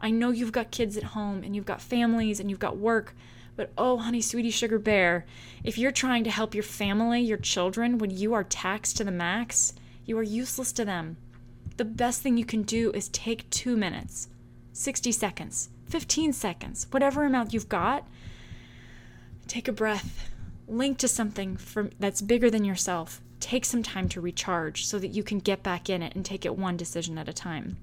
I 0.00 0.10
know 0.10 0.30
you've 0.30 0.52
got 0.52 0.70
kids 0.70 0.96
at 0.96 1.02
home 1.02 1.42
and 1.42 1.56
you've 1.56 1.64
got 1.64 1.80
families 1.80 2.38
and 2.38 2.50
you've 2.50 2.58
got 2.58 2.76
work, 2.76 3.14
but 3.58 3.72
oh, 3.76 3.96
honey, 3.98 4.20
sweetie, 4.20 4.52
sugar 4.52 4.78
bear, 4.78 5.26
if 5.64 5.76
you're 5.76 5.90
trying 5.90 6.22
to 6.22 6.30
help 6.30 6.54
your 6.54 6.62
family, 6.62 7.20
your 7.20 7.36
children, 7.36 7.98
when 7.98 8.08
you 8.08 8.32
are 8.32 8.44
taxed 8.44 8.96
to 8.96 9.04
the 9.04 9.10
max, 9.10 9.74
you 10.04 10.16
are 10.16 10.22
useless 10.22 10.70
to 10.70 10.84
them. 10.84 11.16
The 11.76 11.84
best 11.84 12.22
thing 12.22 12.36
you 12.38 12.44
can 12.44 12.62
do 12.62 12.92
is 12.92 13.08
take 13.08 13.50
two 13.50 13.76
minutes, 13.76 14.28
60 14.74 15.10
seconds, 15.10 15.70
15 15.88 16.32
seconds, 16.32 16.86
whatever 16.92 17.24
amount 17.24 17.52
you've 17.52 17.68
got, 17.68 18.06
take 19.48 19.66
a 19.66 19.72
breath, 19.72 20.30
link 20.68 20.98
to 20.98 21.08
something 21.08 21.56
from, 21.56 21.90
that's 21.98 22.20
bigger 22.20 22.50
than 22.50 22.64
yourself. 22.64 23.20
Take 23.40 23.64
some 23.64 23.82
time 23.82 24.08
to 24.10 24.20
recharge 24.20 24.86
so 24.86 25.00
that 25.00 25.08
you 25.08 25.24
can 25.24 25.40
get 25.40 25.64
back 25.64 25.90
in 25.90 26.00
it 26.00 26.14
and 26.14 26.24
take 26.24 26.46
it 26.46 26.56
one 26.56 26.76
decision 26.76 27.18
at 27.18 27.28
a 27.28 27.32
time. 27.32 27.76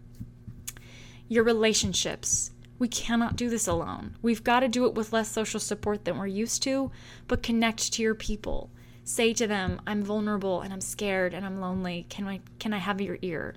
Your 1.27 1.43
relationships. 1.43 2.51
We 2.85 2.89
cannot 2.89 3.35
do 3.35 3.49
this 3.49 3.65
alone. 3.65 4.15
We've 4.21 4.43
got 4.43 4.59
to 4.59 4.67
do 4.67 4.85
it 4.85 4.93
with 4.93 5.11
less 5.11 5.31
social 5.31 5.59
support 5.59 6.05
than 6.05 6.19
we're 6.19 6.27
used 6.27 6.61
to, 6.61 6.91
but 7.27 7.41
connect 7.41 7.91
to 7.93 8.03
your 8.03 8.13
people. 8.13 8.69
Say 9.03 9.33
to 9.33 9.47
them, 9.47 9.81
I'm 9.87 10.03
vulnerable 10.03 10.61
and 10.61 10.71
I'm 10.71 10.81
scared 10.81 11.33
and 11.33 11.43
I'm 11.43 11.59
lonely. 11.59 12.05
Can 12.09 12.27
I 12.27 12.41
can 12.59 12.73
I 12.73 12.77
have 12.77 13.01
your 13.01 13.17
ear? 13.23 13.55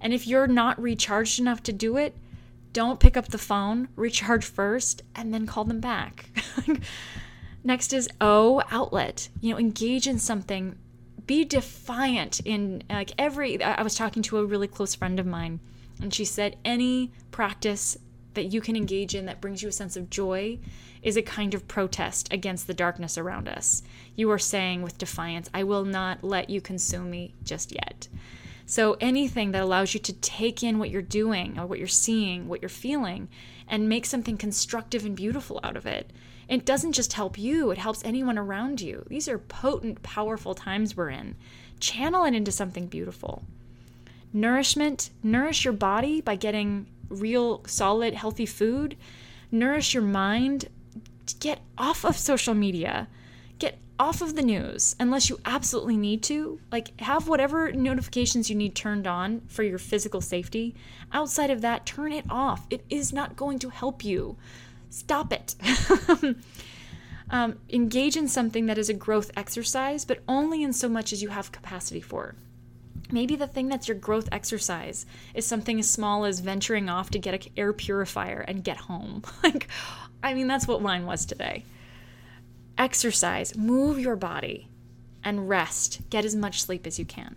And 0.00 0.12
if 0.12 0.24
you're 0.24 0.46
not 0.46 0.80
recharged 0.80 1.40
enough 1.40 1.64
to 1.64 1.72
do 1.72 1.96
it, 1.96 2.14
don't 2.72 3.00
pick 3.00 3.16
up 3.16 3.26
the 3.26 3.38
phone, 3.38 3.88
recharge 3.96 4.44
first, 4.44 5.02
and 5.16 5.34
then 5.34 5.48
call 5.48 5.64
them 5.64 5.80
back. 5.80 6.30
Next 7.64 7.92
is 7.92 8.08
O, 8.20 8.62
outlet. 8.70 9.30
You 9.40 9.52
know, 9.52 9.58
engage 9.58 10.06
in 10.06 10.20
something. 10.20 10.78
Be 11.26 11.44
defiant 11.44 12.38
in 12.44 12.84
like 12.88 13.10
every. 13.18 13.60
I 13.60 13.82
was 13.82 13.96
talking 13.96 14.22
to 14.22 14.38
a 14.38 14.46
really 14.46 14.68
close 14.68 14.94
friend 14.94 15.18
of 15.18 15.26
mine, 15.26 15.58
and 16.00 16.14
she 16.14 16.24
said 16.24 16.56
any 16.64 17.10
practice 17.32 17.98
that 18.34 18.52
you 18.52 18.60
can 18.60 18.76
engage 18.76 19.14
in 19.14 19.26
that 19.26 19.40
brings 19.40 19.62
you 19.62 19.68
a 19.68 19.72
sense 19.72 19.96
of 19.96 20.10
joy 20.10 20.58
is 21.02 21.16
a 21.16 21.22
kind 21.22 21.54
of 21.54 21.66
protest 21.66 22.32
against 22.32 22.66
the 22.66 22.74
darkness 22.74 23.16
around 23.16 23.48
us. 23.48 23.82
You 24.16 24.30
are 24.30 24.38
saying 24.38 24.82
with 24.82 24.98
defiance, 24.98 25.48
I 25.54 25.64
will 25.64 25.84
not 25.84 26.22
let 26.22 26.50
you 26.50 26.60
consume 26.60 27.10
me 27.10 27.34
just 27.42 27.72
yet. 27.72 28.08
So 28.66 28.96
anything 29.00 29.50
that 29.52 29.62
allows 29.62 29.94
you 29.94 30.00
to 30.00 30.12
take 30.12 30.62
in 30.62 30.78
what 30.78 30.90
you're 30.90 31.02
doing 31.02 31.58
or 31.58 31.66
what 31.66 31.78
you're 31.78 31.88
seeing, 31.88 32.46
what 32.46 32.62
you're 32.62 32.68
feeling, 32.68 33.28
and 33.66 33.88
make 33.88 34.06
something 34.06 34.36
constructive 34.36 35.04
and 35.04 35.16
beautiful 35.16 35.58
out 35.64 35.76
of 35.76 35.86
it. 35.86 36.12
It 36.48 36.64
doesn't 36.64 36.92
just 36.92 37.12
help 37.14 37.38
you, 37.38 37.70
it 37.70 37.78
helps 37.78 38.04
anyone 38.04 38.38
around 38.38 38.80
you. 38.80 39.04
These 39.08 39.28
are 39.28 39.38
potent, 39.38 40.02
powerful 40.02 40.54
times 40.54 40.96
we're 40.96 41.10
in. 41.10 41.36
Channel 41.78 42.24
it 42.24 42.34
into 42.34 42.52
something 42.52 42.86
beautiful. 42.86 43.44
Nourishment, 44.32 45.10
nourish 45.22 45.64
your 45.64 45.72
body 45.72 46.20
by 46.20 46.36
getting 46.36 46.86
real, 47.10 47.62
solid, 47.66 48.14
healthy 48.14 48.46
food. 48.46 48.96
Nourish 49.52 49.92
your 49.92 50.02
mind. 50.02 50.68
Get 51.38 51.60
off 51.76 52.04
of 52.04 52.16
social 52.16 52.54
media 52.54 53.08
Get 53.60 53.78
off 53.98 54.22
of 54.22 54.34
the 54.34 54.42
news 54.42 54.96
unless 54.98 55.28
you 55.28 55.38
absolutely 55.44 55.98
need 55.98 56.22
to. 56.24 56.58
Like, 56.72 56.98
have 57.02 57.28
whatever 57.28 57.70
notifications 57.70 58.48
you 58.48 58.56
need 58.56 58.74
turned 58.74 59.06
on 59.06 59.42
for 59.48 59.62
your 59.62 59.78
physical 59.78 60.22
safety. 60.22 60.74
Outside 61.12 61.50
of 61.50 61.60
that, 61.60 61.84
turn 61.84 62.10
it 62.12 62.24
off. 62.30 62.66
It 62.70 62.84
is 62.88 63.12
not 63.12 63.36
going 63.36 63.58
to 63.60 63.68
help 63.68 64.02
you. 64.02 64.38
Stop 64.88 65.30
it. 65.30 65.54
um, 67.30 67.58
engage 67.68 68.16
in 68.16 68.28
something 68.28 68.64
that 68.64 68.78
is 68.78 68.88
a 68.88 68.94
growth 68.94 69.30
exercise, 69.36 70.06
but 70.06 70.20
only 70.26 70.62
in 70.62 70.72
so 70.72 70.88
much 70.88 71.12
as 71.12 71.22
you 71.22 71.28
have 71.28 71.52
capacity 71.52 72.00
for. 72.00 72.34
Maybe 73.12 73.36
the 73.36 73.46
thing 73.46 73.68
that's 73.68 73.88
your 73.88 73.96
growth 73.96 74.28
exercise 74.32 75.06
is 75.34 75.46
something 75.46 75.78
as 75.78 75.90
small 75.90 76.24
as 76.24 76.40
venturing 76.40 76.88
off 76.88 77.10
to 77.10 77.18
get 77.18 77.34
an 77.46 77.52
air 77.56 77.72
purifier 77.72 78.40
and 78.40 78.64
get 78.64 78.76
home. 78.76 79.22
like, 79.42 79.68
I 80.22 80.34
mean, 80.34 80.46
that's 80.46 80.66
what 80.66 80.82
mine 80.82 81.06
was 81.06 81.26
today 81.26 81.64
exercise, 82.78 83.54
move 83.56 83.98
your 83.98 84.16
body, 84.16 84.66
and 85.22 85.48
rest. 85.48 86.00
Get 86.08 86.24
as 86.24 86.34
much 86.34 86.62
sleep 86.62 86.86
as 86.86 86.98
you 86.98 87.04
can. 87.04 87.36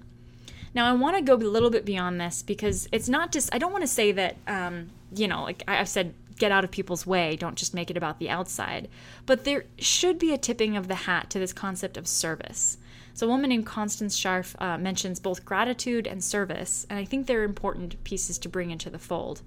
Now, 0.73 0.89
I 0.89 0.93
want 0.93 1.17
to 1.17 1.21
go 1.21 1.35
a 1.35 1.37
little 1.37 1.69
bit 1.69 1.85
beyond 1.85 2.19
this 2.19 2.41
because 2.41 2.87
it's 2.91 3.09
not 3.09 3.31
just, 3.31 3.53
I 3.53 3.57
don't 3.59 3.71
want 3.71 3.83
to 3.83 3.87
say 3.87 4.11
that, 4.13 4.37
um, 4.47 4.89
you 5.13 5.27
know, 5.27 5.43
like 5.43 5.63
I've 5.67 5.89
said, 5.89 6.13
get 6.39 6.51
out 6.51 6.63
of 6.63 6.71
people's 6.71 7.05
way, 7.05 7.35
don't 7.35 7.57
just 7.57 7.75
make 7.75 7.91
it 7.91 7.97
about 7.97 8.19
the 8.19 8.29
outside. 8.29 8.87
But 9.25 9.43
there 9.43 9.65
should 9.77 10.17
be 10.17 10.33
a 10.33 10.37
tipping 10.37 10.75
of 10.75 10.87
the 10.87 10.95
hat 10.95 11.29
to 11.31 11.39
this 11.39 11.53
concept 11.53 11.97
of 11.97 12.07
service. 12.07 12.77
So, 13.15 13.27
a 13.27 13.29
woman 13.29 13.49
named 13.49 13.67
Constance 13.67 14.19
Scharff 14.19 14.55
uh, 14.59 14.77
mentions 14.77 15.19
both 15.19 15.45
gratitude 15.45 16.07
and 16.07 16.23
service, 16.23 16.87
and 16.89 16.97
I 16.97 17.05
think 17.05 17.27
they're 17.27 17.43
important 17.43 18.03
pieces 18.03 18.39
to 18.39 18.49
bring 18.49 18.71
into 18.71 18.89
the 18.89 18.99
fold. 18.99 19.41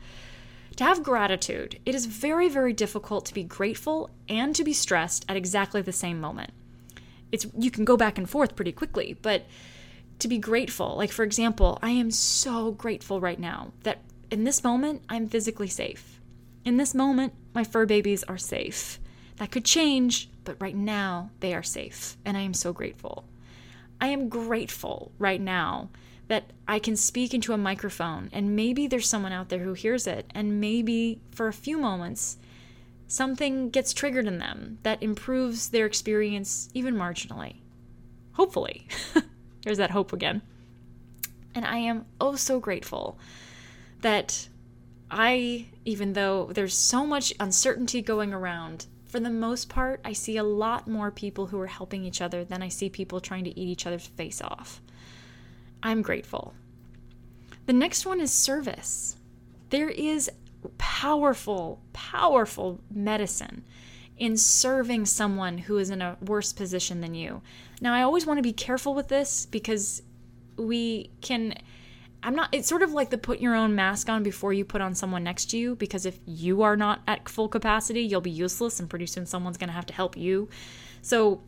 to 0.77 0.85
have 0.85 1.03
gratitude, 1.03 1.81
it 1.87 1.95
is 1.95 2.07
very, 2.07 2.49
very 2.49 2.73
difficult 2.73 3.25
to 3.27 3.35
be 3.35 3.43
grateful 3.43 4.11
and 4.29 4.55
to 4.55 4.63
be 4.63 4.73
stressed 4.73 5.25
at 5.29 5.37
exactly 5.37 5.83
the 5.83 5.93
same 5.93 6.21
moment. 6.21 6.53
It's 7.33 7.47
you 7.59 7.71
can 7.71 7.85
go 7.85 7.97
back 7.97 8.19
and 8.19 8.29
forth 8.29 8.55
pretty 8.55 8.73
quickly, 8.73 9.17
but 9.23 9.47
to 10.21 10.29
be 10.29 10.39
grateful, 10.39 10.97
like 10.97 11.11
for 11.11 11.25
example, 11.25 11.79
I 11.83 11.91
am 11.91 12.11
so 12.11 12.71
grateful 12.73 13.21
right 13.21 13.39
now 13.39 13.73
that 13.83 13.99
in 14.31 14.45
this 14.45 14.63
moment 14.63 15.03
I'm 15.09 15.29
physically 15.29 15.69
safe. 15.69 16.21
In 16.65 16.77
this 16.77 16.95
moment, 16.95 17.33
my 17.55 17.65
fur 17.65 17.87
babies 17.87 18.23
are 18.25 18.39
safe. 18.39 18.99
That 19.37 19.51
could 19.51 19.65
change, 19.65 20.31
but 20.45 20.57
right 20.61 20.75
now 20.77 21.31
they 21.41 21.55
are 21.55 21.63
safe, 21.63 22.17
and 22.25 22.37
I 22.37 22.41
am 22.41 22.55
so 22.55 22.73
grateful. 22.73 23.25
I 24.01 24.09
am 24.09 24.29
grateful 24.29 25.13
right 25.19 25.41
now 25.41 25.91
that 26.29 26.51
I 26.67 26.79
can 26.79 26.97
speak 26.97 27.33
into 27.33 27.53
a 27.53 27.59
microphone 27.59 28.29
and 28.33 28.57
maybe 28.57 28.87
there's 28.87 29.09
someone 29.09 29.33
out 29.33 29.49
there 29.49 29.61
who 29.61 29.75
hears 29.75 30.07
it 30.07 30.27
and 30.35 30.61
maybe 30.61 31.21
for 31.31 31.49
a 31.49 31.53
few 31.53 31.79
moments 31.79 32.37
something 33.07 33.71
gets 33.71 33.93
triggered 33.93 34.27
in 34.27 34.39
them 34.39 34.79
that 34.83 35.03
improves 35.03 35.69
their 35.69 35.87
experience 35.87 36.69
even 36.75 36.95
marginally. 36.95 37.57
Hopefully. 38.33 38.87
There's 39.63 39.79
that 39.79 39.91
hope 39.91 40.13
again. 40.13 40.43
And 41.55 41.65
I 41.65 41.79
am 41.79 42.05
oh 42.21 42.37
so 42.37 42.61
grateful 42.61 43.19
that 44.03 44.49
I, 45.11 45.67
even 45.85 46.13
though 46.13 46.51
there's 46.53 46.77
so 46.77 47.07
much 47.07 47.33
uncertainty 47.41 48.03
going 48.03 48.35
around, 48.35 48.87
for 49.07 49.21
the 49.21 49.31
most 49.31 49.69
part, 49.69 50.01
I 50.05 50.13
see 50.13 50.37
a 50.37 50.43
lot 50.43 50.89
more 50.89 51.11
people 51.11 51.47
who 51.47 51.61
are 51.61 51.67
helping 51.67 52.05
each 52.05 52.21
other 52.21 52.45
than 52.45 52.63
I 52.63 52.69
see 52.69 52.89
people 52.89 53.21
trying 53.21 53.45
to 53.45 53.59
eat 53.59 53.69
each 53.69 53.87
other's 53.87 54.07
face 54.07 54.41
off. 54.41 54.81
I'm 55.83 56.03
grateful. 56.03 56.55
The 57.67 57.73
next 57.73 58.07
one 58.07 58.21
is 58.21 58.33
service. 58.33 59.17
There 59.71 59.89
is 59.89 60.31
powerful, 60.79 61.81
powerful 61.93 62.81
medicine 62.91 63.65
in 64.19 64.37
serving 64.37 65.07
someone 65.07 65.59
who 65.59 65.79
is 65.79 65.91
in 65.91 66.01
a 66.01 66.17
worse 66.21 66.53
position 66.53 67.01
than 67.01 67.15
you. 67.15 67.43
Now, 67.81 67.93
I 67.95 68.03
always 68.03 68.27
want 68.27 68.39
to 68.39 68.43
be 68.43 68.53
careful 68.53 68.95
with 68.95 69.09
this 69.09 69.47
because 69.47 70.03
we 70.57 71.11
can. 71.21 71.55
I'm 72.23 72.35
not, 72.35 72.49
it's 72.53 72.69
sort 72.69 72.83
of 72.83 72.93
like 72.93 73.11
the 73.11 73.19
put 73.19 73.41
your 73.41 73.55
own 73.55 73.75
mask 73.75 74.09
on 74.09 74.23
before 74.23 74.53
you 74.53 74.65
put 74.65 74.81
on 74.81 74.95
someone 74.95 75.23
next 75.23 75.51
to 75.51 75.59
you, 75.59 75.77
because 75.77 76.07
if 76.07 76.19
you 76.27 76.63
are 76.63 76.77
not 76.77 77.03
at 77.07 77.29
full 77.29 77.49
capacity, 77.49 78.03
you'll 78.03 78.21
be 78.21 78.31
useless, 78.31 78.81
and 78.81 78.91
pretty 78.91 79.07
soon 79.07 79.27
someone's 79.27 79.57
going 79.57 79.69
to 79.69 79.75
have 79.75 79.87
to 79.87 79.95
help 79.95 80.17
you. 80.17 80.49
So, 81.03 81.43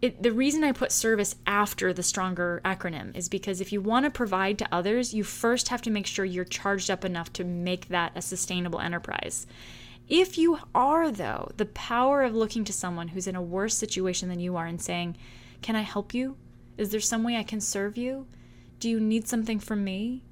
it, 0.00 0.22
the 0.22 0.32
reason 0.32 0.62
I 0.62 0.70
put 0.70 0.92
service 0.92 1.34
after 1.44 1.92
the 1.92 2.04
stronger 2.04 2.60
acronym 2.64 3.16
is 3.16 3.28
because 3.28 3.60
if 3.60 3.72
you 3.72 3.80
want 3.80 4.04
to 4.04 4.10
provide 4.10 4.56
to 4.58 4.68
others, 4.70 5.12
you 5.12 5.24
first 5.24 5.68
have 5.70 5.82
to 5.82 5.90
make 5.90 6.06
sure 6.06 6.24
you're 6.24 6.44
charged 6.44 6.88
up 6.88 7.04
enough 7.04 7.32
to 7.32 7.44
make 7.44 7.88
that 7.88 8.12
a 8.14 8.22
sustainable 8.22 8.78
enterprise. 8.78 9.46
If 10.08 10.38
you 10.38 10.60
are, 10.74 11.10
though, 11.10 11.50
the 11.56 11.66
power 11.66 12.22
of 12.22 12.34
looking 12.34 12.64
to 12.64 12.72
someone 12.72 13.08
who's 13.08 13.26
in 13.26 13.34
a 13.34 13.42
worse 13.42 13.74
situation 13.74 14.28
than 14.28 14.40
you 14.40 14.56
are 14.56 14.66
and 14.66 14.80
saying, 14.80 15.16
Can 15.62 15.74
I 15.74 15.82
help 15.82 16.14
you? 16.14 16.36
Is 16.76 16.90
there 16.90 17.00
some 17.00 17.24
way 17.24 17.36
I 17.36 17.42
can 17.42 17.60
serve 17.60 17.98
you? 17.98 18.26
Do 18.78 18.88
you 18.88 19.00
need 19.00 19.26
something 19.28 19.58
from 19.58 19.84
me? 19.84 20.24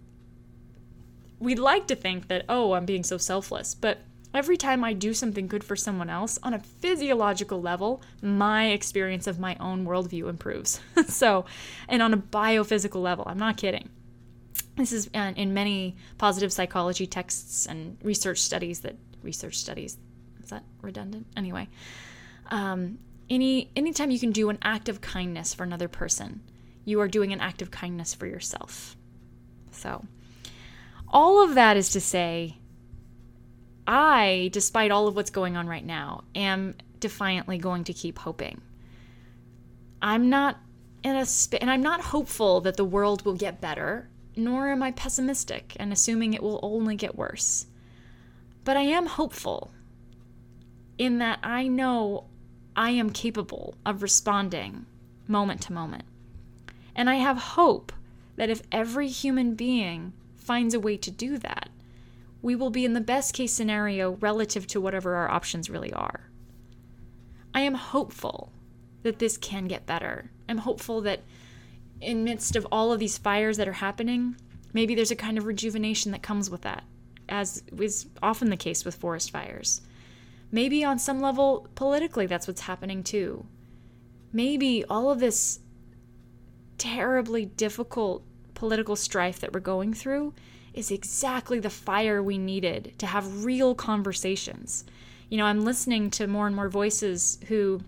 We'd 1.38 1.58
like 1.58 1.86
to 1.88 1.96
think 1.96 2.28
that, 2.28 2.44
oh, 2.48 2.72
I'm 2.72 2.86
being 2.86 3.04
so 3.04 3.18
selfless, 3.18 3.74
but 3.74 3.98
Every 4.36 4.58
time 4.58 4.84
I 4.84 4.92
do 4.92 5.14
something 5.14 5.46
good 5.46 5.64
for 5.64 5.76
someone 5.76 6.10
else, 6.10 6.38
on 6.42 6.52
a 6.52 6.58
physiological 6.58 7.62
level, 7.62 8.02
my 8.20 8.66
experience 8.66 9.26
of 9.26 9.38
my 9.38 9.56
own 9.58 9.86
worldview 9.86 10.28
improves. 10.28 10.78
so, 11.08 11.46
and 11.88 12.02
on 12.02 12.12
a 12.12 12.18
biophysical 12.18 13.00
level, 13.00 13.24
I'm 13.26 13.38
not 13.38 13.56
kidding. 13.56 13.88
This 14.76 14.92
is 14.92 15.08
uh, 15.14 15.32
in 15.36 15.54
many 15.54 15.96
positive 16.18 16.52
psychology 16.52 17.06
texts 17.06 17.64
and 17.64 17.96
research 18.02 18.40
studies 18.40 18.80
that 18.80 18.96
research 19.22 19.56
studies 19.56 19.96
is 20.42 20.50
that 20.50 20.64
redundant 20.82 21.26
anyway. 21.34 21.66
Um, 22.50 22.98
any 23.30 23.70
anytime 23.74 24.10
you 24.10 24.20
can 24.20 24.32
do 24.32 24.50
an 24.50 24.58
act 24.60 24.90
of 24.90 25.00
kindness 25.00 25.54
for 25.54 25.62
another 25.62 25.88
person, 25.88 26.42
you 26.86 27.00
are 27.00 27.08
doing 27.08 27.34
an 27.34 27.40
act 27.40 27.60
of 27.60 27.70
kindness 27.70 28.14
for 28.14 28.26
yourself. 28.26 28.96
So, 29.72 30.06
all 31.08 31.44
of 31.44 31.54
that 31.54 31.76
is 31.76 31.90
to 31.90 32.00
say 32.00 32.56
I, 33.86 34.48
despite 34.52 34.90
all 34.90 35.06
of 35.06 35.14
what's 35.14 35.30
going 35.30 35.56
on 35.56 35.68
right 35.68 35.84
now, 35.84 36.24
am 36.34 36.74
defiantly 36.98 37.58
going 37.58 37.84
to 37.84 37.92
keep 37.92 38.18
hoping. 38.18 38.60
I'm 40.00 40.30
not 40.30 40.58
in 41.02 41.14
a 41.14 41.26
sp- 41.26 41.60
and 41.60 41.70
I'm 41.70 41.82
not 41.82 42.00
hopeful 42.00 42.60
that 42.62 42.76
the 42.76 42.84
world 42.84 43.24
will 43.24 43.34
get 43.34 43.60
better, 43.60 44.08
nor 44.36 44.70
am 44.70 44.82
I 44.82 44.92
pessimistic 44.92 45.76
and 45.78 45.92
assuming 45.92 46.34
it 46.34 46.42
will 46.42 46.60
only 46.62 46.96
get 46.96 47.16
worse. 47.16 47.66
But 48.64 48.76
I 48.76 48.82
am 48.82 49.06
hopeful 49.06 49.70
in 50.98 51.18
that 51.18 51.38
I 51.42 51.68
know 51.68 52.24
I 52.74 52.90
am 52.90 53.10
capable 53.10 53.74
of 53.84 54.02
responding 54.02 54.86
moment 55.28 55.62
to 55.62 55.72
moment. 55.72 56.04
And 56.96 57.10
I 57.10 57.16
have 57.16 57.36
hope 57.36 57.92
that 58.36 58.50
if 58.50 58.62
every 58.72 59.08
human 59.08 59.54
being 59.54 60.14
finds 60.34 60.74
a 60.74 60.80
way 60.80 60.96
to 60.96 61.10
do 61.10 61.36
that, 61.38 61.68
we 62.40 62.56
will 62.56 62.70
be 62.70 62.84
in 62.84 62.94
the 62.94 63.00
best 63.00 63.34
case 63.34 63.52
scenario 63.52 64.12
relative 64.12 64.66
to 64.68 64.80
whatever 64.80 65.14
our 65.14 65.30
options 65.30 65.68
really 65.68 65.92
are. 65.92 66.30
I 67.54 67.60
am 67.60 67.74
hopeful 67.74 68.50
that 69.02 69.18
this 69.18 69.36
can 69.36 69.68
get 69.68 69.86
better. 69.86 70.30
I'm 70.48 70.58
hopeful 70.58 71.02
that 71.02 71.20
in 72.00 72.24
midst 72.24 72.56
of 72.56 72.66
all 72.72 72.92
of 72.92 72.98
these 72.98 73.18
fires 73.18 73.58
that 73.58 73.68
are 73.68 73.74
happening, 73.74 74.36
maybe 74.72 74.94
there's 74.94 75.10
a 75.10 75.16
kind 75.16 75.36
of 75.38 75.44
rejuvenation 75.44 76.12
that 76.12 76.22
comes 76.22 76.48
with 76.48 76.62
that, 76.62 76.84
as 77.28 77.62
is 77.78 78.06
often 78.22 78.48
the 78.48 78.56
case 78.56 78.84
with 78.84 78.94
forest 78.94 79.30
fires. 79.30 79.82
Maybe 80.50 80.84
on 80.84 80.98
some 80.98 81.20
level, 81.20 81.68
politically, 81.74 82.26
that's 82.26 82.46
what's 82.46 82.62
happening 82.62 83.02
too. 83.02 83.44
Maybe 84.32 84.84
all 84.84 85.10
of 85.10 85.20
this 85.20 85.60
terribly 86.78 87.46
difficult 87.46 88.22
political 88.54 88.96
strife 88.96 89.40
that 89.40 89.52
we're 89.52 89.60
going 89.60 89.94
through 89.94 90.34
is 90.74 90.90
exactly 90.90 91.58
the 91.58 91.70
fire 91.70 92.22
we 92.22 92.38
needed 92.38 92.92
to 92.98 93.06
have 93.06 93.44
real 93.44 93.74
conversations. 93.74 94.84
You 95.30 95.38
know, 95.38 95.46
I'm 95.46 95.64
listening 95.64 96.10
to 96.12 96.26
more 96.26 96.46
and 96.46 96.54
more 96.54 96.68
voices 96.68 97.38
who 97.48 97.80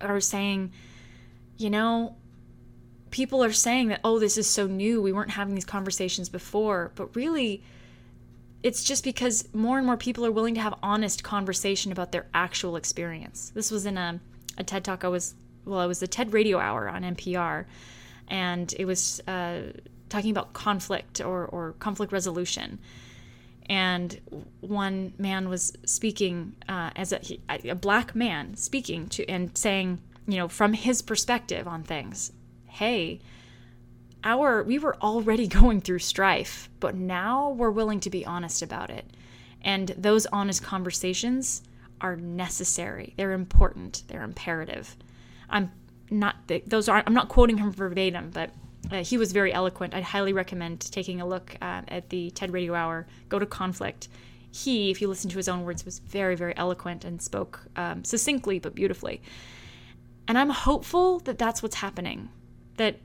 are 0.00 0.20
saying, 0.20 0.72
you 1.56 1.70
know, 1.70 2.14
people 3.10 3.42
are 3.42 3.52
saying 3.52 3.88
that, 3.88 4.00
oh, 4.04 4.18
this 4.18 4.36
is 4.36 4.46
so 4.46 4.66
new. 4.66 5.00
We 5.00 5.12
weren't 5.12 5.30
having 5.30 5.54
these 5.54 5.64
conversations 5.64 6.28
before. 6.28 6.92
But 6.94 7.16
really, 7.16 7.62
it's 8.62 8.84
just 8.84 9.02
because 9.02 9.48
more 9.54 9.78
and 9.78 9.86
more 9.86 9.96
people 9.96 10.26
are 10.26 10.32
willing 10.32 10.54
to 10.54 10.60
have 10.60 10.74
honest 10.82 11.24
conversation 11.24 11.90
about 11.90 12.12
their 12.12 12.26
actual 12.34 12.76
experience. 12.76 13.50
This 13.54 13.70
was 13.70 13.86
in 13.86 13.96
a, 13.96 14.20
a 14.56 14.64
TED 14.64 14.84
talk 14.84 15.04
I 15.04 15.08
was, 15.08 15.34
well, 15.68 15.82
it 15.82 15.86
was 15.86 16.00
the 16.00 16.08
TED 16.08 16.32
Radio 16.32 16.58
Hour 16.58 16.88
on 16.88 17.02
NPR. 17.02 17.66
And 18.28 18.74
it 18.78 18.84
was 18.84 19.20
uh, 19.26 19.72
talking 20.08 20.30
about 20.30 20.52
conflict 20.52 21.20
or, 21.20 21.46
or 21.46 21.72
conflict 21.78 22.12
resolution. 22.12 22.78
And 23.66 24.18
one 24.60 25.12
man 25.18 25.48
was 25.48 25.74
speaking 25.84 26.54
uh, 26.68 26.90
as 26.96 27.12
a, 27.12 27.20
a 27.48 27.74
black 27.74 28.14
man 28.14 28.56
speaking 28.56 29.08
to 29.10 29.28
and 29.28 29.56
saying, 29.56 30.00
you 30.26 30.36
know, 30.36 30.48
from 30.48 30.72
his 30.72 31.02
perspective 31.02 31.68
on 31.68 31.82
things, 31.82 32.32
hey, 32.66 33.20
our 34.24 34.62
we 34.62 34.78
were 34.78 34.96
already 34.96 35.46
going 35.60 35.80
through 35.80 35.98
strife, 35.98 36.70
but 36.80 36.94
now 36.94 37.50
we're 37.50 37.70
willing 37.70 38.00
to 38.00 38.10
be 38.10 38.24
honest 38.24 38.62
about 38.62 38.90
it. 38.90 39.04
And 39.62 39.88
those 39.98 40.26
honest 40.26 40.62
conversations 40.62 41.62
are 42.00 42.16
necessary. 42.16 43.14
They're 43.16 43.32
important. 43.32 44.04
They're 44.08 44.22
imperative. 44.22 44.96
I'm 45.50 45.72
not 46.10 46.36
those 46.66 46.88
aren't. 46.88 47.06
I'm 47.06 47.14
not 47.14 47.28
quoting 47.28 47.58
him 47.58 47.70
verbatim, 47.70 48.30
but 48.30 48.50
uh, 48.90 49.02
he 49.02 49.18
was 49.18 49.32
very 49.32 49.52
eloquent. 49.52 49.94
I'd 49.94 50.04
highly 50.04 50.32
recommend 50.32 50.80
taking 50.80 51.20
a 51.20 51.26
look 51.26 51.56
uh, 51.60 51.82
at 51.88 52.08
the 52.10 52.30
TED 52.30 52.52
Radio 52.52 52.74
Hour. 52.74 53.06
Go 53.28 53.38
to 53.38 53.46
Conflict. 53.46 54.08
He, 54.50 54.90
if 54.90 55.02
you 55.02 55.08
listen 55.08 55.30
to 55.30 55.36
his 55.36 55.48
own 55.48 55.64
words, 55.64 55.84
was 55.84 55.98
very, 55.98 56.34
very 56.34 56.56
eloquent 56.56 57.04
and 57.04 57.20
spoke 57.20 57.60
um, 57.76 58.02
succinctly 58.04 58.58
but 58.58 58.74
beautifully. 58.74 59.20
And 60.26 60.38
I'm 60.38 60.50
hopeful 60.50 61.18
that 61.20 61.38
that's 61.38 61.62
what's 61.62 61.76
happening. 61.76 62.30
That 62.76 62.96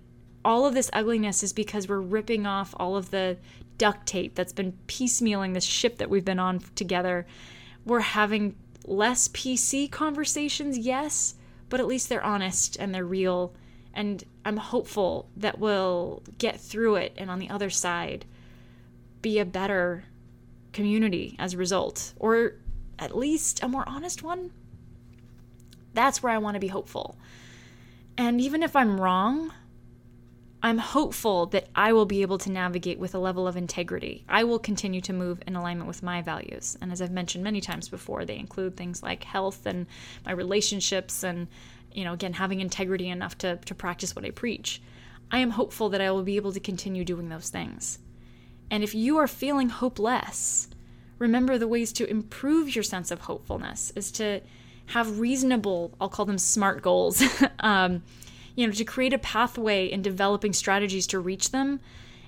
all 0.45 0.65
of 0.65 0.73
this 0.73 0.89
ugliness 0.93 1.43
is 1.43 1.53
because 1.53 1.87
we're 1.87 1.99
ripping 1.99 2.45
off 2.45 2.73
all 2.77 2.95
of 2.95 3.11
the 3.11 3.37
duct 3.77 4.05
tape 4.05 4.35
that's 4.35 4.53
been 4.53 4.77
piecemealing 4.87 5.53
this 5.53 5.63
ship 5.63 5.97
that 5.97 6.09
we've 6.09 6.25
been 6.25 6.39
on 6.39 6.59
together. 6.75 7.25
We're 7.85 8.01
having 8.01 8.55
less 8.85 9.27
PC 9.29 9.89
conversations, 9.89 10.77
yes, 10.77 11.35
but 11.73 11.79
at 11.79 11.87
least 11.87 12.07
they're 12.07 12.23
honest 12.23 12.77
and 12.79 12.93
they're 12.93 13.03
real 13.03 13.51
and 13.95 14.23
I'm 14.45 14.57
hopeful 14.57 15.27
that 15.37 15.57
we'll 15.57 16.21
get 16.37 16.61
through 16.61 16.97
it 16.97 17.15
and 17.17 17.31
on 17.31 17.39
the 17.39 17.49
other 17.49 17.71
side 17.71 18.25
be 19.23 19.39
a 19.39 19.45
better 19.45 20.03
community 20.71 21.35
as 21.39 21.55
a 21.55 21.57
result, 21.57 22.13
or 22.19 22.57
at 22.99 23.17
least 23.17 23.63
a 23.63 23.67
more 23.67 23.83
honest 23.89 24.21
one. 24.21 24.51
That's 25.95 26.21
where 26.21 26.31
I 26.31 26.37
want 26.37 26.53
to 26.53 26.59
be 26.59 26.67
hopeful. 26.67 27.17
And 28.19 28.39
even 28.39 28.61
if 28.61 28.75
I'm 28.75 29.01
wrong, 29.01 29.51
I'm 30.65 30.77
hopeful 30.77 31.47
that 31.47 31.67
I 31.75 31.91
will 31.91 32.05
be 32.05 32.21
able 32.21 32.37
to 32.37 32.49
navigate 32.49 32.97
with 32.97 33.13
a 33.13 33.19
level 33.19 33.49
of 33.49 33.57
integrity. 33.57 34.23
I 34.29 34.45
will 34.45 34.59
continue 34.59 35.01
to 35.01 35.11
move 35.11 35.43
in 35.45 35.57
alignment 35.57 35.89
with 35.89 36.01
my 36.01 36.21
values. 36.21 36.77
And 36.81 36.89
as 36.89 37.01
I've 37.01 37.11
mentioned 37.11 37.43
many 37.43 37.59
times 37.59 37.89
before, 37.89 38.23
they 38.23 38.37
include 38.37 38.77
things 38.77 39.03
like 39.03 39.25
health 39.25 39.65
and 39.65 39.87
my 40.25 40.31
relationships 40.31 41.21
and, 41.21 41.49
you 41.91 42.05
know, 42.05 42.13
again, 42.13 42.31
having 42.31 42.61
integrity 42.61 43.09
enough 43.09 43.37
to, 43.39 43.57
to 43.57 43.75
practice 43.75 44.15
what 44.15 44.23
I 44.23 44.29
preach. 44.29 44.81
I 45.29 45.39
am 45.39 45.49
hopeful 45.49 45.89
that 45.89 45.99
I 45.99 46.11
will 46.11 46.23
be 46.23 46.37
able 46.37 46.53
to 46.53 46.61
continue 46.61 47.03
doing 47.03 47.27
those 47.27 47.49
things. 47.49 47.99
And 48.71 48.85
if 48.85 48.95
you 48.95 49.17
are 49.17 49.27
feeling 49.27 49.67
hopeless, 49.67 50.69
remember 51.19 51.57
the 51.57 51.67
ways 51.67 51.91
to 51.93 52.09
improve 52.09 52.73
your 52.73 52.83
sense 52.83 53.11
of 53.11 53.19
hopefulness 53.19 53.91
is 53.97 54.13
to 54.13 54.39
have 54.87 55.19
reasonable, 55.19 55.93
I'll 55.99 56.07
call 56.07 56.25
them 56.25 56.37
smart 56.37 56.81
goals. 56.81 57.21
um, 57.59 58.01
you 58.55 58.67
know, 58.67 58.73
to 58.73 58.83
create 58.83 59.13
a 59.13 59.17
pathway 59.17 59.87
in 59.87 60.01
developing 60.01 60.53
strategies 60.53 61.07
to 61.07 61.19
reach 61.19 61.51
them 61.51 61.79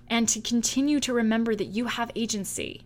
and 0.08 0.28
to 0.30 0.42
continue 0.42 1.00
to 1.00 1.14
remember 1.14 1.56
that 1.56 1.66
you 1.66 1.86
have 1.86 2.12
agency. 2.16 2.82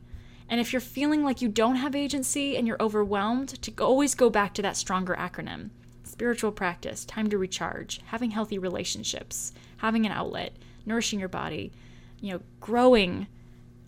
And 0.50 0.60
if 0.60 0.74
you're 0.74 0.80
feeling 0.80 1.24
like 1.24 1.42
you 1.42 1.50
don't 1.50 1.76
have 1.76 1.96
agency 1.96 2.58
and 2.58 2.68
you're 2.68 2.82
overwhelmed, 2.82 3.62
to 3.62 3.72
always 3.84 4.16
go 4.16 4.30
back 4.30 4.54
to 4.56 4.62
that 4.62 4.78
stronger 4.78 5.16
acronym 5.16 5.70
spiritual 6.04 6.52
practice, 6.52 7.06
time 7.06 7.30
to 7.30 7.38
recharge, 7.38 8.02
having 8.08 8.32
healthy 8.32 8.58
relationships, 8.58 9.54
having 9.78 10.06
an 10.06 10.12
outlet, 10.12 10.52
nourishing 10.86 11.18
your 11.18 11.30
body, 11.30 11.72
you 12.20 12.34
know, 12.34 12.42
growing, 12.60 13.26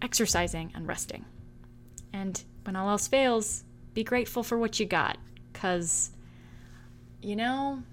exercising, 0.02 0.72
and 0.74 0.88
resting. 0.88 1.26
And 2.14 2.42
when 2.64 2.78
all 2.78 2.90
else 2.90 3.08
fails, 3.08 3.66
be 3.94 4.06
grateful 4.06 4.44
for 4.44 4.58
what 4.58 4.80
you 4.80 4.86
got. 4.86 5.18
Because, 5.52 6.12
you 7.22 7.36
know, 7.36 7.84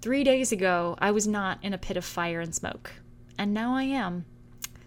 Three 0.00 0.22
days 0.22 0.52
ago, 0.52 0.96
I 1.00 1.10
was 1.10 1.26
not 1.26 1.58
in 1.62 1.72
a 1.72 1.78
pit 1.78 1.96
of 1.96 2.04
fire 2.04 2.40
and 2.40 2.54
smoke, 2.54 2.92
and 3.36 3.52
now 3.52 3.74
I 3.74 3.82
am. 3.82 4.24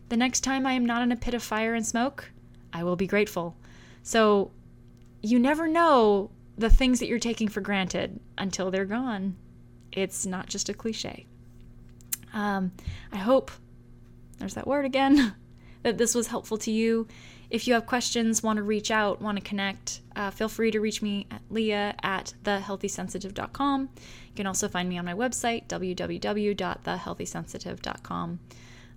The 0.07 0.15
next 0.15 0.41
time 0.41 0.65
I 0.65 0.73
am 0.73 0.85
not 0.85 1.01
in 1.01 1.11
a 1.11 1.17
pit 1.17 1.33
of 1.33 1.43
fire 1.43 1.73
and 1.73 1.85
smoke, 1.85 2.31
I 2.71 2.83
will 2.83 2.95
be 2.95 3.07
grateful. 3.07 3.57
So, 4.03 4.51
you 5.21 5.37
never 5.37 5.67
know 5.67 6.31
the 6.57 6.69
things 6.69 6.99
that 6.99 7.07
you're 7.07 7.19
taking 7.19 7.49
for 7.49 7.59
granted 7.59 8.21
until 8.37 8.71
they're 8.71 8.85
gone. 8.85 9.35
It's 9.91 10.25
not 10.25 10.47
just 10.47 10.69
a 10.69 10.73
cliche. 10.73 11.25
Um, 12.33 12.71
I 13.11 13.17
hope, 13.17 13.51
there's 14.37 14.53
that 14.53 14.67
word 14.67 14.85
again, 14.85 15.35
that 15.83 15.97
this 15.97 16.15
was 16.15 16.27
helpful 16.27 16.57
to 16.59 16.71
you. 16.71 17.07
If 17.51 17.67
you 17.67 17.73
have 17.73 17.85
questions, 17.85 18.41
want 18.41 18.55
to 18.57 18.63
reach 18.63 18.89
out, 18.91 19.21
want 19.21 19.37
to 19.37 19.43
connect, 19.43 19.99
uh, 20.15 20.31
feel 20.31 20.47
free 20.47 20.71
to 20.71 20.79
reach 20.79 21.01
me 21.01 21.27
at 21.29 21.41
leah 21.49 21.93
at 22.01 22.33
thehealthysensitive.com. 22.43 23.81
You 23.81 24.35
can 24.35 24.47
also 24.47 24.69
find 24.69 24.87
me 24.87 24.97
on 24.97 25.03
my 25.03 25.13
website, 25.13 25.67
www.thehealthysensitive.com. 25.67 28.39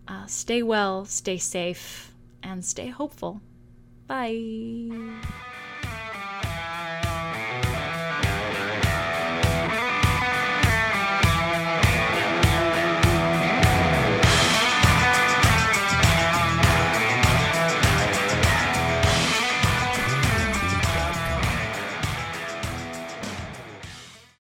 Uh, 0.07 0.27
stay 0.27 0.63
well, 0.63 1.05
stay 1.05 1.37
safe, 1.37 2.15
and 2.45 2.65
stay 2.65 2.91
hopeful. 2.91 3.41
Bye. 4.07 4.89